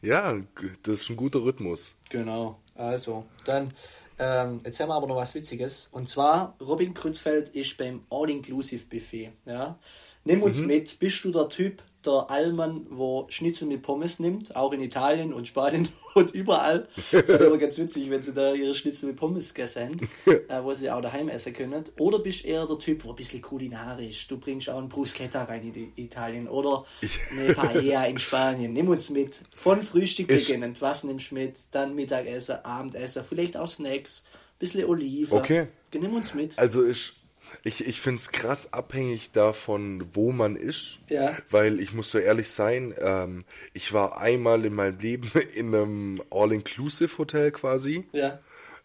Ja, 0.00 0.34
das 0.82 1.02
ist 1.02 1.10
ein 1.10 1.16
guter 1.16 1.42
Rhythmus. 1.42 1.94
Genau. 2.08 2.58
Also, 2.74 3.26
dann, 3.44 3.74
ähm, 4.18 4.60
jetzt 4.64 4.80
haben 4.80 4.88
wir 4.88 4.94
aber 4.94 5.06
noch 5.06 5.16
was 5.16 5.34
Witziges. 5.34 5.88
Und 5.92 6.08
zwar, 6.08 6.56
Robin 6.60 6.94
Krützfeld 6.94 7.50
ist 7.50 7.76
beim 7.76 8.04
All-Inclusive-Buffet. 8.10 9.32
Ja? 9.46 9.78
Nimm 10.24 10.42
uns 10.42 10.58
mhm. 10.60 10.66
mit, 10.66 10.98
bist 10.98 11.24
du 11.24 11.32
der 11.32 11.48
Typ, 11.48 11.82
der 12.06 12.30
Allmann, 12.30 12.86
wo 12.90 13.26
Schnitzel 13.28 13.66
mit 13.66 13.82
Pommes 13.82 14.20
nimmt, 14.20 14.54
auch 14.54 14.72
in 14.72 14.80
Italien 14.80 15.32
und 15.32 15.48
Spanien 15.48 15.88
und 16.14 16.30
überall. 16.32 16.88
Das 17.10 17.28
wäre 17.28 17.44
immer 17.44 17.58
ganz 17.58 17.78
witzig, 17.78 18.08
wenn 18.10 18.22
sie 18.22 18.32
da 18.32 18.54
ihre 18.54 18.74
Schnitzel 18.74 19.06
mit 19.08 19.16
Pommes 19.16 19.52
gegessen 19.52 20.08
äh, 20.26 20.62
wo 20.62 20.74
sie 20.74 20.90
auch 20.90 21.00
daheim 21.00 21.28
essen 21.28 21.52
können. 21.52 21.84
Oder 21.98 22.20
bist 22.20 22.44
du 22.44 22.48
eher 22.48 22.66
der 22.66 22.78
Typ, 22.78 23.04
wo 23.04 23.10
ein 23.10 23.16
bisschen 23.16 23.42
kulinarisch, 23.42 24.28
du 24.28 24.38
bringst 24.38 24.70
auch 24.70 24.78
ein 24.78 24.88
Bruschetta 24.88 25.44
rein 25.44 25.62
in 25.62 25.92
Italien 25.96 26.48
oder 26.48 26.84
eine 27.30 27.54
Paella 27.54 28.06
in 28.06 28.18
Spanien. 28.18 28.72
Nimm 28.72 28.88
uns 28.88 29.10
mit. 29.10 29.40
Von 29.54 29.82
Frühstück 29.82 30.28
beginnend, 30.28 30.80
was 30.80 31.04
nimmst 31.04 31.30
du 31.30 31.34
mit? 31.34 31.56
Dann 31.72 31.94
Mittagessen, 31.94 32.64
Abendessen, 32.64 33.24
vielleicht 33.28 33.56
auch 33.56 33.68
Snacks, 33.68 34.24
ein 34.26 34.58
bisschen 34.58 34.84
Oliven. 34.84 35.38
Okay. 35.38 35.68
Nimm 35.92 36.14
uns 36.14 36.34
mit. 36.34 36.58
Also 36.58 36.84
ich 36.84 37.17
ich, 37.64 37.86
ich 37.86 38.00
finde 38.00 38.16
es 38.16 38.30
krass 38.30 38.72
abhängig 38.72 39.30
davon, 39.32 40.04
wo 40.12 40.32
man 40.32 40.56
ist. 40.56 41.00
Ja. 41.08 41.36
Weil 41.50 41.80
ich 41.80 41.92
muss 41.92 42.10
so 42.10 42.18
ehrlich 42.18 42.50
sein, 42.50 42.94
ähm, 43.00 43.44
ich 43.72 43.92
war 43.92 44.20
einmal 44.20 44.64
in 44.64 44.74
meinem 44.74 44.98
Leben 44.98 45.30
in 45.54 45.74
einem 45.74 46.22
All-Inclusive-Hotel 46.30 47.50
quasi. 47.52 48.06
Ja. 48.12 48.38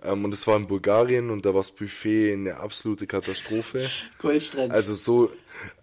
Ähm, 0.03 0.25
und 0.25 0.33
es 0.33 0.45
war 0.47 0.57
in 0.57 0.67
Bulgarien 0.67 1.29
und 1.29 1.45
da 1.45 1.53
war 1.53 1.61
das 1.61 1.71
Buffet 1.71 2.33
eine 2.33 2.57
absolute 2.57 3.07
Katastrophe. 3.07 3.89
Goldstrand. 4.17 4.71
Also 4.71 4.93
so, 4.93 5.31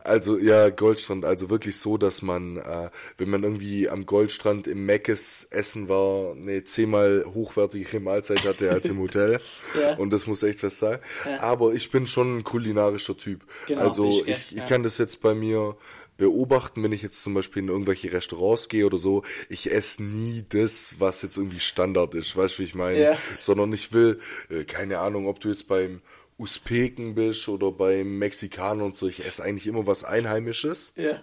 also 0.03 0.39
ja, 0.39 0.71
Goldstrand, 0.71 1.25
also 1.25 1.51
wirklich 1.51 1.77
so, 1.77 1.97
dass 1.97 2.23
man, 2.23 2.57
äh, 2.57 2.91
wenn 3.19 3.31
man 3.31 3.43
irgendwie 3.43 3.89
am 3.89 4.07
Goldstrand 4.07 4.67
im 4.67 4.87
Meckes 4.87 5.49
essen 5.51 5.89
war, 5.89 6.33
eine 6.33 6.65
zehnmal 6.65 7.25
hochwertigere 7.35 8.01
Mahlzeit 8.01 8.45
hatte 8.45 8.71
als 8.71 8.87
im 8.87 8.99
Hotel. 8.99 9.41
ja. 9.81 9.97
Und 9.97 10.11
das 10.11 10.27
muss 10.27 10.43
echt 10.43 10.63
was 10.63 10.79
sein. 10.79 10.99
Ja. 11.27 11.41
Aber 11.41 11.73
ich 11.73 11.91
bin 11.91 12.07
schon 12.07 12.39
ein 12.39 12.45
kulinarischer 12.45 13.17
Typ. 13.17 13.45
Genau, 13.67 13.83
also 13.83 14.09
ich, 14.09 14.29
ich, 14.29 14.57
ich 14.57 14.67
kann 14.67 14.83
das 14.83 14.99
jetzt 14.99 15.21
bei 15.21 15.35
mir 15.35 15.77
beobachten, 16.21 16.83
wenn 16.83 16.93
ich 16.93 17.01
jetzt 17.01 17.23
zum 17.23 17.33
Beispiel 17.33 17.63
in 17.63 17.69
irgendwelche 17.71 18.13
Restaurants 18.13 18.69
gehe 18.69 18.85
oder 18.85 18.99
so, 18.99 19.25
ich 19.49 19.73
esse 19.73 20.03
nie 20.03 20.45
das, 20.51 20.97
was 20.99 21.23
jetzt 21.23 21.39
irgendwie 21.39 21.61
Standard 21.61 22.15
ist, 22.15 22.37
weißt 22.37 22.57
du, 22.57 22.59
wie 22.59 22.67
ich 22.67 22.75
meine? 22.75 23.01
Ja. 23.01 23.19
Sondern 23.39 23.73
ich 23.73 23.95
will, 23.95 24.21
äh, 24.51 24.65
keine 24.65 24.99
Ahnung, 24.99 25.27
ob 25.27 25.41
du 25.41 25.49
jetzt 25.49 25.67
beim 25.67 26.03
Usbeken 26.41 27.15
bist 27.15 27.49
oder 27.49 27.71
beim 27.71 28.19
Mexikaner 28.19 28.85
und 28.85 28.95
so, 28.95 29.07
ich 29.07 29.25
esse 29.25 29.43
eigentlich 29.43 29.67
immer 29.67 29.87
was 29.87 30.05
Einheimisches. 30.05 30.95
Ja. 30.97 31.23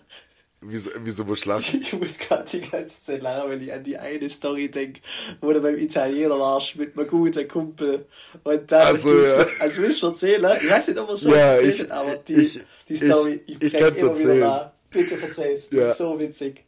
Wieso, 0.61 0.89
wieso 1.03 1.23
lachen? 1.45 1.81
Ich 1.81 1.93
muss 1.93 2.17
gerade 2.17 2.45
die 2.49 2.61
ganze 2.61 3.03
Zeit 3.03 3.21
lachen, 3.21 3.51
wenn 3.51 3.61
ich 3.61 3.73
an 3.73 3.83
die 3.83 3.97
eine 3.97 4.29
Story 4.29 4.69
denke, 4.69 5.01
wo 5.39 5.51
du 5.53 5.61
beim 5.61 5.77
Italiener 5.77 6.39
warst 6.39 6.75
mit 6.77 6.97
einem 6.97 7.07
guten 7.07 7.47
Kumpel. 7.47 8.05
Und 8.43 8.71
dann 8.71 8.87
also, 8.87 9.21
ja. 9.21 9.47
also 9.59 9.81
willst 9.81 10.01
du 10.01 10.07
erzählen? 10.07 10.57
Ich 10.61 10.69
weiß 10.69 10.87
nicht, 10.87 10.99
ob 10.99 11.09
er 11.09 11.17
schon 11.17 11.31
ja, 11.31 11.37
erzählt 11.37 11.75
ich, 11.75 11.91
aber 11.91 12.15
die, 12.17 12.33
ich, 12.35 12.59
die 12.87 12.97
Story, 12.97 13.41
ich, 13.45 13.55
ich, 13.55 13.63
ich 13.63 13.73
kann 13.73 13.95
immer 13.95 14.09
erzählen. 14.09 14.37
wieder 14.37 14.47
nach. 14.47 14.71
Bitte 14.89 15.17
verzeih's, 15.17 15.69
das 15.69 15.79
ja. 15.79 15.89
ist 15.89 15.97
so 15.97 16.19
witzig. 16.19 16.63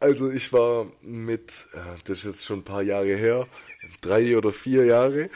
Also 0.00 0.30
ich 0.30 0.52
war 0.52 0.90
mit, 1.02 1.66
äh, 1.72 1.78
das 2.04 2.18
ist 2.18 2.24
jetzt 2.24 2.44
schon 2.44 2.60
ein 2.60 2.64
paar 2.64 2.82
Jahre 2.82 3.16
her, 3.16 3.46
drei 4.00 4.36
oder 4.36 4.52
vier 4.52 4.84
Jahre. 4.84 5.30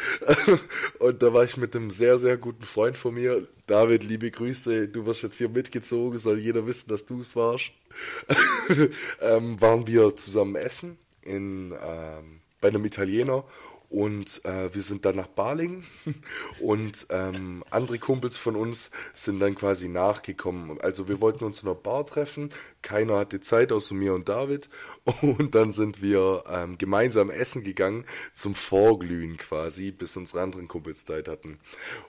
Und 0.98 1.22
da 1.22 1.32
war 1.32 1.44
ich 1.44 1.56
mit 1.56 1.74
einem 1.74 1.90
sehr, 1.90 2.18
sehr 2.18 2.36
guten 2.36 2.64
Freund 2.64 2.98
von 2.98 3.14
mir. 3.14 3.46
David, 3.66 4.04
liebe 4.04 4.30
Grüße, 4.30 4.88
du 4.88 5.06
wirst 5.06 5.22
jetzt 5.22 5.38
hier 5.38 5.48
mitgezogen, 5.48 6.18
soll 6.18 6.38
jeder 6.38 6.66
wissen, 6.66 6.88
dass 6.88 7.06
du 7.06 7.20
es 7.20 7.36
warst. 7.36 7.70
ähm, 9.20 9.60
waren 9.60 9.86
wir 9.86 10.14
zusammen 10.16 10.56
essen 10.56 10.98
in, 11.22 11.72
ähm, 11.72 12.40
bei 12.60 12.68
einem 12.68 12.84
Italiener 12.84 13.44
und 13.90 14.44
äh, 14.44 14.74
wir 14.74 14.82
sind 14.82 15.04
dann 15.06 15.16
nach 15.16 15.28
Baling 15.28 15.84
und 16.60 17.06
ähm, 17.08 17.64
andere 17.70 17.98
Kumpels 17.98 18.36
von 18.36 18.54
uns 18.54 18.90
sind 19.14 19.40
dann 19.40 19.54
quasi 19.54 19.88
nachgekommen. 19.88 20.78
Also 20.80 21.08
wir 21.08 21.20
wollten 21.20 21.44
uns 21.44 21.62
in 21.62 21.68
einer 21.68 21.74
Bar 21.74 22.06
treffen, 22.06 22.50
keiner 22.82 23.16
hatte 23.16 23.40
Zeit 23.40 23.72
außer 23.72 23.94
mir 23.94 24.12
und 24.12 24.28
David 24.28 24.68
und 25.22 25.54
dann 25.54 25.72
sind 25.72 26.02
wir 26.02 26.44
ähm, 26.50 26.76
gemeinsam 26.76 27.30
essen 27.30 27.64
gegangen 27.64 28.04
zum 28.32 28.54
Vorglühen 28.54 29.38
quasi, 29.38 29.90
bis 29.90 30.16
unsere 30.16 30.42
anderen 30.42 30.68
Kumpels 30.68 31.06
Zeit 31.06 31.26
hatten. 31.26 31.58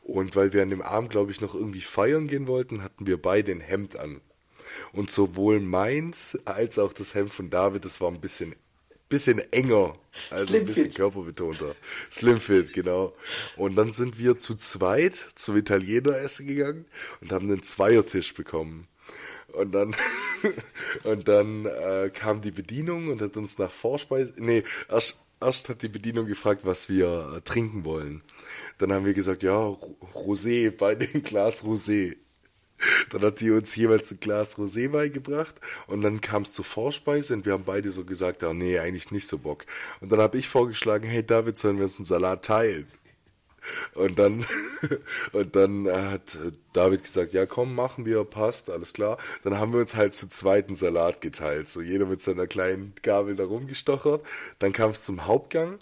Und 0.04 0.36
weil 0.36 0.52
wir 0.52 0.64
an 0.64 0.70
dem 0.70 0.82
Abend, 0.82 1.12
glaube 1.12 1.32
ich, 1.32 1.40
noch 1.40 1.56
irgendwie 1.56 1.82
feiern 1.82 2.28
gehen 2.28 2.48
wollten, 2.48 2.84
hatten 2.84 3.08
wir 3.08 3.22
beide 3.22 3.54
ein 3.54 3.62
Hemd 3.62 3.98
an. 3.98 4.20
Und 4.92 5.10
sowohl 5.10 5.60
meins 5.60 6.38
als 6.46 6.78
auch 6.78 6.94
das 6.94 7.16
Hemd 7.16 7.34
von 7.34 7.50
David, 7.50 7.86
das 7.86 8.02
war 8.02 8.10
ein 8.10 8.22
bisschen 8.22 8.56
bisschen 9.10 9.40
enger, 9.52 9.96
also 10.30 10.46
Slim 10.46 10.62
ein 10.62 10.66
bisschen 10.68 10.84
Fit. 10.86 10.96
körperbetonter. 10.96 11.76
Slimfit, 12.12 12.74
genau. 12.74 13.14
Und 13.58 13.76
dann 13.76 13.92
sind 13.92 14.20
wir 14.20 14.38
zu 14.38 14.56
zweit 14.56 15.16
zum 15.36 15.58
Italiener 15.58 16.18
essen 16.18 16.48
gegangen 16.48 16.86
und 17.22 17.32
haben 17.32 17.50
einen 17.50 17.64
Zweiertisch 17.64 18.34
bekommen. 18.34 18.88
Und 19.54 19.72
dann, 19.72 19.96
und 21.04 21.28
dann 21.28 21.66
äh, 21.66 22.12
kam 22.14 22.42
die 22.42 22.52
Bedienung 22.52 23.10
und 23.10 23.22
hat 23.22 23.36
uns 23.36 23.58
nach 23.58 23.72
Vorspeise, 23.72 24.34
nee, 24.38 24.64
erst, 24.90 25.20
erst 25.42 25.70
hat 25.70 25.82
die 25.82 25.90
Bedienung 25.90 26.28
gefragt, 26.28 26.62
was 26.64 26.88
wir 26.88 27.34
äh, 27.36 27.42
trinken 27.42 27.84
wollen. 27.84 28.22
Dann 28.78 28.94
haben 28.94 29.06
wir 29.06 29.14
gesagt, 29.14 29.42
ja, 29.42 29.58
Rosé, 30.14 30.70
bei 30.72 30.96
dem 30.96 31.24
Glas 31.24 31.64
Rosé. 31.64 32.16
Dann 33.12 33.22
hat 33.22 33.42
die 33.42 33.52
uns 33.52 33.76
jeweils 33.76 34.12
ein 34.12 34.20
Glas 34.20 34.58
Rosé 34.58 34.90
beigebracht 34.90 35.56
und 35.88 36.02
dann 36.02 36.22
kam 36.22 36.44
es 36.44 36.54
zur 36.54 36.66
Vorspeise 36.66 37.34
und 37.34 37.46
wir 37.46 37.54
haben 37.54 37.66
beide 37.66 37.90
so 37.90 38.06
gesagt, 38.06 38.44
oh 38.44 38.54
nee, 38.54 38.80
eigentlich 38.80 39.12
nicht 39.12 39.28
so 39.28 39.38
Bock. 39.38 39.66
Und 40.00 40.12
dann 40.12 40.20
habe 40.20 40.38
ich 40.38 40.48
vorgeschlagen, 40.50 41.08
hey 41.08 41.26
David, 41.26 41.58
sollen 41.58 41.78
wir 41.78 41.86
uns 41.86 41.98
einen 41.98 42.06
Salat 42.06 42.46
teilen? 42.46 42.88
Und 43.94 44.20
dann, 44.20 44.46
und 45.34 45.56
dann 45.56 45.88
hat 45.88 46.38
David 46.74 47.04
gesagt, 47.04 47.34
ja 47.34 47.46
komm, 47.46 47.76
machen 47.76 48.06
wir, 48.06 48.24
passt, 48.24 48.70
alles 48.70 48.94
klar. 48.94 49.18
Dann 49.44 49.60
haben 49.60 49.74
wir 49.74 49.82
uns 49.82 49.96
halt 49.96 50.14
zu 50.14 50.28
zweiten 50.30 50.76
Salat 50.76 51.22
geteilt. 51.22 51.68
So 51.68 51.82
jeder 51.82 52.06
mit 52.06 52.22
seiner 52.22 52.48
kleinen 52.48 52.94
Gabel 53.02 53.36
da 53.36 53.46
rumgestochert. 53.46 54.26
Dann 54.60 54.74
kam 54.74 54.92
es 54.92 55.02
zum 55.02 55.26
Hauptgang 55.26 55.80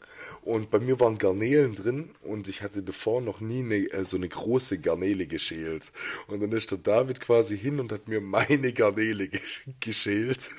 und 0.47 0.69
bei 0.69 0.79
mir 0.79 0.97
waren 1.01 1.17
Garnelen 1.17 1.75
drin 1.75 2.11
und 2.21 2.47
ich 2.47 2.61
hatte 2.61 2.81
davor 2.81 3.19
noch 3.19 3.41
nie 3.41 3.59
eine, 3.59 3.75
äh, 3.91 4.05
so 4.05 4.15
eine 4.15 4.29
große 4.29 4.79
Garnele 4.79 5.27
geschält. 5.27 5.91
Und 6.27 6.41
dann 6.41 6.53
ist 6.53 6.71
der 6.71 6.77
David 6.77 7.19
quasi 7.19 7.57
hin 7.57 7.81
und 7.81 7.91
hat 7.91 8.07
mir 8.07 8.21
meine 8.21 8.71
Garnele 8.71 9.29
geschält. 9.81 10.49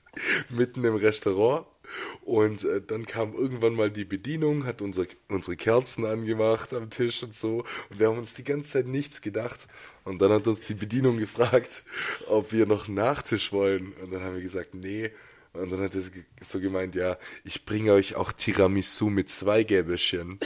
Mitten 0.50 0.84
im 0.84 0.96
Restaurant. 0.96 1.66
Und 2.26 2.64
äh, 2.64 2.82
dann 2.86 3.06
kam 3.06 3.32
irgendwann 3.32 3.72
mal 3.72 3.90
die 3.90 4.04
Bedienung, 4.04 4.66
hat 4.66 4.82
unsere, 4.82 5.06
unsere 5.28 5.56
Kerzen 5.56 6.04
angemacht 6.04 6.74
am 6.74 6.90
Tisch 6.90 7.22
und 7.22 7.34
so. 7.34 7.64
Und 7.88 7.98
wir 7.98 8.08
haben 8.08 8.18
uns 8.18 8.34
die 8.34 8.44
ganze 8.44 8.72
Zeit 8.72 8.86
nichts 8.86 9.22
gedacht. 9.22 9.66
Und 10.04 10.20
dann 10.20 10.30
hat 10.30 10.46
uns 10.46 10.60
die 10.60 10.74
Bedienung 10.74 11.16
gefragt, 11.16 11.84
ob 12.26 12.52
wir 12.52 12.66
noch 12.66 12.86
einen 12.86 12.96
Nachtisch 12.96 13.50
wollen. 13.50 13.94
Und 14.02 14.12
dann 14.12 14.22
haben 14.22 14.34
wir 14.34 14.42
gesagt, 14.42 14.74
nee. 14.74 15.10
Und 15.58 15.70
dann 15.70 15.80
hat 15.80 15.94
er 15.94 16.02
so 16.40 16.60
gemeint, 16.60 16.94
ja, 16.94 17.18
ich 17.44 17.64
bringe 17.64 17.92
euch 17.92 18.14
auch 18.14 18.32
Tiramisu 18.32 19.10
mit 19.10 19.28
zwei 19.30 19.64
Gäbelchen. 19.64 20.38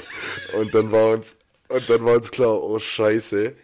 und 0.58 0.74
dann 0.74 0.90
war 0.90 1.10
uns, 1.10 1.36
und 1.68 1.88
dann 1.88 2.04
war 2.04 2.16
uns 2.16 2.30
klar, 2.30 2.62
oh 2.62 2.78
Scheiße. 2.78 3.54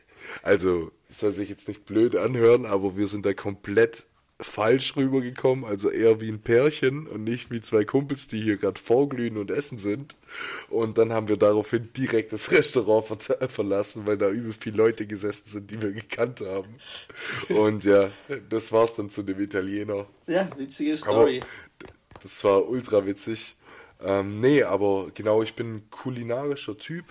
Also, 0.42 0.92
soll 1.09 1.32
sich 1.32 1.49
jetzt 1.49 1.68
nicht 1.68 1.86
blöd 1.86 2.16
anhören, 2.16 2.66
aber 2.66 2.96
wir 2.96 3.07
sind 3.07 3.24
da 3.24 3.32
komplett 3.34 4.07
falsch 4.41 4.97
rübergekommen, 4.97 5.64
also 5.64 5.91
eher 5.91 6.20
wie 6.20 6.28
ein 6.28 6.41
Pärchen 6.41 7.09
und 7.09 7.24
nicht 7.24 7.51
wie 7.51 7.61
zwei 7.61 7.84
Kumpels, 7.84 8.28
die 8.28 8.41
hier 8.41 8.57
gerade 8.57 8.80
vorglühen 8.80 9.36
und 9.36 9.51
essen 9.51 9.78
sind. 9.78 10.16
Und 10.68 10.97
dann 10.97 11.12
haben 11.12 11.26
wir 11.26 11.36
daraufhin 11.36 11.93
direkt 11.97 12.32
das 12.32 12.53
Restaurant 12.53 13.07
ver 13.20 13.49
verlassen, 13.49 14.07
weil 14.07 14.16
da 14.16 14.30
übel 14.30 14.53
viele 14.53 14.76
Leute 14.76 15.07
gesessen 15.07 15.49
sind, 15.49 15.70
die 15.70 15.82
wir 15.82 15.91
gekannt 15.93 16.41
haben. 16.41 16.76
Und 17.49 17.84
ja, 17.84 18.09
das 18.49 18.70
war's 18.70 18.95
dann 18.95 19.11
zu 19.11 19.22
dem 19.22 19.41
Italiener. 19.41 20.07
Ja, 20.28 20.49
witzige 20.57 20.97
Story. 20.97 21.41
Aber 21.41 21.89
das 22.22 22.45
war 22.45 22.68
ultra 22.68 23.07
witzig. 23.07 23.57
Ähm, 24.01 24.39
nee, 24.41 24.62
aber 24.62 25.11
genau, 25.14 25.43
ich 25.43 25.55
bin 25.55 25.76
ein 25.76 25.91
kulinarischer 25.91 26.78
Typ. 26.78 27.07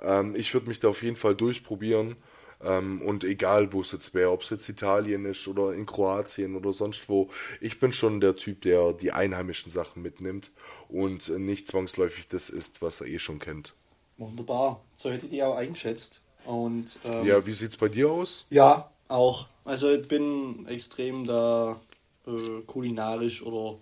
Ähm, 0.00 0.34
ich 0.34 0.54
würde 0.54 0.68
mich 0.68 0.80
da 0.80 0.88
auf 0.88 1.02
jeden 1.02 1.16
Fall 1.16 1.34
durchprobieren. 1.34 2.16
Ähm, 2.62 3.02
und 3.02 3.24
egal, 3.24 3.72
wo 3.72 3.80
es 3.80 3.92
jetzt 3.92 4.14
wäre, 4.14 4.30
ob 4.30 4.42
es 4.42 4.50
jetzt 4.50 4.68
Italien 4.68 5.24
ist 5.24 5.46
oder 5.48 5.72
in 5.72 5.86
Kroatien 5.86 6.56
oder 6.56 6.72
sonst 6.72 7.08
wo, 7.08 7.30
ich 7.60 7.78
bin 7.78 7.92
schon 7.92 8.20
der 8.20 8.36
Typ, 8.36 8.62
der 8.62 8.92
die 8.92 9.12
einheimischen 9.12 9.70
Sachen 9.70 10.02
mitnimmt 10.02 10.50
und 10.88 11.28
nicht 11.38 11.68
zwangsläufig 11.68 12.28
das 12.28 12.50
ist, 12.50 12.82
was 12.82 13.00
er 13.00 13.08
eh 13.08 13.18
schon 13.18 13.38
kennt. 13.38 13.74
Wunderbar, 14.18 14.80
so 14.94 15.10
hätte 15.10 15.26
ich 15.26 15.32
die 15.32 15.42
auch 15.42 15.56
eingeschätzt. 15.56 16.22
Und, 16.46 16.98
ähm, 17.04 17.26
ja, 17.26 17.44
wie 17.44 17.52
sieht 17.52 17.70
es 17.70 17.76
bei 17.76 17.88
dir 17.88 18.10
aus? 18.10 18.46
Ja, 18.50 18.90
auch. 19.08 19.46
Also 19.64 19.90
ich 19.90 20.06
bin 20.06 20.66
extrem 20.68 21.26
da 21.26 21.78
äh, 22.26 22.62
kulinarisch 22.66 23.42
oder 23.42 23.76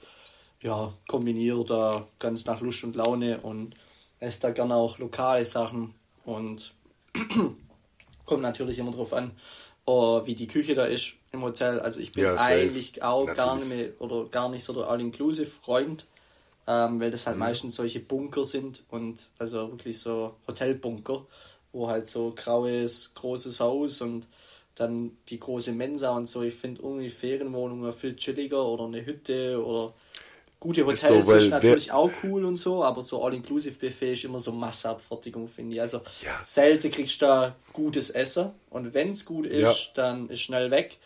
ja, 0.60 0.92
kombiniere 1.06 1.64
da 1.64 2.06
ganz 2.18 2.46
nach 2.46 2.60
Lust 2.60 2.84
und 2.84 2.96
Laune 2.96 3.38
und 3.40 3.74
esse 4.18 4.40
da 4.40 4.50
gerne 4.50 4.74
auch 4.74 4.98
lokale 4.98 5.44
Sachen 5.44 5.94
und 6.24 6.72
Kommt 8.24 8.42
natürlich 8.42 8.78
immer 8.78 8.92
drauf 8.92 9.12
an, 9.12 9.32
uh, 9.86 10.24
wie 10.26 10.34
die 10.34 10.46
Küche 10.46 10.74
da 10.74 10.84
ist 10.84 11.14
im 11.32 11.42
Hotel. 11.42 11.80
Also 11.80 12.00
ich 12.00 12.12
bin 12.12 12.24
ja, 12.24 12.36
eigentlich 12.36 13.02
auch 13.02 13.26
natürlich. 13.26 13.36
gar 13.36 13.56
nicht 13.56 13.68
mehr 13.68 13.88
oder 13.98 14.24
gar 14.28 14.48
nicht 14.48 14.64
so 14.64 14.72
der 14.72 14.88
All-Inclusive-Freund, 14.88 16.06
ähm, 16.66 17.00
weil 17.00 17.10
das 17.10 17.26
halt 17.26 17.36
mhm. 17.36 17.40
meistens 17.40 17.74
solche 17.74 18.00
Bunker 18.00 18.44
sind 18.44 18.84
und 18.90 19.28
also 19.38 19.70
wirklich 19.70 19.98
so 19.98 20.34
Hotelbunker, 20.46 21.26
wo 21.72 21.88
halt 21.88 22.08
so 22.08 22.32
graues, 22.34 23.12
großes 23.14 23.60
Haus 23.60 24.00
und 24.00 24.28
dann 24.74 25.16
die 25.28 25.38
große 25.38 25.72
Mensa 25.72 26.16
und 26.16 26.26
so. 26.26 26.42
Ich 26.42 26.54
finde 26.54 26.82
irgendwie 26.82 27.10
Ferienwohnungen 27.10 27.92
viel 27.92 28.16
chilliger 28.16 28.64
oder 28.64 28.84
eine 28.84 29.04
Hütte 29.04 29.64
oder 29.64 29.94
Gute 30.64 30.86
Hotels 30.86 31.26
so, 31.26 31.34
ist 31.34 31.50
natürlich 31.50 31.92
auch 31.92 32.10
cool 32.22 32.46
und 32.46 32.56
so, 32.56 32.82
aber 32.82 33.02
so 33.02 33.22
All-Inclusive-Buffet 33.22 34.14
ist 34.14 34.24
immer 34.24 34.38
so 34.38 34.50
Masseabfertigung, 34.50 35.46
finde 35.46 35.74
ich. 35.74 35.80
Also 35.82 35.98
ja. 36.22 36.40
selten 36.42 36.90
kriegst 36.90 37.20
du 37.20 37.26
da 37.26 37.54
gutes 37.74 38.08
Essen 38.08 38.50
und 38.70 38.94
wenn 38.94 39.10
es 39.10 39.26
gut 39.26 39.44
ist, 39.44 39.60
ja. 39.60 39.92
dann 39.94 40.30
ist 40.30 40.40
schnell 40.40 40.70
weg. 40.70 40.96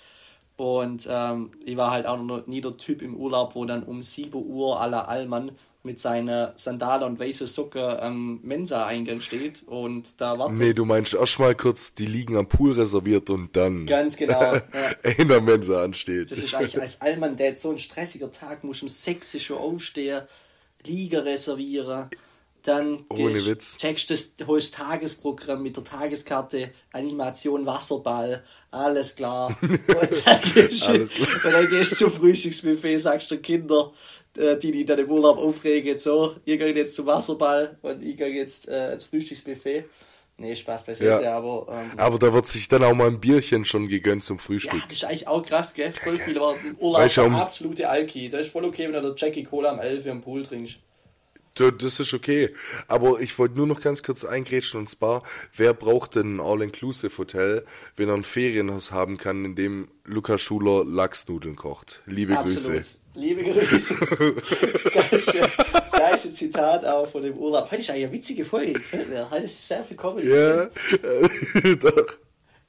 Und 0.56 1.08
ähm, 1.10 1.50
ich 1.64 1.76
war 1.76 1.90
halt 1.90 2.06
auch 2.06 2.22
noch 2.22 2.46
nie 2.46 2.60
der 2.60 2.76
Typ 2.76 3.02
im 3.02 3.16
Urlaub, 3.16 3.56
wo 3.56 3.64
dann 3.64 3.82
um 3.82 4.00
7 4.00 4.32
Uhr 4.32 4.80
aller 4.80 5.08
Allmann 5.08 5.50
mit 5.88 5.98
seiner 5.98 6.52
Sandale 6.54 7.06
und 7.06 7.18
weiße 7.18 7.46
Socke 7.46 8.02
am 8.02 8.40
Mensa-Eingang 8.42 9.22
steht 9.22 9.62
und 9.66 10.20
da 10.20 10.38
wartet. 10.38 10.58
Nee, 10.58 10.74
du 10.74 10.84
meinst 10.84 11.14
erst 11.14 11.38
mal 11.38 11.54
kurz, 11.54 11.94
die 11.94 12.04
liegen 12.04 12.36
am 12.36 12.46
Pool 12.46 12.72
reserviert 12.72 13.30
und 13.30 13.56
dann 13.56 13.86
ganz 13.86 14.18
genau 14.18 14.54
ja. 14.54 14.60
in 15.16 15.28
der 15.28 15.40
Mensa 15.40 15.82
ansteht. 15.82 16.30
Das 16.30 16.38
ist 16.38 16.54
eigentlich 16.54 16.78
als 16.78 17.00
Allmann, 17.00 17.38
der 17.38 17.56
so 17.56 17.70
ein 17.70 17.78
stressiger 17.78 18.30
Tag, 18.30 18.64
muss 18.64 18.82
um 18.82 18.88
6 18.88 19.40
schon 19.40 19.56
aufstehen, 19.56 20.22
Liga 20.86 21.20
reservieren. 21.20 22.10
Dann 22.64 23.04
Ohne 23.08 23.46
Witz. 23.46 23.78
checkst 23.78 24.10
das, 24.10 24.34
holst 24.46 24.74
Tagesprogramm 24.74 25.62
mit 25.62 25.76
der 25.76 25.84
Tageskarte, 25.84 26.70
Animation, 26.92 27.64
Wasserball, 27.64 28.44
alles 28.70 29.16
klar. 29.16 29.56
Und 29.62 29.78
dann 29.88 30.40
gehst, 30.52 30.88
alles 30.88 31.10
klar. 31.10 31.44
Und 31.46 31.52
dann 31.52 31.70
gehst 31.70 31.92
du 31.92 31.96
zum 31.96 32.10
Frühstücksbuffet, 32.10 32.98
sagst 32.98 33.30
du 33.30 33.38
Kinder, 33.38 33.92
die 34.38 34.72
die 34.72 34.84
dann 34.84 34.98
im 34.98 35.10
Urlaub 35.10 35.38
aufregen, 35.38 35.98
so, 35.98 36.34
ihr 36.44 36.58
geht 36.58 36.76
jetzt 36.76 36.94
zum 36.94 37.06
Wasserball 37.06 37.78
und 37.82 38.02
ich 38.02 38.16
gehe 38.16 38.28
jetzt 38.28 38.68
äh, 38.68 38.92
ins 38.92 39.04
Frühstücksbuffet. 39.04 39.84
Nee, 40.40 40.54
Spaß 40.54 40.86
beiseite, 40.86 41.24
ja. 41.24 41.36
aber. 41.36 41.66
Ähm, 41.68 41.98
aber 41.98 42.18
da 42.20 42.32
wird 42.32 42.46
sich 42.46 42.68
dann 42.68 42.84
auch 42.84 42.94
mal 42.94 43.08
ein 43.08 43.18
Bierchen 43.18 43.64
schon 43.64 43.88
gegönnt 43.88 44.22
zum 44.22 44.38
Frühstück. 44.38 44.74
Ja, 44.74 44.86
das 44.86 44.98
ist 44.98 45.04
eigentlich 45.04 45.26
auch 45.26 45.44
krass, 45.44 45.74
gell? 45.74 45.92
Voll 45.92 46.16
viele 46.16 46.40
waren 46.40 46.56
im 46.64 46.76
Urlaub 46.76 47.02
weißt 47.02 47.16
du, 47.16 47.22
absolute 47.22 47.88
Alki. 47.88 48.28
Das 48.28 48.42
ist 48.42 48.52
voll 48.52 48.64
okay, 48.64 48.84
wenn 48.84 48.92
du 48.92 49.12
der 49.12 49.14
Jackie 49.16 49.42
Cola 49.42 49.70
am 49.70 49.80
11 49.80 50.06
im 50.06 50.20
Pool 50.20 50.44
trinkst. 50.44 50.76
Das 51.54 51.98
ist 51.98 52.14
okay. 52.14 52.54
Aber 52.86 53.20
ich 53.20 53.36
wollte 53.36 53.56
nur 53.56 53.66
noch 53.66 53.80
ganz 53.80 54.04
kurz 54.04 54.24
eingrätschen 54.24 54.78
und 54.78 54.88
zwar, 54.88 55.24
wer 55.56 55.74
braucht 55.74 56.14
denn 56.14 56.36
ein 56.36 56.40
All-Inclusive-Hotel, 56.40 57.64
wenn 57.96 58.08
er 58.08 58.14
ein 58.14 58.22
Ferienhaus 58.22 58.92
haben 58.92 59.18
kann, 59.18 59.44
in 59.44 59.56
dem 59.56 59.88
Lukas 60.04 60.40
Schuler 60.40 60.84
Lachsnudeln 60.84 61.56
kocht? 61.56 62.02
Liebe 62.06 62.38
Absolut. 62.38 62.76
Grüße. 62.76 62.98
Liebe 63.18 63.42
Grüße. 63.42 63.96
Das 64.72 64.92
geilste, 64.92 65.50
das 65.72 65.90
geilste 65.90 66.32
Zitat 66.32 66.84
auch 66.84 67.06
von 67.06 67.22
dem 67.22 67.36
Urlaub. 67.36 67.68
Heute 67.70 67.82
ist 67.82 67.90
eine 67.90 68.10
witzige 68.12 68.44
Folge. 68.44 68.80
Heute 69.30 69.44
ist 69.44 69.66
sehr 69.66 69.82
viel 69.82 69.96
Comedy. 69.96 70.28
Ja, 70.28 70.66
doch. 71.80 72.06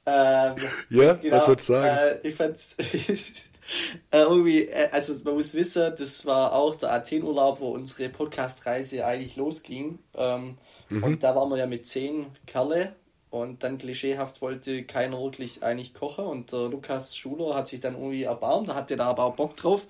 Ähm, 0.06 0.54
ja, 0.90 1.14
genau, 1.14 1.36
was 1.36 1.46
sollst 1.46 1.68
du 1.68 1.72
sagen? 1.74 2.18
Äh, 2.24 2.28
ich 2.28 2.34
fand's 2.34 2.76
äh, 4.10 4.22
irgendwie, 4.22 4.64
äh, 4.64 4.88
also 4.90 5.14
man 5.22 5.34
muss 5.34 5.54
wissen, 5.54 5.94
das 5.96 6.26
war 6.26 6.52
auch 6.52 6.74
der 6.74 6.94
Athen-Urlaub, 6.94 7.60
wo 7.60 7.68
unsere 7.68 8.08
Podcast-Reise 8.08 9.06
eigentlich 9.06 9.36
losging. 9.36 10.00
Ähm, 10.16 10.58
mhm. 10.88 11.04
Und 11.04 11.22
da 11.22 11.36
waren 11.36 11.48
wir 11.50 11.58
ja 11.58 11.66
mit 11.66 11.86
zehn 11.86 12.26
Kerle 12.46 12.96
und 13.30 13.62
dann 13.62 13.78
klischeehaft 13.78 14.42
wollte 14.42 14.82
keiner 14.82 15.22
wirklich 15.22 15.62
eigentlich 15.62 15.94
kochen 15.94 16.24
und 16.24 16.50
der 16.50 16.68
Lukas 16.68 17.16
Schuler 17.16 17.54
hat 17.54 17.68
sich 17.68 17.78
dann 17.78 17.94
irgendwie 17.94 18.24
erbarmt, 18.24 18.68
da 18.68 18.74
hatte 18.74 18.96
da 18.96 19.06
aber 19.06 19.24
auch 19.24 19.36
Bock 19.36 19.56
drauf. 19.56 19.86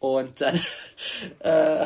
Und 0.00 0.40
dann 0.40 0.54
äh, 1.40 1.84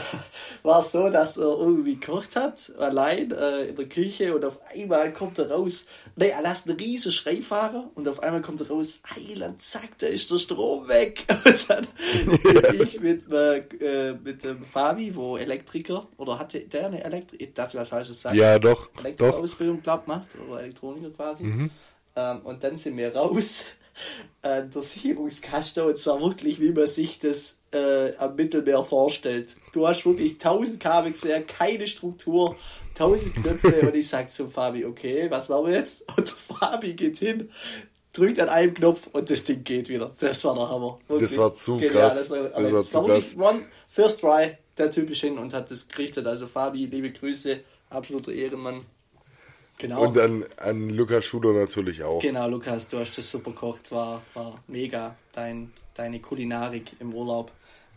war 0.63 0.81
es 0.81 0.93
so, 0.93 1.11
dass 1.11 1.37
er 1.37 1.59
irgendwie 1.59 1.97
gekocht 1.97 2.37
hat, 2.37 2.73
allein 2.79 3.33
äh, 3.33 3.65
in 3.65 3.77
der 3.77 3.89
Küche 3.89 4.37
und 4.37 4.45
auf 4.45 4.61
einmal 4.73 5.13
kommt 5.13 5.41
er 5.41 5.51
raus, 5.51 5.89
nee, 6.15 6.29
er 6.29 6.41
lässt 6.41 6.69
einen 6.69 6.79
riesen 6.79 7.11
Schrei 7.11 7.43
fahren 7.43 7.91
und 7.97 8.07
auf 8.07 8.23
einmal 8.23 8.41
kommt 8.41 8.61
er 8.61 8.69
raus, 8.69 9.01
Heiland, 9.17 9.61
zack, 9.61 9.99
da 9.99 10.07
ist 10.07 10.31
der 10.31 10.39
Strom 10.39 10.87
weg. 10.87 11.25
Und 11.45 11.71
dann 11.71 11.87
bin 12.25 12.83
ich 12.83 13.01
mit, 13.01 13.31
äh, 13.33 14.15
mit 14.23 14.45
dem 14.45 14.63
Fabi, 14.63 15.15
wo 15.17 15.37
Elektriker, 15.37 16.07
oder 16.17 16.39
hatte 16.39 16.61
der 16.61 16.87
eine 16.87 17.03
Elektriker, 17.03 17.51
das 17.53 17.75
was 17.75 17.89
Falsches 17.89 18.21
sagen? 18.23 18.39
Ja, 18.39 18.61
doch. 18.61 18.91
Elektrikerausbildung, 18.99 19.83
glaubt, 19.83 20.07
macht, 20.07 20.29
oder 20.49 20.61
Elektroniker 20.61 21.11
quasi. 21.11 21.45
Mhm. 21.45 21.71
Ähm, 22.15 22.41
und 22.45 22.63
dann 22.63 22.77
sind 22.77 22.97
wir 22.97 23.15
raus 23.15 23.67
äh, 24.43 24.63
der 24.67 24.83
Sicherungskasten 24.83 25.83
und 25.85 25.99
zwar 25.99 26.21
wirklich, 26.23 26.61
wie 26.61 26.71
man 26.71 26.87
sich 26.87 27.19
das 27.19 27.64
äh, 27.75 28.17
am 28.19 28.37
Mittelmeer 28.37 28.85
vorstellt. 28.85 29.57
Du 29.73 29.87
hast 29.87 30.07
wirklich 30.07 30.35
1000 30.35 30.81
Kabel 30.81 31.13
gesehen, 31.13 31.47
keine 31.47 31.87
Struktur, 31.87 32.57
1000 32.91 33.35
Knöpfe 33.35 33.81
und 33.83 33.97
ich 33.97 34.09
sag 34.09 34.31
zum 34.31 34.51
Fabi, 34.51 34.85
okay, 34.85 35.27
was 35.31 35.49
machen 35.49 35.67
wir 35.67 35.75
jetzt? 35.75 36.07
Und 36.17 36.29
Fabi 36.49 36.95
geht 36.95 37.19
hin, 37.19 37.51
drückt 38.13 38.39
an 38.41 38.49
einem 38.49 38.75
Knopf 38.75 39.09
und 39.13 39.29
das 39.29 39.45
Ding 39.45 39.65
geht 39.65 39.89
wieder. 39.89 40.13
Das 40.21 40.45
war 40.45 40.55
der 40.55 40.69
Hammer. 40.69 40.99
Wirklich. 41.09 41.31
Das 41.31 41.39
war 41.39 41.53
zu 41.53 41.77
Genial. 41.77 42.09
krass. 42.09 42.19
Das 42.19 42.31
war, 42.31 42.49
das 42.49 42.73
war 42.73 42.83
zu 42.83 43.03
krass. 43.03 43.37
One, 43.37 43.63
first 43.89 44.21
try, 44.21 44.57
der 44.79 44.91
Typ 44.91 45.11
ist 45.11 45.21
hin 45.21 45.39
und 45.39 45.53
hat 45.53 45.71
das 45.71 45.89
gerichtet. 45.89 46.27
Also 46.27 46.47
Fabi, 46.47 46.87
liebe 46.87 47.11
Grüße, 47.11 47.61
absoluter 47.91 48.33
Ehrenmann. 48.33 48.81
Genau. 49.79 50.03
Und 50.03 50.17
an, 50.19 50.45
an 50.59 50.89
Lukas 50.91 51.25
Schuder 51.25 51.53
natürlich 51.53 52.05
auch. 52.05 52.23
Genau, 52.23 52.49
Lukas, 52.49 52.89
du 52.89 53.01
hast 53.01 53.19
das 53.19 53.29
super 53.29 53.51
gekocht, 53.51 53.91
war, 53.91 54.23
war 54.35 54.55
mega, 54.69 55.17
dein, 55.33 55.73
deine 55.95 56.21
Kulinarik 56.21 56.93
im 57.01 57.13
Urlaub. 57.13 57.51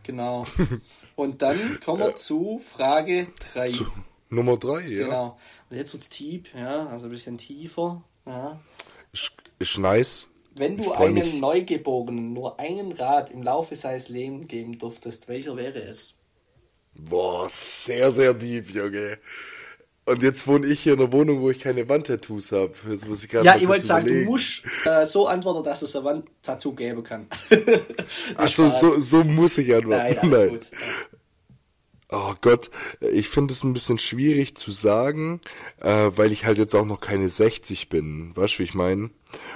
Genau. 0.08 0.47
Und 1.18 1.41
dann 1.41 1.80
kommen 1.84 1.99
wir 2.01 2.16
zu 2.16 2.60
Frage 2.60 3.28
3. 3.53 3.72
Nummer 4.30 4.58
3, 4.58 4.82
ja. 4.88 5.05
Genau. 5.05 5.38
Und 5.70 5.78
jetzt 5.78 5.93
wird's 5.93 6.10
tief, 6.10 6.53
ja, 6.55 6.88
also 6.88 7.08
ein 7.08 7.12
bisschen 7.12 7.38
tiefer. 7.38 8.01
Ja. 8.26 8.60
Ist, 9.12 9.34
ist 9.60 9.78
nice. 9.78 10.30
Wenn 10.55 10.78
du 10.78 10.91
einem 10.93 11.14
mich. 11.14 11.34
Neugeborenen 11.36 12.34
nur 12.34 12.60
einen 12.60 12.93
Rat 12.93 13.32
im 13.32 13.43
Laufe 13.43 13.76
seines 13.76 14.08
Lebens 14.08 14.47
geben 14.47 14.80
durftest, 14.80 15.28
welcher 15.28 15.55
wäre 15.58 15.80
es? 15.80 16.16
Boah, 16.95 17.47
sehr, 17.49 18.12
sehr 18.12 18.38
tief, 18.38 18.72
Junge. 18.72 19.20
Und 20.08 20.24
jetzt 20.24 20.47
wohne 20.47 20.66
ich 20.68 20.80
hier 20.80 20.93
in 20.93 21.01
einer 21.01 21.12
Wohnung, 21.12 21.41
wo 21.41 21.51
ich 21.51 21.60
keine 21.60 21.89
Wandtattoos 21.89 22.53
habe. 22.53 22.72
Jetzt 22.89 23.10
muss 23.10 23.26
ich 23.26 23.32
ja, 23.34 23.58
ich 23.58 23.68
wollte 23.68 23.84
sagen, 23.84 24.08
du 24.08 24.14
musst 24.22 24.64
äh, 24.86 25.05
so 25.05 25.28
antworten, 25.28 25.66
dass 25.66 25.82
es 25.82 25.97
ein 25.97 26.03
Wandtattoo 26.05 26.72
geben 26.72 27.03
kann. 27.03 27.28
Achso, 28.38 28.70
so, 28.70 29.01
so 29.01 29.26
muss 29.26 29.58
ich 29.58 29.76
antworten. 29.76 30.18
Nein, 30.22 30.30
Nein. 30.30 30.49
Gut. 30.51 30.72
Oh 32.10 32.36
Gott, 32.39 32.72
ich 33.01 33.28
finde 33.28 33.53
es 33.53 33.66
ein 33.66 33.74
bisschen 33.74 33.99
schwierig 33.99 34.55
zu 34.55 34.72
sagen, 34.72 35.41
äh, 35.82 36.10
weil 36.16 36.32
ich 36.32 36.45
halt 36.45 36.58
jetzt 36.58 36.74
auch 36.74 36.86
noch 36.86 37.01
keine 37.01 37.28
60 37.28 37.89
bin, 37.89 38.34
weißt 38.34 38.53
du, 38.53 38.60
wie 38.60 38.64
ich 38.64 38.74
meine? 38.74 39.10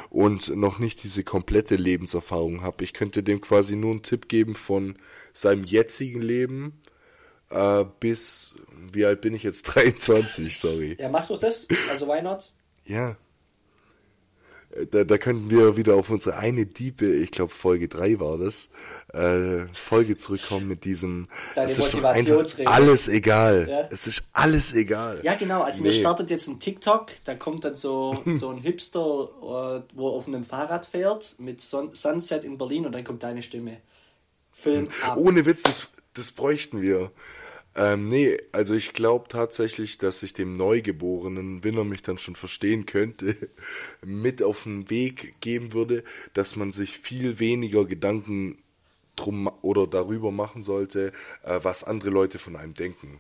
Und 0.10 0.54
noch 0.58 0.80
nicht 0.80 1.02
diese 1.02 1.24
komplette 1.24 1.78
Lebenserfahrung 1.78 2.62
habe. 2.62 2.84
Ich 2.84 2.92
könnte 2.92 3.24
dem 3.24 3.40
quasi 3.40 3.78
nur 3.78 3.92
einen 3.92 4.02
Tipp 4.02 4.28
geben 4.28 4.56
von 4.56 4.98
seinem 5.32 5.64
jetzigen 5.64 6.22
Leben 6.22 6.82
äh, 7.52 7.86
bis, 8.00 8.56
wie 8.92 9.06
alt 9.06 9.22
bin 9.22 9.34
ich 9.34 9.44
jetzt? 9.44 9.64
23, 9.64 10.58
sorry. 10.58 10.98
Ja, 11.00 11.10
mach 11.10 11.28
doch 11.28 11.40
das. 11.40 11.68
Also, 11.90 12.08
why 12.08 12.22
not? 12.22 12.52
Ja. 12.86 13.18
Äh, 14.72 14.88
da, 14.88 15.04
da 15.04 15.18
könnten 15.18 15.50
wir 15.50 15.78
wieder 15.78 15.96
auf 15.96 16.10
unsere 16.10 16.38
eine 16.38 16.66
Diebe, 16.66 17.06
ich 17.06 17.32
glaube 17.32 17.54
Folge 17.54 17.88
3 17.88 18.20
war 18.20 18.38
das, 18.38 18.70
äh, 19.14 19.66
Folge 19.74 20.18
zurückkommen 20.18 20.68
mit 20.68 20.86
diesem 20.86 21.28
Deine 21.56 21.70
es 21.70 21.78
ist 21.78 21.94
doch 21.94 22.04
alles 22.04 23.08
egal. 23.08 23.68
Ja? 23.70 23.88
Es 23.92 24.08
ist 24.08 24.24
alles 24.34 24.74
egal. 24.74 25.22
Ja, 25.24 25.36
genau. 25.36 25.64
Also 25.64 25.82
nee. 25.82 25.90
mir 25.90 25.94
startet 25.94 26.30
jetzt 26.30 26.48
ein 26.48 26.60
TikTok, 26.60 27.12
da 27.24 27.36
kommt 27.36 27.66
dann 27.66 27.76
so, 27.76 28.22
so 28.26 28.50
ein 28.50 28.58
Hipster, 28.58 29.00
äh, 29.00 29.82
wo 29.94 30.10
auf 30.10 30.28
einem 30.28 30.44
Fahrrad 30.44 30.86
fährt, 30.86 31.36
mit 31.40 31.62
Son 31.62 31.94
Sunset 31.94 32.44
in 32.44 32.58
Berlin 32.58 32.86
und 32.86 32.94
dann 32.94 33.04
kommt 33.04 33.24
deine 33.24 33.42
Stimme. 33.42 33.78
Film 34.54 34.88
ab. 35.02 35.18
Ohne 35.18 35.46
Witz, 35.46 35.64
das, 35.64 35.88
das 36.14 36.32
bräuchten 36.32 36.82
wir. 36.82 37.12
Ähm, 37.76 38.10
nee, 38.10 38.38
also 38.52 38.74
ich 38.76 38.94
glaube 38.94 39.30
tatsächlich, 39.30 39.98
dass 39.98 40.24
ich 40.24 40.34
dem 40.34 40.58
Neugeborenen, 40.58 41.64
wenn 41.64 41.78
er 41.78 41.86
mich 41.86 42.02
dann 42.02 42.18
schon 42.18 42.36
verstehen 42.36 42.86
könnte, 42.86 43.36
mit 44.06 44.44
auf 44.44 44.64
den 44.64 44.90
Weg 44.90 45.36
geben 45.42 45.74
würde, 45.74 46.04
dass 46.34 46.56
man 46.56 46.72
sich 46.72 46.98
viel 47.00 47.40
weniger 47.40 47.86
Gedanken 47.86 48.58
drum 49.16 49.50
oder 49.62 49.88
darüber 49.88 50.32
machen 50.32 50.64
sollte, 50.64 51.14
äh, 51.44 51.60
was 51.64 51.84
andere 51.84 52.10
Leute 52.10 52.40
von 52.40 52.56
einem 52.56 52.74
denken 52.74 53.20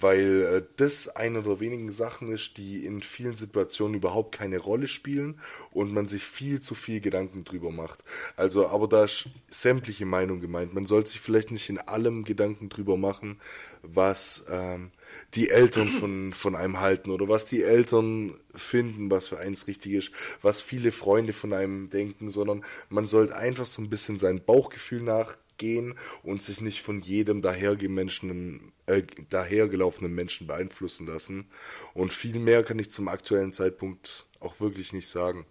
weil 0.00 0.42
äh, 0.42 0.62
das 0.76 1.08
eine 1.08 1.42
der 1.42 1.60
wenigen 1.60 1.90
Sachen 1.90 2.28
ist, 2.28 2.56
die 2.56 2.84
in 2.84 3.00
vielen 3.00 3.34
Situationen 3.34 3.96
überhaupt 3.96 4.32
keine 4.32 4.58
Rolle 4.58 4.88
spielen 4.88 5.40
und 5.70 5.92
man 5.92 6.08
sich 6.08 6.24
viel 6.24 6.60
zu 6.60 6.74
viel 6.74 7.00
Gedanken 7.00 7.44
drüber 7.44 7.70
macht. 7.70 8.04
Also, 8.36 8.68
aber 8.68 8.88
da 8.88 9.04
ist 9.04 9.28
sämtliche 9.50 10.06
Meinung 10.06 10.40
gemeint. 10.40 10.74
Man 10.74 10.86
soll 10.86 11.06
sich 11.06 11.20
vielleicht 11.20 11.50
nicht 11.50 11.68
in 11.68 11.78
allem 11.78 12.24
Gedanken 12.24 12.68
drüber 12.68 12.96
machen, 12.96 13.40
was 13.82 14.44
ähm, 14.50 14.90
die 15.34 15.50
Eltern 15.50 15.88
von, 15.88 16.32
von 16.32 16.56
einem 16.56 16.80
halten 16.80 17.10
oder 17.10 17.28
was 17.28 17.46
die 17.46 17.62
Eltern 17.62 18.34
finden, 18.54 19.10
was 19.10 19.28
für 19.28 19.38
eins 19.38 19.66
richtig 19.66 19.92
ist, 19.92 20.10
was 20.42 20.62
viele 20.62 20.92
Freunde 20.92 21.32
von 21.32 21.52
einem 21.52 21.90
denken, 21.90 22.30
sondern 22.30 22.64
man 22.88 23.06
sollte 23.06 23.36
einfach 23.36 23.66
so 23.66 23.82
ein 23.82 23.90
bisschen 23.90 24.18
sein 24.18 24.42
Bauchgefühl 24.44 25.02
nach 25.02 25.36
gehen 25.58 25.98
und 26.22 26.42
sich 26.42 26.60
nicht 26.60 26.82
von 26.82 27.02
jedem 27.02 27.42
dahergelaufenen 27.42 28.72
äh, 28.86 29.02
dahergelaufenen 29.30 30.14
Menschen 30.14 30.46
beeinflussen 30.46 31.06
lassen. 31.06 31.50
Und 31.94 32.12
viel 32.12 32.38
mehr 32.38 32.62
kann 32.62 32.78
ich 32.78 32.90
zum 32.90 33.08
aktuellen 33.08 33.52
Zeitpunkt 33.52 34.26
auch 34.40 34.60
wirklich 34.60 34.92
nicht 34.92 35.08
sagen. 35.08 35.46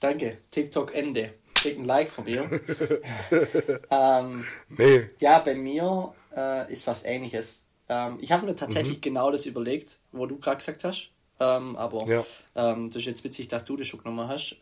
Danke. 0.00 0.38
TikTok 0.50 0.94
Ende. 0.94 1.34
Krieg 1.54 1.78
ein 1.78 1.84
Like 1.84 2.08
von 2.08 2.24
mir. 2.24 2.48
ähm, 3.90 4.44
nee. 4.68 5.08
Ja, 5.18 5.40
bei 5.40 5.54
mir 5.54 6.14
äh, 6.36 6.72
ist 6.72 6.86
was 6.86 7.04
ähnliches. 7.04 7.66
Ähm, 7.88 8.18
ich 8.20 8.32
habe 8.32 8.46
mir 8.46 8.54
tatsächlich 8.54 8.98
mhm. 8.98 9.02
genau 9.02 9.30
das 9.30 9.46
überlegt, 9.46 9.98
wo 10.12 10.26
du 10.26 10.38
gerade 10.38 10.58
gesagt 10.58 10.84
hast. 10.84 11.10
Ähm, 11.40 11.76
aber 11.76 12.06
ja. 12.06 12.24
ähm, 12.56 12.88
das 12.88 12.96
ist 12.96 13.06
jetzt 13.06 13.24
witzig, 13.24 13.48
dass 13.48 13.64
du 13.64 13.76
das 13.76 13.86
schon 13.86 14.02
genommen 14.02 14.28
hast. 14.28 14.56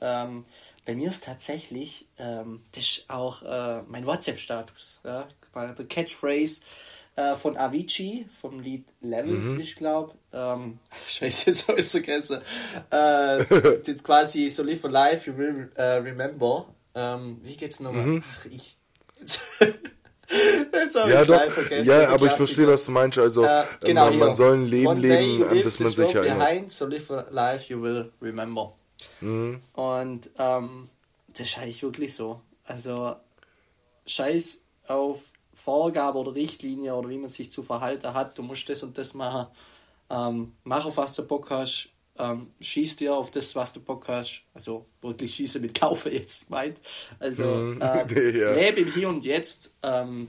Ähm, 0.86 0.94
bei 0.94 0.94
mir 0.94 1.08
ist 1.08 1.24
tatsächlich, 1.24 2.06
ähm, 2.18 2.62
das 2.72 2.84
ist 2.84 3.04
auch 3.08 3.42
äh, 3.42 3.82
mein 3.88 4.06
WhatsApp-Status. 4.06 5.00
Ja? 5.04 5.28
Der 5.54 5.86
Catchphrase 5.86 6.60
äh, 7.16 7.34
von 7.34 7.56
Avicii, 7.56 8.26
vom 8.28 8.60
Lied 8.60 8.84
Levels, 9.00 9.46
mhm. 9.46 9.60
ich 9.60 9.76
glaube. 9.76 10.14
Ähm, 10.32 10.78
scheiße, 11.08 11.50
jetzt 11.50 11.68
habe 11.68 11.78
ich 11.78 11.86
es 11.86 11.90
vergessen. 11.90 12.40
Äh, 12.90 13.44
quasi 14.02 14.48
So 14.48 14.62
Live 14.62 14.80
for 14.80 14.90
Life, 14.90 15.30
You 15.30 15.36
Will 15.36 15.70
uh, 15.76 16.02
Remember. 16.02 16.66
Ähm, 16.94 17.38
wie 17.42 17.56
geht's 17.56 17.80
nochmal? 17.80 18.06
Mhm. 18.06 18.24
Ach, 18.30 18.46
ich. 18.46 18.76
Jetzt 20.72 20.96
habe 20.96 21.10
ja, 21.10 21.22
ich 21.22 21.28
doch. 21.28 21.50
vergessen. 21.50 21.86
Ja, 21.86 22.08
aber 22.08 22.26
ich 22.26 22.32
verstehe, 22.32 22.66
was 22.66 22.84
du 22.84 22.90
meinst. 22.90 23.16
Also, 23.16 23.44
äh, 23.44 23.62
genau, 23.80 24.10
man, 24.10 24.18
man, 24.18 24.36
soll 24.36 24.56
ein 24.56 24.66
Leben 24.66 24.88
One 24.88 25.00
leben, 25.00 25.44
an 25.44 25.62
das 25.62 25.78
man 25.78 25.88
sich 25.88 26.14
erinnert. 26.14 26.38
Behind, 26.38 26.70
so 26.70 26.86
live 26.86 27.10
a 27.12 27.26
life 27.30 27.72
you 27.72 27.80
will 27.80 28.10
remember. 28.20 28.72
Mhm. 29.20 29.60
Und 29.74 30.30
ähm, 30.38 30.88
das 31.28 31.48
ist 31.48 31.58
eigentlich 31.58 31.82
wirklich 31.82 32.14
so. 32.14 32.40
Also, 32.64 33.16
scheiß 34.06 34.64
auf 34.88 35.32
Vorgabe 35.54 36.18
oder 36.18 36.34
Richtlinie 36.34 36.94
oder 36.94 37.08
wie 37.08 37.18
man 37.18 37.28
sich 37.28 37.50
zu 37.50 37.62
verhalten 37.62 38.12
hat. 38.12 38.36
Du 38.38 38.42
musst 38.42 38.68
das 38.68 38.82
und 38.82 38.96
das 38.98 39.14
machen. 39.14 39.46
Ähm, 40.10 40.52
mach 40.64 40.84
auf 40.84 40.96
was 40.96 41.16
du 41.16 41.26
Bock 41.26 41.50
hast. 41.50 41.90
Ähm, 42.18 42.50
schieß 42.60 42.96
dir 42.96 43.14
auf 43.14 43.30
das, 43.30 43.54
was 43.56 43.72
du 43.72 43.80
Bock 43.80 44.06
hast. 44.08 44.42
Also 44.54 44.86
wirklich 45.00 45.34
schieße 45.34 45.60
mit 45.60 45.78
Kaufe 45.78 46.10
jetzt 46.10 46.50
meint. 46.50 46.80
Also 47.18 47.44
mm, 47.44 47.80
äh, 47.80 48.30
ja. 48.38 48.52
lebe 48.52 48.80
im 48.80 48.92
Hier 48.92 49.08
und 49.08 49.24
Jetzt. 49.24 49.74
Ähm, 49.82 50.28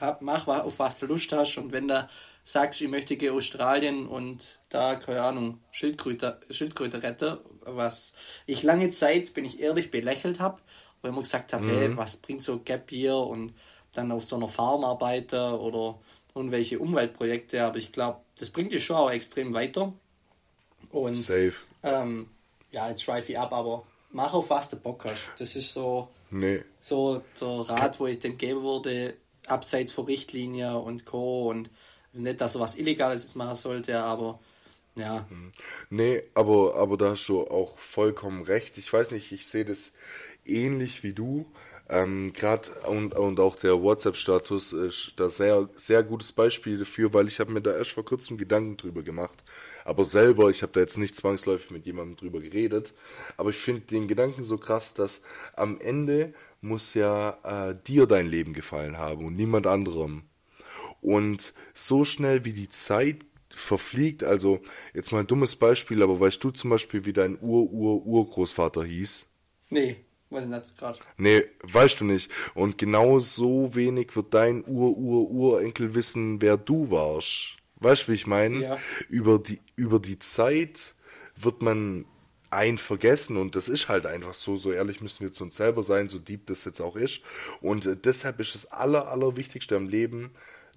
hab, 0.00 0.22
mach 0.22 0.46
auf 0.46 0.78
was 0.78 0.98
du 0.98 1.06
Lust 1.06 1.32
hast. 1.32 1.56
Und 1.58 1.72
wenn 1.72 1.88
du 1.88 2.08
sagst, 2.44 2.80
ich 2.82 2.88
möchte 2.88 3.16
gehen 3.16 3.34
Australien 3.34 4.06
und 4.06 4.60
da, 4.68 4.94
keine 4.96 5.22
Ahnung, 5.22 5.60
Schildkröte, 5.72 6.38
Schildkröte 6.50 7.02
retten, 7.02 7.38
was 7.62 8.14
ich 8.46 8.62
lange 8.62 8.90
Zeit, 8.90 9.34
bin 9.34 9.44
ich 9.46 9.60
ehrlich, 9.60 9.90
belächelt 9.90 10.38
habe, 10.38 10.60
wo 11.00 11.08
ich 11.08 11.12
immer 11.12 11.22
gesagt 11.22 11.54
habe, 11.54 11.64
mm. 11.64 11.70
hey, 11.70 11.96
was 11.96 12.18
bringt 12.18 12.42
so 12.42 12.60
Gap 12.60 12.90
hier 12.90 13.16
und 13.16 13.54
dann 13.94 14.12
auf 14.12 14.24
so 14.24 14.36
einer 14.36 14.48
Farm 14.48 14.84
arbeite 14.84 15.58
oder 15.58 15.98
irgendwelche 16.34 16.78
Umweltprojekte, 16.78 17.64
aber 17.64 17.78
ich 17.78 17.92
glaube, 17.92 18.20
das 18.38 18.50
bringt 18.50 18.72
dich 18.72 18.84
schon 18.84 18.96
auch 18.96 19.10
extrem 19.10 19.54
weiter. 19.54 19.92
Und 20.90 21.14
Safe. 21.14 21.54
Ähm, 21.82 22.28
ja, 22.70 22.88
jetzt 22.90 23.02
schweife 23.02 23.32
ich 23.32 23.38
ab, 23.38 23.52
aber 23.52 23.86
mach 24.10 24.34
auf 24.34 24.50
was 24.50 24.68
du 24.68 24.76
Bock 24.76 25.04
hast. 25.06 25.32
Das 25.38 25.56
ist 25.56 25.72
so, 25.72 26.08
nee. 26.30 26.62
so 26.78 27.22
der 27.40 27.48
Rat, 27.48 27.98
wo 28.00 28.06
ich 28.06 28.20
dem 28.20 28.36
geben 28.36 28.62
würde, 28.62 29.14
abseits 29.46 29.92
von 29.92 30.06
Richtlinie 30.06 30.76
und 30.78 31.06
Co. 31.06 31.48
Und 31.48 31.70
nicht, 32.20 32.40
dass 32.40 32.54
er 32.54 32.60
was 32.60 32.76
Illegales 32.76 33.22
jetzt 33.22 33.36
machen 33.36 33.56
sollte, 33.56 33.98
aber 33.98 34.38
ja. 34.96 35.26
Mhm. 35.30 35.52
Nee, 35.90 36.22
aber, 36.34 36.76
aber 36.76 36.96
da 36.96 37.10
hast 37.10 37.28
du 37.28 37.42
auch 37.42 37.78
vollkommen 37.78 38.42
recht. 38.42 38.78
Ich 38.78 38.92
weiß 38.92 39.10
nicht, 39.10 39.32
ich 39.32 39.46
sehe 39.46 39.64
das 39.64 39.94
ähnlich 40.44 41.02
wie 41.02 41.14
du. 41.14 41.46
Ähm, 41.88 42.32
Gerade 42.32 42.70
und, 42.88 43.14
und 43.14 43.40
auch 43.40 43.56
der 43.56 43.82
WhatsApp-Status 43.82 44.72
ist 44.72 45.12
da 45.16 45.28
sehr, 45.28 45.68
sehr 45.76 46.02
gutes 46.02 46.32
Beispiel 46.32 46.78
dafür, 46.78 47.12
weil 47.12 47.28
ich 47.28 47.40
habe 47.40 47.52
mir 47.52 47.60
da 47.60 47.74
erst 47.74 47.90
vor 47.92 48.04
kurzem 48.04 48.38
Gedanken 48.38 48.76
drüber 48.78 49.02
gemacht. 49.02 49.44
Aber 49.84 50.04
selber, 50.04 50.48
ich 50.48 50.62
habe 50.62 50.72
da 50.72 50.80
jetzt 50.80 50.96
nicht 50.96 51.14
zwangsläufig 51.16 51.70
mit 51.70 51.84
jemandem 51.84 52.16
drüber 52.16 52.40
geredet. 52.40 52.94
Aber 53.36 53.50
ich 53.50 53.56
finde 53.56 53.82
den 53.82 54.08
Gedanken 54.08 54.42
so 54.42 54.56
krass, 54.56 54.94
dass 54.94 55.22
am 55.54 55.78
Ende 55.80 56.32
muss 56.62 56.94
ja 56.94 57.70
äh, 57.70 57.76
dir 57.86 58.06
dein 58.06 58.28
Leben 58.28 58.54
gefallen 58.54 58.96
haben 58.96 59.26
und 59.26 59.36
niemand 59.36 59.66
anderem. 59.66 60.22
Und 61.04 61.52
so 61.74 62.06
schnell 62.06 62.46
wie 62.46 62.54
die 62.54 62.70
Zeit 62.70 63.26
verfliegt, 63.50 64.24
also 64.24 64.60
jetzt 64.94 65.12
mal 65.12 65.20
ein 65.20 65.26
dummes 65.26 65.54
Beispiel, 65.54 66.02
aber 66.02 66.18
weißt 66.18 66.42
du 66.42 66.50
zum 66.50 66.70
Beispiel, 66.70 67.04
wie 67.04 67.12
dein 67.12 67.38
Ur-Ur-Urgroßvater 67.40 68.82
hieß? 68.82 69.26
Nee. 69.68 69.96
Weiß 70.30 70.44
ich 70.44 70.50
nicht, 70.50 70.78
gerade. 70.78 70.98
Nee, 71.18 71.44
weißt 71.62 72.00
du 72.00 72.06
nicht. 72.06 72.30
Und 72.54 72.78
genau 72.78 73.18
so 73.18 73.74
wenig 73.74 74.16
wird 74.16 74.32
dein 74.32 74.64
Ur-Ur-Urenkel 74.64 75.94
wissen, 75.94 76.40
wer 76.40 76.56
du 76.56 76.90
warst. 76.90 77.58
Weißt 77.76 78.08
du, 78.08 78.12
wie 78.12 78.16
ich 78.16 78.26
meine? 78.26 78.62
Ja. 78.62 78.78
Über 79.10 79.38
die, 79.38 79.60
über 79.76 80.00
die 80.00 80.18
Zeit 80.18 80.94
wird 81.36 81.60
man 81.60 82.06
ein 82.48 82.78
vergessen 82.78 83.36
und 83.36 83.56
das 83.56 83.68
ist 83.68 83.88
halt 83.88 84.06
einfach 84.06 84.32
so, 84.32 84.56
so 84.56 84.72
ehrlich 84.72 85.00
müssen 85.02 85.24
wir 85.24 85.32
zu 85.32 85.44
uns 85.44 85.56
selber 85.56 85.82
sein, 85.82 86.08
so 86.08 86.18
deep 86.18 86.46
das 86.46 86.64
jetzt 86.64 86.80
auch 86.80 86.96
ist. 86.96 87.20
Und 87.60 87.84
äh, 87.84 87.94
deshalb 87.94 88.40
ist 88.40 88.54
das 88.54 88.72
aller, 88.72 89.08
allerwichtigste 89.08 89.76
am 89.76 89.88
Leben, 89.88 90.30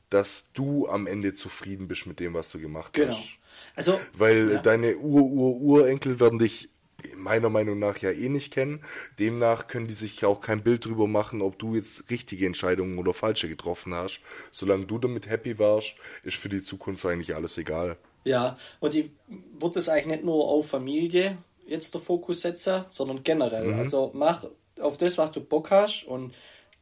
dass 0.10 0.52
du 0.54 0.88
am 0.88 1.08
Ende 1.08 1.34
zufrieden 1.34 1.88
bist 1.88 2.08
mit 2.08 2.20
dem, 2.20 2.34
was 2.34 2.50
du 2.50 2.60
gemacht 2.60 2.94
genau. 2.94 3.14
hast. 3.14 3.38
Also, 3.76 4.00
Weil 4.14 4.52
ja. 4.52 4.58
deine 4.60 4.98
Ur-Ur-Urenkel 4.98 6.20
werden 6.20 6.40
dich 6.40 6.70
meiner 7.16 7.50
Meinung 7.50 7.80
nach 7.80 7.98
ja 8.00 8.12
eh 8.12 8.30
nicht 8.30 8.52
kennen. 8.52 8.84
Demnach 9.20 9.68
können 9.68 9.88
die 9.88 9.94
sich 9.94 10.26
auch 10.26 10.42
kein 10.42 10.64
Bild 10.64 10.86
drüber 10.86 11.08
machen, 11.08 11.42
ob 11.42 11.60
du 11.60 11.76
jetzt 11.76 12.10
richtige 12.10 12.46
Entscheidungen 12.46 12.98
oder 12.98 13.14
falsche 13.14 13.48
getroffen 13.48 13.94
hast. 13.94 14.22
Solange 14.52 14.86
du 14.86 14.98
damit 14.98 15.30
happy 15.30 15.60
warst, 15.60 15.96
ist 16.24 16.38
für 16.38 16.50
die 16.50 16.62
Zukunft 16.62 17.06
eigentlich 17.06 17.36
alles 17.36 17.58
egal. 17.58 17.98
Ja, 18.24 18.58
und 18.80 18.96
ich 18.96 19.12
würde 19.60 19.76
das 19.76 19.90
eigentlich 19.90 20.08
nicht 20.08 20.26
nur 20.26 20.48
auf 20.48 20.70
Familie 20.70 21.38
jetzt 21.66 21.94
der 21.94 22.02
Fokus 22.02 22.42
setzen, 22.42 22.86
sondern 22.88 23.24
generell. 23.24 23.74
Mhm. 23.74 23.80
Also 23.80 24.12
mach 24.14 24.46
auf 24.80 24.98
das, 24.98 25.18
was 25.18 25.32
du 25.32 25.42
Bock 25.42 25.72
hast 25.72 26.04
und 26.04 26.34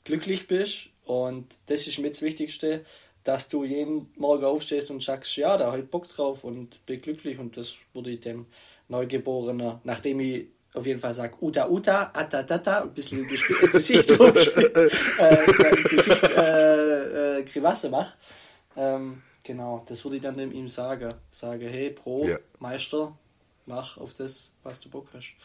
glücklich 0.04 0.48
bist. 0.48 0.90
Und 1.04 1.60
das 1.68 1.86
ist 1.88 2.00
mir 2.00 2.10
das 2.10 2.22
Wichtigste, 2.22 2.84
dass 3.26 3.50
du 3.50 3.64
jeden 3.66 4.10
Morgen 4.16 4.46
aufstehst 4.46 4.92
und 4.92 5.04
sagst, 5.04 5.36
ja, 5.36 5.58
da 5.58 5.72
habe 5.72 5.80
ich 5.80 5.90
Bock 5.90 6.08
drauf 6.08 6.44
und 6.44 6.86
bin 6.86 7.02
glücklich. 7.02 7.40
Und 7.40 7.58
das 7.58 7.76
würde 7.94 8.12
ich 8.12 8.22
dem 8.22 8.46
Neugeborenen, 8.88 9.80
nachdem 9.84 10.20
ich 10.22 10.48
auf 10.76 10.86
jeden 10.86 11.00
Fall 11.00 11.14
sage, 11.14 11.36
Uta 11.42 11.68
Uta, 11.68 12.12
Ata 12.14 12.44
Tata, 12.44 12.84
ein 12.84 12.94
bisschen 12.94 13.28
das 13.28 13.72
Gesicht, 13.72 14.12
äh, 14.12 15.84
Gesicht 15.90 16.24
äh, 16.24 17.40
äh, 17.40 17.44
Grimasse 17.44 17.90
mache. 17.90 18.14
Ähm, 18.78 19.24
genau, 19.44 19.84
das 19.88 20.04
würde 20.04 20.18
ich 20.18 20.22
dann 20.22 20.38
dem 20.38 20.52
ihm 20.52 20.68
sagen. 20.68 21.14
Sage, 21.32 21.68
hey, 21.68 21.90
Pro, 21.90 22.28
Ja. 22.28 22.38
Meister, 22.60 23.18
mach 23.66 23.98
auf 23.98 24.14
das, 24.14 24.52
was 24.64 24.82
du 24.82 24.90
Bock 24.90 25.08
hast. 25.14 25.36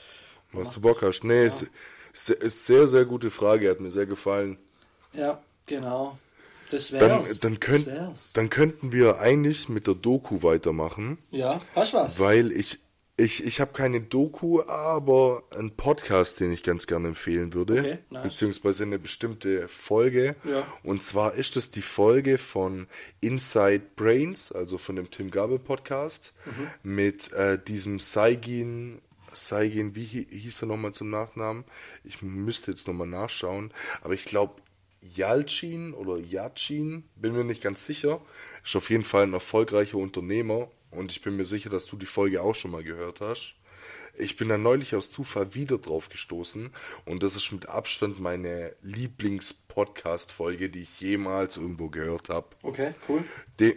Was 0.52 0.72
du 0.72 0.80
Bock 0.80 1.00
hast. 1.00 1.24
Nee, 1.24 1.46
ist, 1.46 1.66
ist, 2.12 2.30
ist 2.30 2.66
sehr, 2.66 2.86
sehr 2.86 3.06
gute 3.06 3.30
Frage, 3.30 3.70
hat 3.70 3.80
mir 3.80 3.90
sehr 3.90 4.06
gefallen. 4.06 4.58
Ja, 5.14 5.40
genau. 5.66 6.18
Das 6.70 6.90
Dann, 6.90 7.00
wär's. 7.00 7.40
dann, 7.40 7.54
das 7.54 7.60
könnt, 7.60 7.86
wär's. 7.86 8.32
dann 8.32 8.50
könnten 8.50 8.92
wir 8.92 9.18
eigentlich 9.20 9.68
mit 9.68 9.86
der 9.86 9.94
Doku 9.94 10.42
weitermachen, 10.42 11.18
Ja, 11.30 11.60
hast 11.74 11.94
was? 11.94 12.18
weil 12.20 12.52
ich, 12.52 12.78
ich, 13.16 13.44
ich 13.44 13.60
habe 13.60 13.72
keine 13.72 14.00
Doku, 14.00 14.62
aber 14.62 15.42
einen 15.50 15.72
Podcast, 15.72 16.40
den 16.40 16.52
ich 16.52 16.62
ganz 16.62 16.86
gerne 16.86 17.08
empfehlen 17.08 17.52
würde, 17.52 17.80
Okay, 17.80 17.98
nice. 18.10 18.22
beziehungsweise 18.22 18.84
eine 18.84 18.98
bestimmte 18.98 19.68
Folge. 19.68 20.36
Ja. 20.44 20.62
Und 20.82 21.02
zwar 21.02 21.34
ist 21.34 21.56
es 21.56 21.70
die 21.70 21.82
Folge 21.82 22.38
von 22.38 22.86
Inside 23.20 23.82
Brains, 23.96 24.52
also 24.52 24.78
von 24.78 24.96
dem 24.96 25.10
Tim 25.10 25.30
Gabel 25.30 25.58
Podcast, 25.58 26.32
Mhm. 26.46 26.68
mit 26.94 27.32
äh, 27.32 27.58
diesem 27.62 27.98
Saigin, 27.98 29.00
Saigin, 29.32 29.94
wie 29.94 30.06
hi- 30.06 30.26
hieß 30.30 30.62
er 30.62 30.68
nochmal 30.68 30.92
zum 30.92 31.10
Nachnamen? 31.10 31.64
Ich 32.04 32.22
müsste 32.22 32.70
jetzt 32.70 32.88
nochmal 32.88 33.06
nachschauen, 33.06 33.72
aber 34.02 34.14
ich 34.14 34.24
glaube 34.24 34.54
Yalcin 35.00 35.94
oder 35.94 36.18
Yacin, 36.18 37.04
bin 37.16 37.32
mir 37.32 37.44
nicht 37.44 37.62
ganz 37.62 37.86
sicher, 37.86 38.20
ist 38.64 38.76
auf 38.76 38.90
jeden 38.90 39.04
Fall 39.04 39.24
ein 39.24 39.32
erfolgreicher 39.32 39.98
Unternehmer 39.98 40.70
und 40.90 41.12
ich 41.12 41.22
bin 41.22 41.36
mir 41.36 41.44
sicher, 41.44 41.70
dass 41.70 41.86
du 41.86 41.96
die 41.96 42.06
Folge 42.06 42.42
auch 42.42 42.54
schon 42.54 42.70
mal 42.70 42.82
gehört 42.82 43.20
hast. 43.20 43.54
Ich 44.18 44.36
bin 44.36 44.48
da 44.48 44.58
neulich 44.58 44.94
aus 44.94 45.10
Zufall 45.10 45.54
wieder 45.54 45.78
drauf 45.78 46.08
gestoßen 46.08 46.70
und 47.06 47.22
das 47.22 47.36
ist 47.36 47.52
mit 47.52 47.68
Abstand 47.68 48.20
meine 48.20 48.74
Lieblings-Podcast-Folge, 48.82 50.68
die 50.68 50.82
ich 50.82 51.00
jemals 51.00 51.56
irgendwo 51.56 51.88
gehört 51.88 52.28
habe. 52.28 52.48
Okay, 52.62 52.94
cool. 53.08 53.24
De 53.58 53.76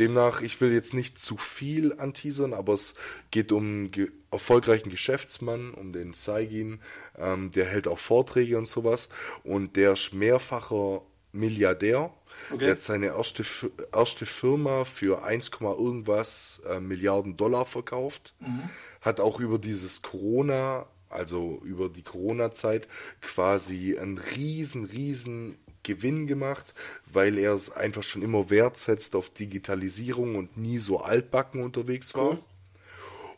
demnach, 0.00 0.40
ich 0.40 0.60
will 0.60 0.72
jetzt 0.72 0.94
nicht 0.94 1.20
zu 1.20 1.36
viel 1.36 1.92
anteasern, 1.98 2.54
aber 2.54 2.72
es 2.72 2.94
geht 3.30 3.52
um 3.52 3.62
einen 3.62 3.90
ge 3.90 4.10
erfolgreichen 4.32 4.90
Geschäftsmann, 4.90 5.74
um 5.74 5.92
den 5.92 6.12
Saigin, 6.14 6.80
ähm, 7.18 7.50
der 7.50 7.66
hält 7.66 7.88
auch 7.88 7.98
Vorträge 7.98 8.56
und 8.58 8.68
sowas 8.68 9.08
und 9.42 9.74
der 9.74 9.94
ist 9.94 10.14
mehrfacher 10.14 11.02
Milliardär. 11.32 12.12
Okay. 12.50 12.58
Der 12.58 12.70
hat 12.70 12.82
seine 12.82 13.06
erste, 13.06 13.44
erste 13.92 14.26
Firma 14.26 14.84
für 14.84 15.24
1, 15.24 15.50
irgendwas 15.60 16.62
äh, 16.68 16.80
Milliarden 16.80 17.36
Dollar 17.36 17.66
verkauft. 17.66 18.34
Hat 19.00 19.20
auch 19.20 19.40
über 19.40 19.58
dieses 19.58 20.02
Corona, 20.02 20.86
also 21.08 21.60
über 21.64 21.88
die 21.88 22.02
Corona-Zeit, 22.02 22.88
quasi 23.20 23.98
einen 23.98 24.18
riesen, 24.18 24.84
riesen 24.84 25.58
Gewinn 25.82 26.26
gemacht, 26.26 26.74
weil 27.12 27.38
er 27.38 27.54
es 27.54 27.70
einfach 27.70 28.02
schon 28.02 28.22
immer 28.22 28.50
Wert 28.50 28.76
setzt 28.78 29.14
auf 29.16 29.30
Digitalisierung 29.30 30.36
und 30.36 30.56
nie 30.56 30.78
so 30.78 31.00
altbacken 31.00 31.62
unterwegs 31.62 32.14
war. 32.14 32.30
Cool. 32.32 32.38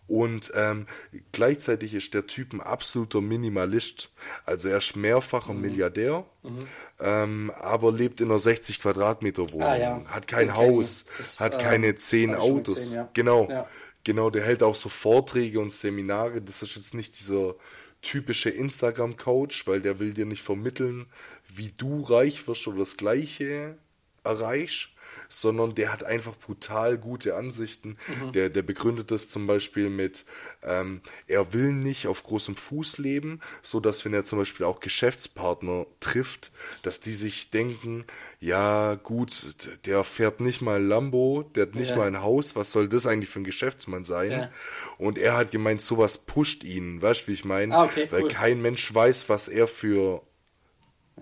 Und 0.08 0.52
ähm, 0.54 0.86
gleichzeitig 1.30 1.94
ist 1.94 2.12
der 2.12 2.26
Typ 2.26 2.52
ein 2.52 2.60
absoluter 2.60 3.20
Minimalist. 3.20 4.10
Also 4.44 4.68
er 4.68 4.78
ist 4.78 4.94
mehrfacher 4.96 5.54
Mhm. 5.54 5.60
Milliardär, 5.60 6.26
ähm, 7.00 7.50
aber 7.56 7.92
lebt 7.92 8.20
in 8.20 8.28
einer 8.28 8.38
60 8.38 8.80
Quadratmeter 8.80 9.50
Wohnung, 9.52 9.62
Ah, 9.68 9.76
ja. 9.78 10.04
hat 10.06 10.26
kein 10.28 10.48
Den. 10.48 10.56
Haus, 10.56 11.06
Das, 11.16 11.40
hat 11.40 11.54
äh, 11.54 11.58
keine 11.58 11.94
zehn 11.94 12.30
ich 12.30 12.36
schon 12.36 12.44
Autos. 12.58 12.74
gesehen, 12.74 12.94
ja. 12.96 13.08
Genau, 13.14 13.48
Ja. 13.48 13.66
genau. 14.04 14.28
Der 14.28 14.42
hält 14.44 14.62
auch 14.62 14.74
so 14.74 14.88
Vorträge 14.90 15.60
und 15.60 15.72
Seminare. 15.72 16.42
Das 16.42 16.62
ist 16.62 16.74
jetzt 16.76 16.94
nicht 16.94 17.18
dieser 17.18 17.54
typische 18.02 18.50
Instagram-Coach, 18.50 19.66
weil 19.68 19.80
der 19.80 19.98
will 20.00 20.12
dir 20.12 20.26
nicht 20.26 20.42
vermitteln, 20.42 21.06
wie 21.54 21.72
du 21.76 22.00
reich 22.02 22.46
wirst 22.48 22.66
oder 22.66 22.78
das 22.78 22.96
Gleiche 22.96 23.76
erreichst, 24.24 24.88
sondern 25.28 25.74
der 25.74 25.92
hat 25.92 26.04
einfach 26.04 26.36
brutal 26.36 26.96
gute 26.96 27.34
Ansichten. 27.34 27.98
Der, 28.34 28.48
der 28.50 28.62
begründet 28.62 29.10
das 29.10 29.28
zum 29.28 29.46
Beispiel 29.46 29.90
mit, 29.90 30.24
ähm, 30.62 31.00
er 31.26 31.52
will 31.52 31.72
nicht 31.72 32.06
auf 32.06 32.22
großem 32.22 32.54
Fuß 32.56 32.98
leben, 32.98 33.40
so 33.62 33.80
dass 33.80 34.04
wenn 34.04 34.14
er 34.14 34.24
zum 34.24 34.38
Beispiel 34.38 34.64
auch 34.64 34.80
Geschäftspartner 34.80 35.86
trifft, 36.00 36.52
dass 36.82 37.00
die 37.00 37.14
sich 37.14 37.50
denken, 37.50 38.04
ja 38.40 38.94
gut, 38.94 39.56
der 39.86 40.04
fährt 40.04 40.40
nicht 40.40 40.62
mal 40.62 40.82
Lambo, 40.82 41.50
der 41.54 41.66
hat 41.66 41.74
nicht 41.74 41.90
Ja. 41.90 41.96
mal 41.96 42.06
ein 42.08 42.22
Haus, 42.22 42.54
was 42.56 42.72
soll 42.72 42.88
das 42.88 43.04
eigentlich 43.06 43.28
für 43.30 43.40
ein 43.40 43.44
Geschäftsmann 43.44 44.04
sein? 44.04 44.30
Ja. 44.30 44.50
Und 44.98 45.18
er 45.18 45.36
hat 45.36 45.50
gemeint, 45.50 45.82
sowas 45.82 46.16
pusht 46.18 46.64
ihn, 46.64 47.02
weißt 47.02 47.22
du, 47.24 47.28
wie 47.28 47.32
ich 47.32 47.44
meine? 47.44 47.74
Ah, 47.76 47.84
okay, 47.84 48.08
Weil 48.10 48.22
cool. 48.22 48.28
kein 48.28 48.62
Mensch 48.62 48.94
weiß, 48.94 49.28
was 49.28 49.48
er 49.48 49.66
für 49.66 50.22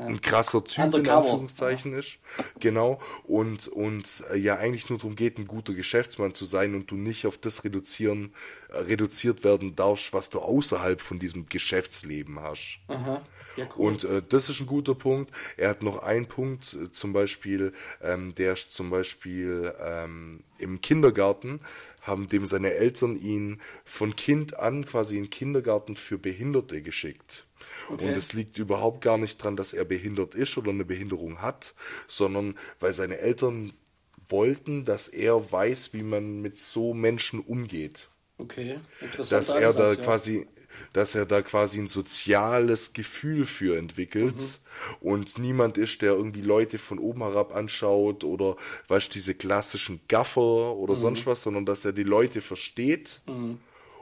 ein 0.06 0.20
krasser 0.20 0.64
Typ 0.64 0.78
in 0.78 0.84
Undercover. 0.84 1.16
Anführungszeichen 1.18 1.94
ist. 1.94 2.18
Genau. 2.58 3.00
Und, 3.24 3.68
und 3.68 4.24
äh, 4.32 4.36
ja 4.36 4.56
eigentlich 4.56 4.88
nur 4.88 4.98
darum 4.98 5.16
geht, 5.16 5.38
ein 5.38 5.46
guter 5.46 5.74
Geschäftsmann 5.74 6.34
zu 6.34 6.44
sein 6.44 6.74
und 6.74 6.90
du 6.90 6.96
nicht 6.96 7.26
auf 7.26 7.38
das 7.38 7.64
reduzieren, 7.64 8.34
äh, 8.70 8.78
reduziert 8.78 9.44
werden 9.44 9.74
darfst, 9.74 10.12
was 10.12 10.30
du 10.30 10.40
außerhalb 10.40 11.00
von 11.00 11.18
diesem 11.18 11.46
Geschäftsleben 11.46 12.40
hast. 12.40 12.80
Aha. 12.88 13.22
Ja, 13.56 13.66
cool. 13.76 13.88
Und 13.88 14.04
äh, 14.04 14.22
das 14.26 14.48
ist 14.48 14.60
ein 14.60 14.66
guter 14.66 14.94
Punkt. 14.94 15.32
Er 15.56 15.70
hat 15.70 15.82
noch 15.82 16.02
einen 16.02 16.26
Punkt, 16.26 16.74
äh, 16.74 16.90
zum 16.90 17.12
Beispiel, 17.12 17.72
ähm, 18.02 18.34
der 18.34 18.52
ist 18.54 18.72
zum 18.72 18.90
Beispiel 18.90 19.74
ähm, 19.80 20.44
im 20.58 20.80
Kindergarten, 20.80 21.60
haben 22.00 22.26
dem 22.26 22.46
seine 22.46 22.74
Eltern 22.74 23.16
ihn 23.16 23.60
von 23.84 24.16
Kind 24.16 24.58
an 24.58 24.86
quasi 24.86 25.16
in 25.16 25.24
den 25.24 25.30
Kindergarten 25.30 25.96
für 25.96 26.18
Behinderte 26.18 26.80
geschickt. 26.82 27.44
Okay. 27.90 28.08
Und 28.08 28.16
es 28.16 28.32
liegt 28.32 28.58
überhaupt 28.58 29.00
gar 29.00 29.18
nicht 29.18 29.42
dran, 29.42 29.56
dass 29.56 29.72
er 29.72 29.84
behindert 29.84 30.34
ist 30.34 30.56
oder 30.56 30.70
eine 30.70 30.84
Behinderung 30.84 31.42
hat, 31.42 31.74
sondern 32.06 32.56
weil 32.78 32.92
seine 32.92 33.18
Eltern 33.18 33.72
wollten, 34.28 34.84
dass 34.84 35.08
er 35.08 35.50
weiß, 35.50 35.92
wie 35.92 36.04
man 36.04 36.40
mit 36.40 36.56
so 36.56 36.94
Menschen 36.94 37.40
umgeht 37.40 38.08
okay, 38.40 38.78
interessant. 39.00 39.48
dass 39.48 39.48
er 39.48 39.72
da 39.72 39.94
quasi, 39.96 40.46
dass 40.92 41.14
er 41.14 41.26
da 41.26 41.42
quasi 41.42 41.78
ein 41.78 41.88
soziales 41.88 42.92
Gefühl 42.92 43.44
für 43.44 43.76
entwickelt 43.76 44.60
und 45.00 45.38
niemand 45.38 45.78
ist, 45.78 46.02
der 46.02 46.12
irgendwie 46.12 46.42
Leute 46.42 46.78
von 46.78 46.98
oben 46.98 47.22
herab 47.22 47.54
anschaut 47.54 48.24
oder 48.24 48.56
weißt 48.88 49.14
diese 49.14 49.34
klassischen 49.34 50.00
Gaffer 50.08 50.76
oder 50.76 50.96
sonst 50.96 51.26
was, 51.26 51.42
sondern 51.42 51.66
dass 51.66 51.84
er 51.84 51.92
die 51.92 52.04
Leute 52.04 52.40
versteht 52.40 53.20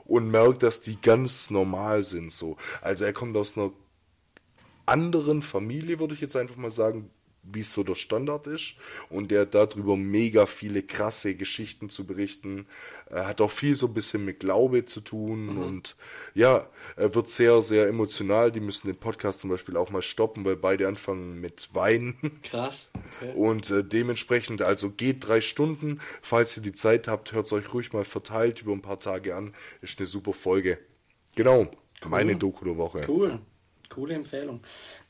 und 0.09 0.31
merkt, 0.31 0.63
dass 0.63 0.81
die 0.81 0.99
ganz 0.99 1.49
normal 1.49 2.03
sind 2.03 2.31
so. 2.31 2.57
Also 2.81 3.05
er 3.05 3.13
kommt 3.13 3.37
aus 3.37 3.57
einer 3.57 3.71
anderen 4.85 5.41
Familie, 5.41 5.99
würde 5.99 6.15
ich 6.15 6.21
jetzt 6.21 6.35
einfach 6.35 6.55
mal 6.55 6.71
sagen, 6.71 7.11
wie 7.43 7.61
es 7.61 7.73
so 7.73 7.83
der 7.83 7.95
Standard 7.95 8.47
ist. 8.47 8.75
Und 9.09 9.31
der 9.31 9.45
darüber 9.45 9.97
mega 9.97 10.45
viele 10.45 10.83
krasse 10.83 11.35
Geschichten 11.35 11.89
zu 11.89 12.05
berichten. 12.05 12.67
Er 13.09 13.27
hat 13.27 13.41
auch 13.41 13.51
viel 13.51 13.75
so 13.75 13.87
ein 13.87 13.93
bisschen 13.93 14.25
mit 14.25 14.39
Glaube 14.39 14.85
zu 14.85 15.01
tun. 15.01 15.49
Und 15.57 15.95
ja, 16.33 16.67
er 16.95 17.15
wird 17.15 17.29
sehr, 17.29 17.61
sehr 17.61 17.87
emotional. 17.87 18.51
Die 18.51 18.59
müssen 18.59 18.87
den 18.87 18.97
Podcast 18.97 19.39
zum 19.39 19.49
Beispiel 19.49 19.77
auch 19.77 19.89
mal 19.89 20.01
stoppen, 20.01 20.45
weil 20.45 20.57
beide 20.57 20.87
anfangen 20.87 21.41
mit 21.41 21.69
Weinen. 21.73 22.39
Krass. 22.43 22.91
Okay. 23.21 23.33
Und 23.33 23.69
äh, 23.71 23.83
dementsprechend, 23.83 24.61
also 24.61 24.91
geht 24.91 25.27
drei 25.27 25.41
Stunden. 25.41 25.99
Falls 26.21 26.55
ihr 26.57 26.63
die 26.63 26.73
Zeit 26.73 27.07
habt, 27.07 27.31
hört 27.31 27.47
es 27.47 27.53
euch 27.53 27.73
ruhig 27.73 27.93
mal 27.93 28.05
verteilt 28.05 28.61
über 28.61 28.73
ein 28.73 28.81
paar 28.81 28.99
Tage 28.99 29.35
an. 29.35 29.53
Ist 29.81 29.99
eine 29.99 30.05
super 30.05 30.33
Folge. 30.33 30.77
Genau, 31.35 31.69
meine 32.07 32.35
Doku 32.35 32.65
der 32.65 32.77
Woche. 32.77 33.01
Cool. 33.07 33.39
Coole 33.89 34.13
Empfehlung. 34.13 34.61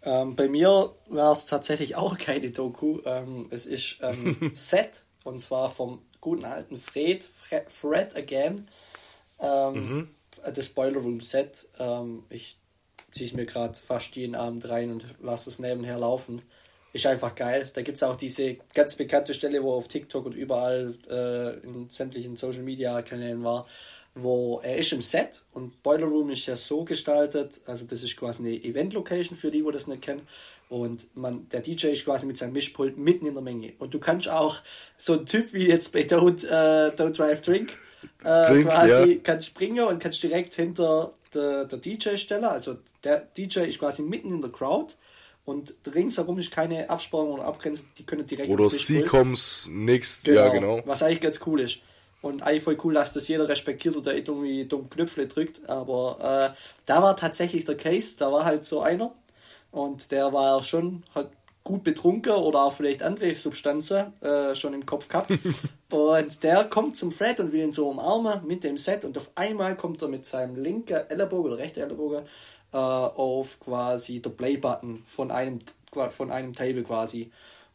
Ähm, 0.03 0.35
bei 0.35 0.47
mir 0.47 0.93
war 1.07 1.31
es 1.31 1.45
tatsächlich 1.45 1.95
auch 1.95 2.17
keine 2.17 2.51
Doku. 2.51 2.99
Ähm, 3.05 3.45
es 3.51 3.65
ist 3.65 3.99
ähm, 4.01 4.51
Set 4.55 5.03
und 5.23 5.41
zwar 5.41 5.69
vom 5.69 6.01
guten 6.21 6.45
alten 6.45 6.77
Fred, 6.77 7.23
Fred, 7.23 7.69
Fred 7.69 8.15
Again. 8.15 8.67
Ähm, 9.39 10.09
Das 10.53 10.69
Boiler 10.69 10.99
Room 10.99 11.21
Set. 11.21 11.67
Ähm, 11.79 12.23
ich 12.29 12.57
ziehe 13.11 13.27
es 13.27 13.33
mir 13.33 13.45
gerade 13.45 13.73
fast 13.73 14.15
jeden 14.15 14.35
Abend 14.35 14.69
rein 14.69 14.91
und 14.91 15.05
lasse 15.21 15.49
es 15.49 15.59
nebenher 15.59 15.97
laufen. 15.97 16.41
ist 16.93 17.05
einfach 17.05 17.35
geil. 17.35 17.69
Da 17.73 17.81
gibt 17.81 17.97
es 17.97 18.03
auch 18.03 18.15
diese 18.15 18.55
ganz 18.73 18.95
bekannte 18.95 19.33
Stelle, 19.33 19.63
wo 19.63 19.73
auf 19.73 19.87
TikTok 19.87 20.25
und 20.25 20.35
überall 20.35 20.95
äh, 21.09 21.59
in 21.65 21.89
sämtlichen 21.89 22.35
Social 22.35 22.63
Media 22.63 23.01
Kanälen 23.01 23.43
war, 23.43 23.67
wo 24.15 24.59
er 24.63 24.77
ist 24.77 24.91
im 24.91 25.01
Set 25.01 25.43
und 25.53 25.81
Boiler 25.83 26.07
Room 26.07 26.29
ist 26.29 26.45
ja 26.45 26.55
so 26.55 26.83
gestaltet, 26.83 27.61
also 27.65 27.85
das 27.85 28.03
ist 28.03 28.17
quasi 28.17 28.43
eine 28.43 28.63
Event 28.63 28.93
Location 28.93 29.37
für 29.37 29.51
die, 29.51 29.63
wo 29.63 29.71
das 29.71 29.87
nicht 29.87 30.01
kennen. 30.01 30.27
Und 30.69 31.15
man, 31.15 31.49
der 31.49 31.61
DJ 31.61 31.87
ist 31.87 32.05
quasi 32.05 32.27
mit 32.27 32.37
seinem 32.37 32.53
Mischpult 32.53 32.97
mitten 32.97 33.25
in 33.25 33.33
der 33.33 33.41
Menge. 33.41 33.73
Und 33.79 33.93
du 33.93 33.99
kannst 33.99 34.29
auch 34.29 34.61
so 34.97 35.13
ein 35.13 35.25
Typ 35.25 35.51
wie 35.53 35.67
jetzt 35.67 35.91
bei 35.91 36.01
Don't, 36.01 36.45
äh, 36.45 36.91
Don't 36.95 37.17
Drive 37.17 37.41
Drink, 37.41 37.77
äh, 38.23 38.47
Drink, 38.47 38.65
quasi 38.67 39.13
ja. 39.13 39.19
kannst 39.23 39.47
springen 39.47 39.85
und 39.85 39.99
kannst 39.99 40.21
direkt 40.21 40.53
hinter 40.53 41.11
der, 41.33 41.65
der 41.65 41.79
DJ 41.79 42.17
stellen. 42.17 42.45
Also 42.45 42.77
der 43.03 43.27
DJ 43.35 43.61
ist 43.61 43.79
quasi 43.79 44.03
mitten 44.03 44.31
in 44.31 44.41
der 44.41 44.51
Crowd 44.51 44.93
und 45.43 45.73
ringsherum 45.95 46.37
ist 46.37 46.51
keine 46.51 46.87
Absperrung 46.87 47.31
oder 47.31 47.45
Abgrenzung, 47.45 47.87
die 47.97 48.05
können 48.05 48.27
direkt 48.27 48.51
Oder 48.51 48.69
sie 48.69 49.01
kommst 49.01 49.69
nix, 49.71 50.21
genau, 50.21 50.41
ja 50.41 50.49
genau. 50.49 50.81
Was 50.85 51.01
eigentlich 51.01 51.21
ganz 51.21 51.39
cool 51.47 51.61
ist. 51.61 51.79
Und 52.21 52.43
eigentlich 52.43 52.63
voll 52.63 52.77
cool, 52.83 52.93
dass 52.93 53.13
das 53.13 53.27
jeder 53.27 53.47
respektiert 53.47 53.95
oder 53.95 54.13
irgendwie 54.13 54.65
dumm 54.65 54.89
Knöpfe 54.89 55.27
drückt. 55.27 55.67
Aber 55.69 56.53
äh, 56.53 56.57
da 56.85 57.01
war 57.01 57.15
tatsächlich 57.15 57.65
der 57.65 57.77
Case, 57.77 58.17
da 58.17 58.31
war 58.31 58.43
halt 58.43 58.65
so 58.65 58.81
einer, 58.81 59.13
und 59.71 60.11
der 60.11 60.33
war 60.33 60.61
schon 60.63 61.03
halt 61.15 61.29
gut 61.63 61.83
betrunken 61.83 62.33
oder 62.33 62.63
auch 62.63 62.73
vielleicht 62.73 63.03
andere 63.03 63.35
Substanzen 63.35 64.13
äh, 64.21 64.55
schon 64.55 64.73
im 64.73 64.85
Kopf 64.85 65.07
gehabt. 65.07 65.31
und 65.91 66.43
der 66.43 66.63
kommt 66.65 66.97
zum 66.97 67.11
Fred 67.11 67.39
und 67.39 67.51
will 67.51 67.61
ihn 67.61 67.71
so 67.71 67.89
umarmen 67.89 68.45
mit 68.47 68.63
dem 68.63 68.77
Set 68.77 69.05
und 69.05 69.17
auf 69.17 69.31
einmal 69.35 69.77
kommt 69.77 70.01
er 70.01 70.07
mit 70.07 70.25
seinem 70.25 70.55
linken 70.55 70.97
Ellenbogen 71.09 71.51
oder 71.51 71.61
rechten 71.61 71.81
Ellenbogen 71.81 72.23
äh, 72.73 72.77
auf 72.77 73.59
quasi 73.59 74.19
der 74.19 74.31
Play-Button 74.31 75.03
von 75.05 75.31
einem, 75.31 75.59
von 76.09 76.31
einem 76.31 76.53
Table 76.53 76.83
quasi. 76.83 77.31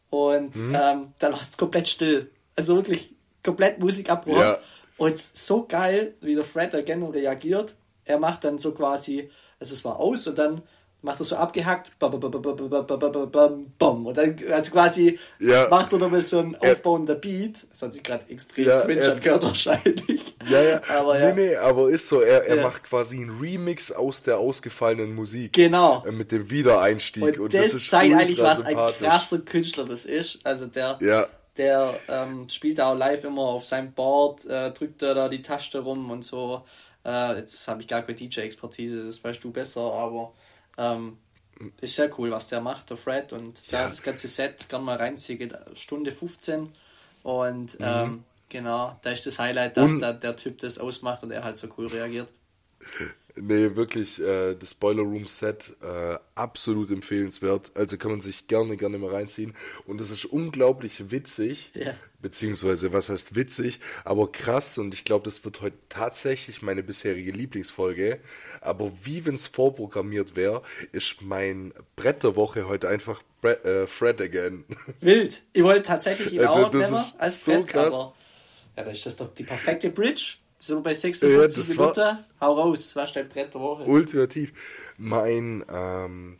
Und 0.09 0.55
mhm. 0.55 0.75
ähm, 0.75 1.13
dann 1.19 1.33
war 1.33 1.41
es 1.41 1.57
komplett 1.57 1.87
still. 1.87 2.29
Also 2.55 2.75
wirklich 2.75 3.14
komplett 3.45 3.79
Musikabbruch. 3.79 4.39
Ja. 4.39 4.59
Und 4.97 5.19
so 5.19 5.65
geil, 5.67 6.13
wie 6.21 6.35
der 6.35 6.43
Fred 6.43 6.73
again 6.73 7.03
reagiert. 7.03 7.75
Er 8.05 8.19
macht 8.19 8.43
dann 8.43 8.59
so 8.59 8.71
quasi, 8.71 9.29
also 9.59 9.73
es 9.73 9.83
war 9.83 9.99
aus 9.99 10.27
und 10.27 10.37
dann 10.37 10.61
macht 11.05 11.19
er 11.19 11.23
so 11.23 11.35
abgehackt, 11.35 11.97
bam, 11.99 12.19
bam, 12.19 13.71
bam, 13.77 14.05
und 14.05 14.17
dann 14.17 14.35
also 14.51 14.71
quasi 14.71 15.19
ja. 15.39 15.67
macht 15.69 15.93
er 15.93 15.99
nochmal 15.99 16.21
so 16.21 16.39
ein 16.39 16.55
aufbauender 16.55 17.15
Beat. 17.15 17.67
Das 17.71 17.83
hat 17.83 17.93
sich 17.93 18.03
gerade 18.03 18.25
extrem 18.29 18.67
ja, 18.67 18.81
cringe 18.81 19.11
angehört 19.11 19.43
wahrscheinlich. 19.43 20.35
Ja, 20.49 20.61
ja. 20.61 20.81
Aber 20.89 21.19
ja. 21.19 21.33
Nee, 21.33 21.49
nee, 21.49 21.55
aber 21.55 21.89
ist 21.89 22.07
so, 22.09 22.21
er, 22.21 22.45
er 22.45 22.57
ja. 22.57 22.63
macht 22.63 22.83
quasi 22.83 23.17
einen 23.17 23.39
Remix 23.39 23.91
aus 23.91 24.23
der 24.23 24.37
ausgefallenen 24.37 25.15
Musik. 25.15 25.53
Genau. 25.53 26.03
Mit 26.11 26.31
dem 26.31 26.49
Wiedereinstieg. 26.49 27.23
Und, 27.23 27.39
und 27.39 27.53
das, 27.53 27.71
das 27.71 27.87
zeigt 27.87 28.15
eigentlich, 28.15 28.39
was 28.39 28.63
ein 28.63 28.75
krasser 28.75 29.39
Künstler 29.39 29.85
das 29.85 30.05
ist. 30.05 30.39
Also 30.43 30.67
der, 30.67 30.99
ja. 31.01 31.27
Der 31.57 31.97
ähm, 32.07 32.49
spielt 32.49 32.81
auch 32.81 32.95
live 32.95 33.23
immer 33.23 33.43
auf 33.43 33.65
seinem 33.65 33.93
Board, 33.93 34.45
äh, 34.45 34.71
drückt 34.71 35.01
er 35.01 35.13
da 35.15 35.29
die 35.29 35.41
Taste 35.41 35.79
rum 35.79 36.09
und 36.11 36.23
so. 36.23 36.65
Äh, 37.05 37.37
jetzt 37.37 37.67
habe 37.67 37.81
ich 37.81 37.87
gar 37.87 38.01
keine 38.01 38.15
DJ-Expertise, 38.15 39.05
das 39.05 39.23
weißt 39.23 39.43
du 39.43 39.51
besser, 39.51 39.81
aber 39.81 40.33
ähm, 40.77 41.17
ist 41.81 41.95
sehr 41.95 42.11
cool, 42.19 42.31
was 42.31 42.49
der 42.49 42.61
macht, 42.61 42.89
der 42.89 42.97
Fred. 42.97 43.31
Und 43.31 43.71
da 43.71 43.81
ja. 43.81 43.87
das 43.87 44.03
ganze 44.03 44.27
Set 44.27 44.67
kann 44.67 44.83
man 44.83 44.97
reinziehen, 44.97 45.55
Stunde 45.73 46.11
15. 46.11 46.71
Und 47.23 47.79
mhm. 47.79 47.85
ähm, 47.85 48.23
genau, 48.49 48.97
da 49.01 49.11
ist 49.11 49.25
das 49.25 49.39
Highlight, 49.39 49.77
dass 49.77 49.97
der, 49.97 50.13
der 50.13 50.35
Typ 50.35 50.57
das 50.59 50.77
ausmacht 50.77 51.23
und 51.23 51.31
er 51.31 51.43
halt 51.43 51.57
so 51.57 51.67
cool 51.77 51.87
reagiert. 51.87 52.29
Nee, 53.37 53.75
wirklich, 53.75 54.21
äh, 54.21 54.55
das 54.55 54.73
Boiler 54.73 55.03
Room 55.03 55.25
Set 55.25 55.75
äh, 55.81 56.17
absolut 56.35 56.89
empfehlenswert. 56.89 57.71
Also 57.75 57.97
kann 57.97 58.11
man 58.11 58.21
sich 58.21 58.47
gerne, 58.47 58.77
gerne 58.77 58.97
mal 58.97 59.11
reinziehen. 59.11 59.53
Und 59.85 59.99
es 59.99 60.09
ist 60.09 60.25
unglaublich 60.25 61.11
witzig, 61.11 61.71
ja. 61.73 61.95
beziehungsweise 62.21 62.93
was 62.93 63.09
heißt 63.09 63.35
witzig, 63.35 63.81
aber 64.05 64.31
krass. 64.31 64.77
Und 64.77 64.93
ich 64.93 65.03
glaube, 65.03 65.25
das 65.25 65.43
wird 65.43 65.61
heute 65.61 65.77
tatsächlich 65.89 66.61
meine 66.61 66.81
bisherige 66.81 67.31
Lieblingsfolge. 67.31 68.19
Aber 68.61 68.91
wie 69.03 69.25
wenn 69.25 69.33
es 69.33 69.47
vorprogrammiert 69.47 70.37
wäre, 70.37 70.61
ist 70.93 71.21
mein 71.21 71.73
Brett 71.97 72.23
der 72.23 72.37
Woche 72.37 72.69
heute 72.69 72.87
einfach 72.87 73.21
Bre 73.41 73.63
äh, 73.65 73.87
Fred 73.87 74.21
again. 74.21 74.63
Wild. 75.01 75.41
Ich 75.51 75.63
wollte 75.63 75.81
tatsächlich 75.81 76.33
ihn 76.33 76.45
auch 76.45 76.71
nehmen 76.71 77.03
als 77.17 77.43
so 77.43 77.63
Brett, 77.63 77.75
aber 77.75 78.13
ja, 78.77 78.83
das 78.83 78.93
ist 78.93 79.05
das 79.05 79.17
doch 79.17 79.33
die 79.33 79.43
perfekte 79.43 79.89
Bridge. 79.89 80.37
Sind 80.65 80.77
wir 80.77 80.81
bei 80.81 80.93
56 80.95 81.67
ja, 81.67 81.73
Minuten? 81.73 82.17
Hau 82.41 82.53
raus, 82.53 82.95
was 82.95 83.09
ist 83.09 83.15
dein 83.15 83.29
Brett 83.29 83.53
der 83.53 83.61
Woche? 83.61 83.83
Ultimativ. 83.83 84.51
Mein 84.97 85.63
ähm, 85.71 86.39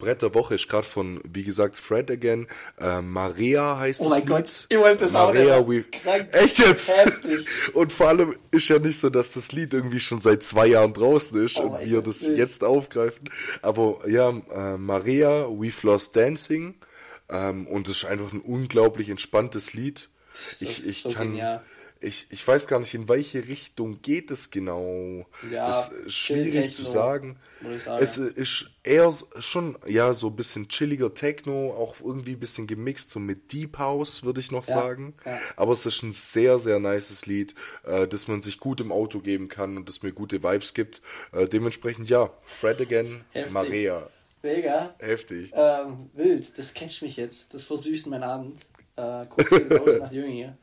Brett 0.00 0.22
der 0.22 0.34
Woche 0.34 0.56
ist 0.56 0.68
gerade 0.68 0.88
von, 0.88 1.20
wie 1.22 1.44
gesagt, 1.44 1.76
Fred 1.76 2.10
Again. 2.10 2.48
Äh, 2.80 3.00
Maria 3.00 3.78
heißt 3.78 4.00
es. 4.00 4.06
Oh 4.06 4.10
mein 4.10 4.22
Lied. 4.22 4.28
Gott, 4.28 4.66
ich 4.68 4.76
wollte 4.76 5.04
das 5.04 5.12
Maria 5.12 5.58
auch 5.58 5.68
nicht. 5.68 5.92
Krank. 5.92 6.30
Echt 6.32 6.58
jetzt? 6.58 6.96
Heftig. 6.96 7.46
Und 7.72 7.92
vor 7.92 8.08
allem 8.08 8.34
ist 8.50 8.68
ja 8.68 8.80
nicht 8.80 8.98
so, 8.98 9.08
dass 9.08 9.30
das 9.30 9.52
Lied 9.52 9.72
irgendwie 9.72 10.00
schon 10.00 10.18
seit 10.18 10.42
zwei 10.42 10.66
Jahren 10.66 10.92
draußen 10.92 11.40
ist 11.44 11.56
oh 11.58 11.62
und 11.62 11.86
wir 11.86 11.98
Gott, 11.98 12.08
das 12.08 12.22
nicht. 12.22 12.38
jetzt 12.38 12.64
aufgreifen. 12.64 13.30
Aber 13.62 14.00
ja, 14.08 14.30
äh, 14.30 14.78
Maria, 14.78 15.44
We've 15.44 15.86
Lost 15.86 16.16
Dancing. 16.16 16.74
Ähm, 17.28 17.68
und 17.68 17.86
es 17.86 17.98
ist 17.98 18.04
einfach 18.06 18.32
ein 18.32 18.40
unglaublich 18.40 19.10
entspanntes 19.10 19.74
Lied. 19.74 20.08
So, 20.32 20.64
ich 20.64 20.84
ich 20.84 21.02
so 21.02 21.12
kann. 21.12 21.28
Genial 21.28 21.62
ich, 22.00 22.26
ich 22.30 22.46
weiß 22.46 22.66
gar 22.66 22.80
nicht, 22.80 22.94
in 22.94 23.08
welche 23.08 23.46
Richtung 23.46 24.00
geht 24.00 24.30
es 24.30 24.50
genau. 24.50 25.26
Ja, 25.50 25.68
es 25.68 25.88
ist 25.88 26.14
schwierig 26.14 26.72
zu 26.72 26.82
sagen. 26.82 27.38
sagen. 27.60 28.02
Es 28.02 28.16
ist 28.16 28.70
eher 28.82 29.12
schon, 29.38 29.76
ja, 29.86 30.14
so 30.14 30.28
ein 30.28 30.36
bisschen 30.36 30.68
chilliger 30.68 31.12
Techno, 31.12 31.74
auch 31.74 31.96
irgendwie 32.00 32.32
ein 32.32 32.40
bisschen 32.40 32.66
gemixt, 32.66 33.10
so 33.10 33.20
mit 33.20 33.52
Deep 33.52 33.76
House, 33.78 34.24
würde 34.24 34.40
ich 34.40 34.50
noch 34.50 34.66
ja, 34.66 34.74
sagen. 34.74 35.14
Ja. 35.26 35.38
Aber 35.56 35.72
es 35.72 35.84
ist 35.84 36.02
ein 36.02 36.12
sehr, 36.12 36.58
sehr 36.58 36.80
nices 36.80 37.26
Lied, 37.26 37.54
äh, 37.84 38.08
das 38.08 38.28
man 38.28 38.40
sich 38.40 38.58
gut 38.60 38.80
im 38.80 38.92
Auto 38.92 39.20
geben 39.20 39.48
kann 39.48 39.76
und 39.76 39.86
das 39.88 40.02
mir 40.02 40.12
gute 40.12 40.42
Vibes 40.42 40.72
gibt. 40.72 41.02
Äh, 41.32 41.48
dementsprechend, 41.48 42.08
ja, 42.08 42.32
Fred 42.44 42.80
Again, 42.80 43.24
Heftig. 43.32 43.52
Maria. 43.52 44.08
Mega. 44.42 44.94
Heftig. 44.98 45.52
Ähm, 45.54 46.08
wild, 46.14 46.58
das 46.58 46.72
catcht 46.72 47.02
mich 47.02 47.16
jetzt. 47.16 47.52
Das 47.52 47.64
versüßt 47.64 48.06
meinen 48.06 48.22
Abend. 48.22 48.58
Äh, 48.96 49.26
kurz 49.28 49.52
raus 49.52 49.98
nach 50.00 50.12
Jünger 50.12 50.28
hier. 50.28 50.58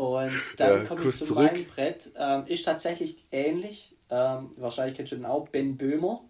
Und 0.00 0.32
dann 0.56 0.78
ja, 0.78 0.84
komme 0.84 1.04
ich 1.04 1.16
zu 1.16 1.26
zurück. 1.26 1.52
meinem 1.52 1.66
Brett. 1.66 2.10
Ähm, 2.18 2.44
ist 2.46 2.64
tatsächlich 2.64 3.22
ähnlich. 3.30 3.94
Ähm, 4.08 4.50
wahrscheinlich 4.56 4.96
kennst 4.96 5.12
du 5.12 5.16
den 5.16 5.26
auch, 5.26 5.48
Ben 5.48 5.76
Böhmer. 5.76 6.22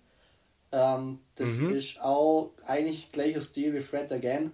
Ähm, 0.72 1.20
das 1.36 1.58
mhm. 1.58 1.70
ist 1.76 2.00
auch 2.00 2.50
eigentlich 2.66 3.12
gleicher 3.12 3.40
Stil 3.40 3.72
wie 3.72 3.80
Fred 3.80 4.10
Again. 4.10 4.50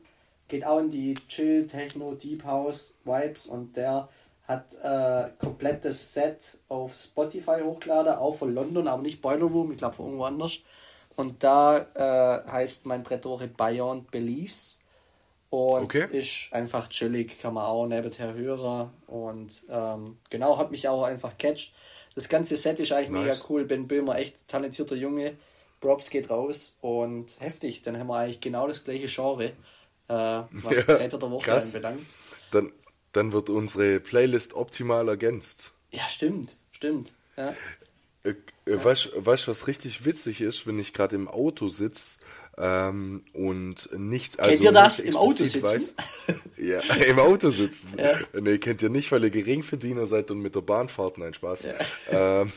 Geht 0.48 0.66
auch 0.66 0.80
in 0.80 0.90
die 0.90 1.14
Chill, 1.28 1.66
Techno, 1.66 2.12
Deep 2.12 2.44
House 2.44 2.94
Vibes 3.04 3.46
und 3.46 3.78
der 3.78 4.10
hat 4.46 4.74
äh, 4.82 5.30
komplettes 5.38 6.12
Set 6.12 6.58
auf 6.68 6.94
Spotify 6.94 7.62
hochgeladen, 7.64 8.14
auch 8.14 8.36
von 8.36 8.54
London, 8.54 8.86
aber 8.86 9.02
nicht 9.02 9.22
Boiler 9.22 9.46
Room, 9.46 9.72
ich 9.72 9.78
glaube 9.78 9.94
von 9.94 10.06
irgendwo 10.06 10.24
anders. 10.24 10.58
Und 11.16 11.42
da 11.42 11.78
äh, 11.94 12.50
heißt 12.50 12.84
mein 12.84 13.02
Brett 13.02 13.26
Beyond 13.56 14.10
Beliefs. 14.10 14.75
Und 15.56 15.84
okay. 15.84 16.06
ist 16.12 16.52
einfach 16.52 16.90
chillig, 16.90 17.40
kann 17.40 17.54
man 17.54 17.64
auch 17.64 17.86
nebenher 17.86 18.34
hören. 18.34 18.90
Und 19.06 19.62
ähm, 19.70 20.18
genau, 20.28 20.58
hat 20.58 20.70
mich 20.70 20.86
auch 20.86 21.04
einfach 21.04 21.38
catcht. 21.38 21.72
Das 22.14 22.28
ganze 22.28 22.58
Set 22.58 22.78
ist 22.78 22.92
eigentlich 22.92 23.08
nice. 23.08 23.38
mega 23.38 23.46
cool. 23.48 23.64
Ben 23.64 23.88
Böhmer, 23.88 24.18
echt 24.18 24.48
talentierter 24.48 24.96
Junge. 24.96 25.34
Props 25.80 26.10
geht 26.10 26.28
raus 26.28 26.76
und 26.82 27.40
heftig. 27.40 27.80
Dann 27.80 27.98
haben 27.98 28.08
wir 28.08 28.18
eigentlich 28.18 28.40
genau 28.42 28.68
das 28.68 28.84
gleiche 28.84 29.06
Genre, 29.06 29.44
äh, 29.46 29.52
was 30.08 30.50
ja, 30.86 30.94
Retter 30.96 31.18
der 31.18 31.30
Woche 31.30 31.54
anbelangt. 31.54 32.08
Dann, 32.50 32.70
dann 33.12 33.32
wird 33.32 33.48
unsere 33.48 33.98
Playlist 33.98 34.52
optimal 34.52 35.08
ergänzt. 35.08 35.72
Ja, 35.90 36.06
stimmt, 36.06 36.58
stimmt. 36.72 37.12
Ja. 37.38 37.54
Äh, 38.24 38.34
äh, 38.66 38.84
weißt 38.84 39.06
du, 39.06 39.46
was 39.46 39.66
richtig 39.68 40.04
witzig 40.04 40.42
ist, 40.42 40.66
wenn 40.66 40.78
ich 40.78 40.92
gerade 40.92 41.16
im 41.16 41.28
Auto 41.28 41.70
sitze 41.70 42.18
ähm, 42.58 43.22
und 43.34 43.90
nicht. 43.98 44.40
Also 44.40 44.50
kennt 44.50 44.64
ihr 44.64 44.72
das 44.72 45.00
im 45.00 45.16
Auto 45.16 45.44
sitzen? 45.44 45.62
Weiß, 45.62 45.94
ja, 46.56 46.80
im 47.04 47.18
Auto 47.18 47.50
sitzen. 47.50 47.90
Ja. 47.98 48.40
Nee, 48.40 48.58
kennt 48.58 48.80
ihr 48.82 48.88
nicht, 48.88 49.12
weil 49.12 49.24
ihr 49.24 49.30
Geringverdiener 49.30 50.06
seid 50.06 50.30
und 50.30 50.40
mit 50.40 50.54
der 50.54 50.62
Bahn 50.62 50.88
fahrt. 50.88 51.18
Nein, 51.18 51.34
Spaß. 51.34 51.64
Ja. 52.10 52.42
Ähm, 52.42 52.52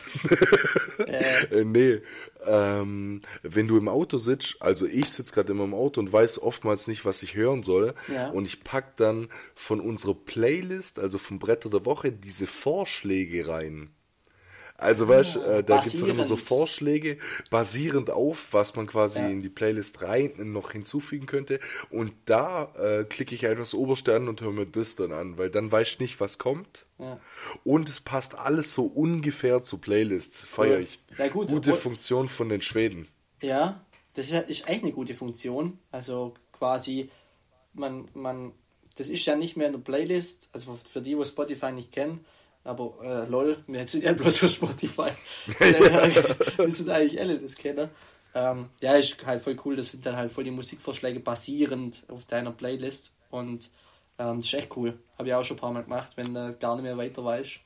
ja. 1.06 1.64
nee, 1.64 2.00
ähm, 2.46 3.20
wenn 3.42 3.68
du 3.68 3.76
im 3.76 3.88
Auto 3.88 4.16
sitzt, 4.16 4.56
also 4.60 4.86
ich 4.86 5.10
sitze 5.10 5.34
gerade 5.34 5.52
immer 5.52 5.64
im 5.64 5.74
Auto 5.74 6.00
und 6.00 6.10
weiß 6.10 6.40
oftmals 6.40 6.86
nicht, 6.86 7.04
was 7.04 7.22
ich 7.22 7.34
hören 7.34 7.62
soll. 7.62 7.94
Ja. 8.12 8.30
Und 8.30 8.46
ich 8.46 8.64
pack 8.64 8.96
dann 8.96 9.28
von 9.54 9.80
unserer 9.80 10.14
Playlist, 10.14 10.98
also 10.98 11.18
vom 11.18 11.38
Bretter 11.38 11.68
der 11.68 11.84
Woche, 11.84 12.10
diese 12.10 12.46
Vorschläge 12.46 13.48
rein. 13.48 13.90
Also 14.80 15.08
weißt 15.08 15.36
du, 15.36 15.40
äh, 15.40 15.64
da 15.64 15.76
gibt 15.76 15.86
es 15.86 16.02
immer 16.02 16.24
so 16.24 16.36
Vorschläge, 16.36 17.18
basierend 17.50 18.10
auf, 18.10 18.48
was 18.52 18.74
man 18.76 18.86
quasi 18.86 19.20
ja. 19.20 19.28
in 19.28 19.42
die 19.42 19.48
Playlist 19.48 20.02
rein 20.02 20.32
noch 20.38 20.72
hinzufügen 20.72 21.26
könnte. 21.26 21.60
Und 21.90 22.12
da 22.24 22.72
äh, 22.78 23.04
klicke 23.04 23.34
ich 23.34 23.46
einfach 23.46 23.62
das 23.62 23.74
oberste 23.74 24.14
an 24.14 24.28
und 24.28 24.40
höre 24.40 24.52
mir 24.52 24.66
das 24.66 24.96
dann 24.96 25.12
an, 25.12 25.38
weil 25.38 25.50
dann 25.50 25.70
weiß 25.70 25.88
ich 25.88 26.00
nicht, 26.00 26.20
was 26.20 26.38
kommt. 26.38 26.86
Ja. 26.98 27.20
Und 27.64 27.88
es 27.88 28.00
passt 28.00 28.34
alles 28.34 28.74
so 28.74 28.84
ungefähr 28.84 29.62
zur 29.62 29.80
Playlist. 29.80 30.38
Feiere 30.38 30.80
ich. 30.80 31.00
Ja, 31.18 31.28
gut, 31.28 31.48
Gute 31.48 31.70
obwohl, 31.70 31.74
Funktion 31.74 32.28
von 32.28 32.48
den 32.48 32.62
Schweden. 32.62 33.08
Ja, 33.42 33.84
das 34.14 34.30
ist, 34.30 34.48
ist 34.48 34.68
echt 34.68 34.82
eine 34.82 34.92
gute 34.92 35.14
Funktion. 35.14 35.78
Also 35.90 36.34
quasi 36.52 37.10
man, 37.72 38.08
man, 38.14 38.52
das 38.96 39.08
ist 39.08 39.24
ja 39.26 39.36
nicht 39.36 39.56
mehr 39.56 39.68
eine 39.68 39.78
Playlist, 39.78 40.50
also 40.52 40.72
für 40.72 41.00
die, 41.00 41.16
wo 41.16 41.24
Spotify 41.24 41.72
nicht 41.72 41.92
kennen, 41.92 42.24
aber 42.64 42.94
äh, 43.02 43.28
lol, 43.28 43.62
wir 43.66 43.86
sind 43.88 44.04
ja 44.04 44.12
bloß 44.12 44.44
auf 44.44 44.50
Spotify. 44.50 45.10
wir 45.58 46.70
sind 46.70 46.90
eigentlich 46.90 47.20
alle 47.20 47.38
das 47.38 47.56
kennen. 47.56 47.90
Ähm, 48.34 48.68
ja, 48.80 48.94
ist 48.94 49.26
halt 49.26 49.42
voll 49.42 49.56
cool, 49.64 49.76
das 49.76 49.90
sind 49.90 50.06
dann 50.06 50.16
halt 50.16 50.30
voll 50.30 50.44
die 50.44 50.52
Musikvorschläge 50.52 51.18
basierend 51.20 52.04
auf 52.08 52.26
deiner 52.26 52.52
Playlist 52.52 53.16
und 53.30 53.70
ähm, 54.18 54.36
das 54.36 54.46
ist 54.46 54.54
echt 54.54 54.76
cool. 54.76 54.98
Habe 55.18 55.28
ich 55.28 55.34
auch 55.34 55.42
schon 55.42 55.56
ein 55.56 55.60
paar 55.60 55.72
Mal 55.72 55.82
gemacht, 55.82 56.12
wenn 56.16 56.34
du 56.34 56.54
gar 56.60 56.76
nicht 56.76 56.84
mehr 56.84 56.96
weiter 56.96 57.24
weißt 57.24 57.58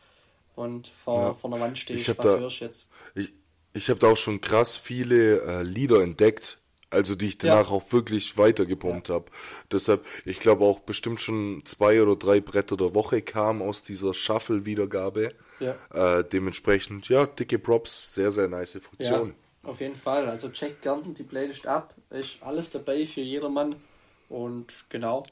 und 0.54 0.88
vor, 0.88 1.20
ja. 1.20 1.34
vor 1.34 1.50
der 1.50 1.60
Wand 1.60 1.76
stehst, 1.76 2.08
was 2.16 2.16
da, 2.16 2.38
hörst 2.38 2.60
du 2.60 2.64
jetzt? 2.64 2.86
Ich, 3.14 3.32
ich 3.74 3.90
habe 3.90 4.00
da 4.00 4.08
auch 4.08 4.16
schon 4.16 4.40
krass 4.40 4.76
viele 4.76 5.42
äh, 5.42 5.62
Lieder 5.62 6.02
entdeckt, 6.02 6.58
also 6.94 7.14
die 7.14 7.26
ich 7.26 7.38
danach 7.38 7.70
ja. 7.70 7.76
auch 7.76 7.92
wirklich 7.92 8.38
weitergepumpt 8.38 9.08
ja. 9.08 9.16
habe. 9.16 9.26
Deshalb, 9.70 10.04
ich 10.24 10.40
glaube 10.40 10.64
auch 10.64 10.80
bestimmt 10.80 11.20
schon 11.20 11.62
zwei 11.64 12.00
oder 12.02 12.16
drei 12.16 12.40
Bretter 12.40 12.76
der 12.76 12.94
Woche 12.94 13.22
kamen 13.22 13.60
aus 13.60 13.82
dieser 13.82 14.14
Shuffle-Wiedergabe. 14.14 15.34
Ja. 15.60 15.76
Äh, 15.92 16.24
dementsprechend, 16.24 17.08
ja, 17.08 17.26
dicke 17.26 17.58
Props, 17.58 18.14
sehr, 18.14 18.30
sehr 18.30 18.48
nice 18.48 18.78
Funktion. 18.80 19.34
Ja, 19.62 19.70
auf 19.70 19.80
jeden 19.80 19.96
Fall. 19.96 20.28
Also 20.28 20.48
check 20.50 20.80
gerne 20.80 21.02
die 21.12 21.22
Playlist 21.22 21.66
ab. 21.66 21.94
Ist 22.10 22.42
alles 22.42 22.70
dabei 22.70 23.04
für 23.04 23.20
jedermann. 23.20 23.76
Und 24.28 24.86
genau. 24.88 25.22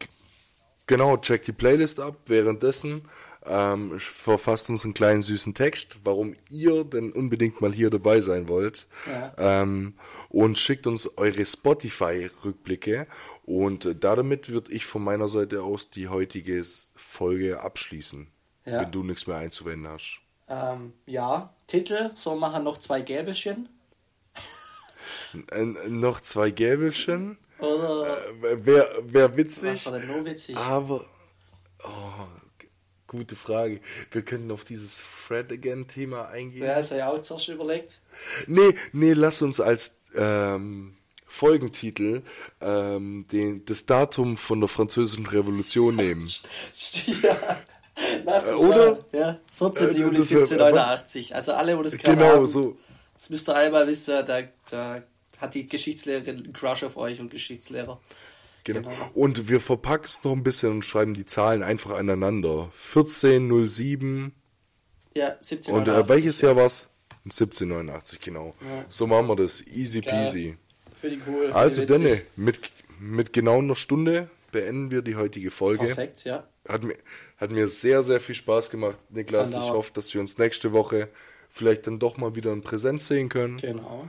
Genau, 0.87 1.17
check 1.17 1.45
die 1.45 1.53
Playlist 1.53 2.01
ab. 2.01 2.17
Währenddessen 2.27 3.03
ähm, 3.45 3.99
verfasst 3.99 4.71
uns 4.71 4.85
einen 4.85 4.95
kleinen 4.95 5.23
süßen 5.23 5.55
Text, 5.55 5.97
warum 6.05 6.37
ihr 6.49 6.85
denn 6.85 7.13
unbedingt 7.13 7.61
mal 7.61 7.73
hier 7.73 7.91
dabei 7.91 8.21
sein 8.21 8.49
wollt. 8.49 8.87
Ja. 9.07 9.63
Ähm, 9.63 9.95
und 10.33 10.59
schickt 10.59 10.87
uns 10.87 11.19
eure 11.19 11.45
Spotify-Rückblicke. 11.45 13.07
Und 13.45 13.97
damit 14.01 14.49
würde 14.49 14.73
ich 14.73 14.87
von 14.87 15.05
meiner 15.05 15.29
Seite 15.29 15.63
aus 15.63 15.91
die 15.91 16.09
heutige 16.09 16.63
Folge 16.95 17.61
abschließen. 17.61 18.29
Ja. 18.65 18.81
Wenn 18.81 18.93
du 18.93 19.03
nichts 19.03 19.27
mehr 19.27 19.37
einzuwenden 19.37 19.93
hast. 19.93 20.21
Ähm, 20.49 20.95
ja, 21.07 21.55
Titel, 21.67 22.11
so 22.15 22.37
machen 22.37 22.65
noch 22.65 22.79
zwei 22.79 23.01
Gäbelchen. 23.01 23.69
noch 25.89 26.21
zwei 26.21 26.51
Gäbelchen? 26.51 27.39
Oder. 27.59 28.19
Äh, 28.43 28.65
Wäre 28.65 29.03
wär 29.05 29.37
witzig. 29.37 29.73
Was 29.73 29.87
war 29.87 29.99
denn 29.99 30.09
nur 30.09 30.25
witzig? 30.25 30.57
Aber. 30.57 31.05
Oh, 31.85 32.27
gute 33.07 33.37
Frage. 33.37 33.81
Wir 34.11 34.23
könnten 34.23 34.51
auf 34.51 34.65
dieses 34.65 35.01
Fred 35.01 35.53
Again 35.53 35.89
Thema 35.89 36.29
eingehen. 36.29 36.63
Ja, 36.63 36.77
habe 36.77 36.83
ich 36.83 37.03
auch 37.03 37.21
zuerst 37.21 37.49
überlegt. 37.49 38.01
Nee, 38.47 38.75
nee, 38.93 39.13
lass 39.13 39.43
uns 39.43 39.61
als 39.61 39.97
ähm, 40.17 40.95
Folgentitel 41.27 42.23
ähm, 42.61 43.27
den, 43.33 43.65
das 43.65 43.87
Datum 43.87 44.37
von 44.37 44.61
der 44.61 44.69
Französischen 44.69 45.27
Revolution 45.27 45.97
nehmen. 45.97 46.29
ja. 47.23 47.37
Lass 48.25 48.45
es 48.45 48.57
Oder? 48.57 48.93
Mal. 48.93 49.05
Ja, 49.13 49.41
14. 49.57 49.89
Äh, 49.89 49.93
Juli 49.93 50.17
1789. 50.17 51.35
Also 51.35 51.53
alle, 51.53 51.79
wo 51.79 51.83
das 51.83 51.97
gerade 51.97 52.17
Genau, 52.17 52.35
haben, 52.35 52.47
so. 52.47 52.77
Das 53.15 53.31
müsst 53.31 53.49
ihr 53.49 53.57
einmal 53.57 53.87
wissen, 53.87 54.25
da, 54.27 54.43
da 54.71 55.03
hat 55.39 55.55
die 55.55 55.67
Geschichtslehrerin 55.67 56.45
einen 56.45 56.53
Crush 56.53 56.85
auf 56.85 56.97
euch 56.97 57.21
und 57.21 57.31
Geschichtslehrer. 57.31 58.01
Genau. 58.65 58.81
genau. 58.89 59.11
Und 59.15 59.49
wir 59.49 59.61
verpacken 59.61 60.07
es 60.07 60.25
noch 60.25 60.33
ein 60.33 60.43
bisschen 60.43 60.71
und 60.73 60.85
schreiben 60.85 61.15
die 61.15 61.27
Zahlen 61.27 61.63
einfach 61.63 61.93
aneinander. 61.93 62.71
1407. 62.95 64.33
Ja, 65.15 65.29
1789. 65.29 65.73
Und 65.73 65.89
äh, 65.89 66.09
welches 66.09 66.41
Jahr 66.41 66.57
war 66.57 66.67
es? 67.25 67.41
1789, 67.41 68.21
genau. 68.21 68.55
Ja. 68.61 68.85
So 68.89 69.07
machen 69.07 69.29
wir 69.29 69.37
das. 69.37 69.67
Easy 69.67 70.01
peasy. 70.01 70.57
Für 70.93 71.11
die 71.11 71.21
cool. 71.27 71.53
Also, 71.53 71.85
Denne, 71.85 72.21
mit, 72.37 72.61
mit 73.01 73.33
genau 73.33 73.59
einer 73.59 73.77
Stunde 73.77 74.31
beenden 74.51 74.91
wir 74.91 75.03
die 75.03 75.17
heutige 75.17 75.51
Folge. 75.51 75.87
Perfekt, 75.87 76.25
ja. 76.25 76.47
Hat 76.69 76.85
mir, 76.85 76.97
hat 77.39 77.51
mir 77.51 77.67
sehr, 77.67 78.03
sehr 78.03 78.21
viel 78.21 78.35
Spaß 78.35 78.71
gemacht, 78.71 78.99
Niklas. 79.11 79.51
Ich 79.51 79.57
hoffe, 79.57 79.93
dass 79.95 80.13
wir 80.15 80.21
uns 80.21 80.39
nächste 80.39 80.73
Woche 80.73 81.09
vielleicht 81.49 81.87
dann 81.87 81.99
doch 81.99 82.17
mal 82.17 82.37
wieder 82.37 82.53
in 82.53 82.63
Präsenz 82.63 83.09
sehen 83.09 83.29
können. 83.29 83.59
Genau. 83.59 84.09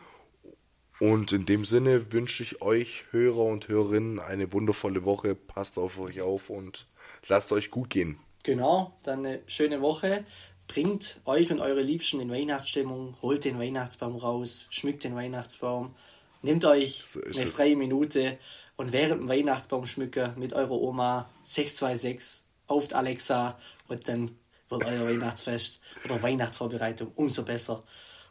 Und 0.99 1.31
in 1.31 1.45
dem 1.45 1.65
Sinne 1.65 2.13
wünsche 2.13 2.43
ich 2.43 2.61
euch, 2.61 3.05
Hörer 3.11 3.43
und 3.43 3.67
Hörerinnen, 3.67 4.19
eine 4.19 4.53
wundervolle 4.53 5.03
Woche. 5.03 5.35
Passt 5.35 5.77
auf 5.77 5.99
euch 5.99 6.21
auf 6.21 6.49
und 6.49 6.87
lasst 7.27 7.51
euch 7.51 7.71
gut 7.71 7.89
gehen. 7.89 8.19
Genau, 8.43 8.97
dann 9.03 9.25
eine 9.25 9.41
schöne 9.47 9.81
Woche. 9.81 10.25
Bringt 10.67 11.19
euch 11.25 11.51
und 11.51 11.59
eure 11.59 11.81
Liebsten 11.81 12.19
in 12.19 12.31
Weihnachtsstimmung, 12.31 13.15
holt 13.21 13.45
den 13.45 13.59
Weihnachtsbaum 13.59 14.15
raus, 14.15 14.67
schmückt 14.69 15.03
den 15.03 15.15
Weihnachtsbaum, 15.15 15.93
nehmt 16.41 16.65
euch 16.65 17.03
so 17.05 17.21
eine 17.21 17.45
freie 17.45 17.75
Minute 17.75 18.37
und 18.75 18.91
während 18.93 19.21
dem 19.21 19.27
Weihnachtsbaum 19.27 19.85
schmücken 19.85 20.33
mit 20.37 20.53
eurer 20.53 20.71
Oma 20.71 21.29
626 21.41 22.45
auf 22.67 22.93
Alexa 22.95 23.57
und 23.87 24.07
dann 24.07 24.31
wird 24.69 24.85
euer 24.85 25.07
Weihnachtsfest 25.09 25.81
oder 26.05 26.21
Weihnachtsvorbereitung 26.21 27.11
umso 27.15 27.43
besser. 27.43 27.75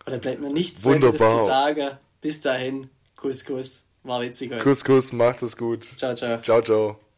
Und 0.04 0.12
dann 0.12 0.20
bleibt 0.20 0.40
mir 0.40 0.52
nichts 0.52 0.84
weiteres 0.84 1.18
zu 1.18 1.44
sagen. 1.44 1.98
Bis 2.20 2.40
dahin, 2.40 2.90
Kuss, 3.16 3.44
Kuss. 3.44 3.84
War 4.02 4.20
witzig 4.20 4.50
heute. 4.50 4.62
Kuss, 4.62 4.84
Kuss, 4.84 5.12
macht 5.12 5.42
es 5.42 5.56
gut. 5.56 5.86
Ciao, 5.96 6.14
ciao. 6.14 6.40
Ciao, 6.42 6.60
ciao. 6.60 7.11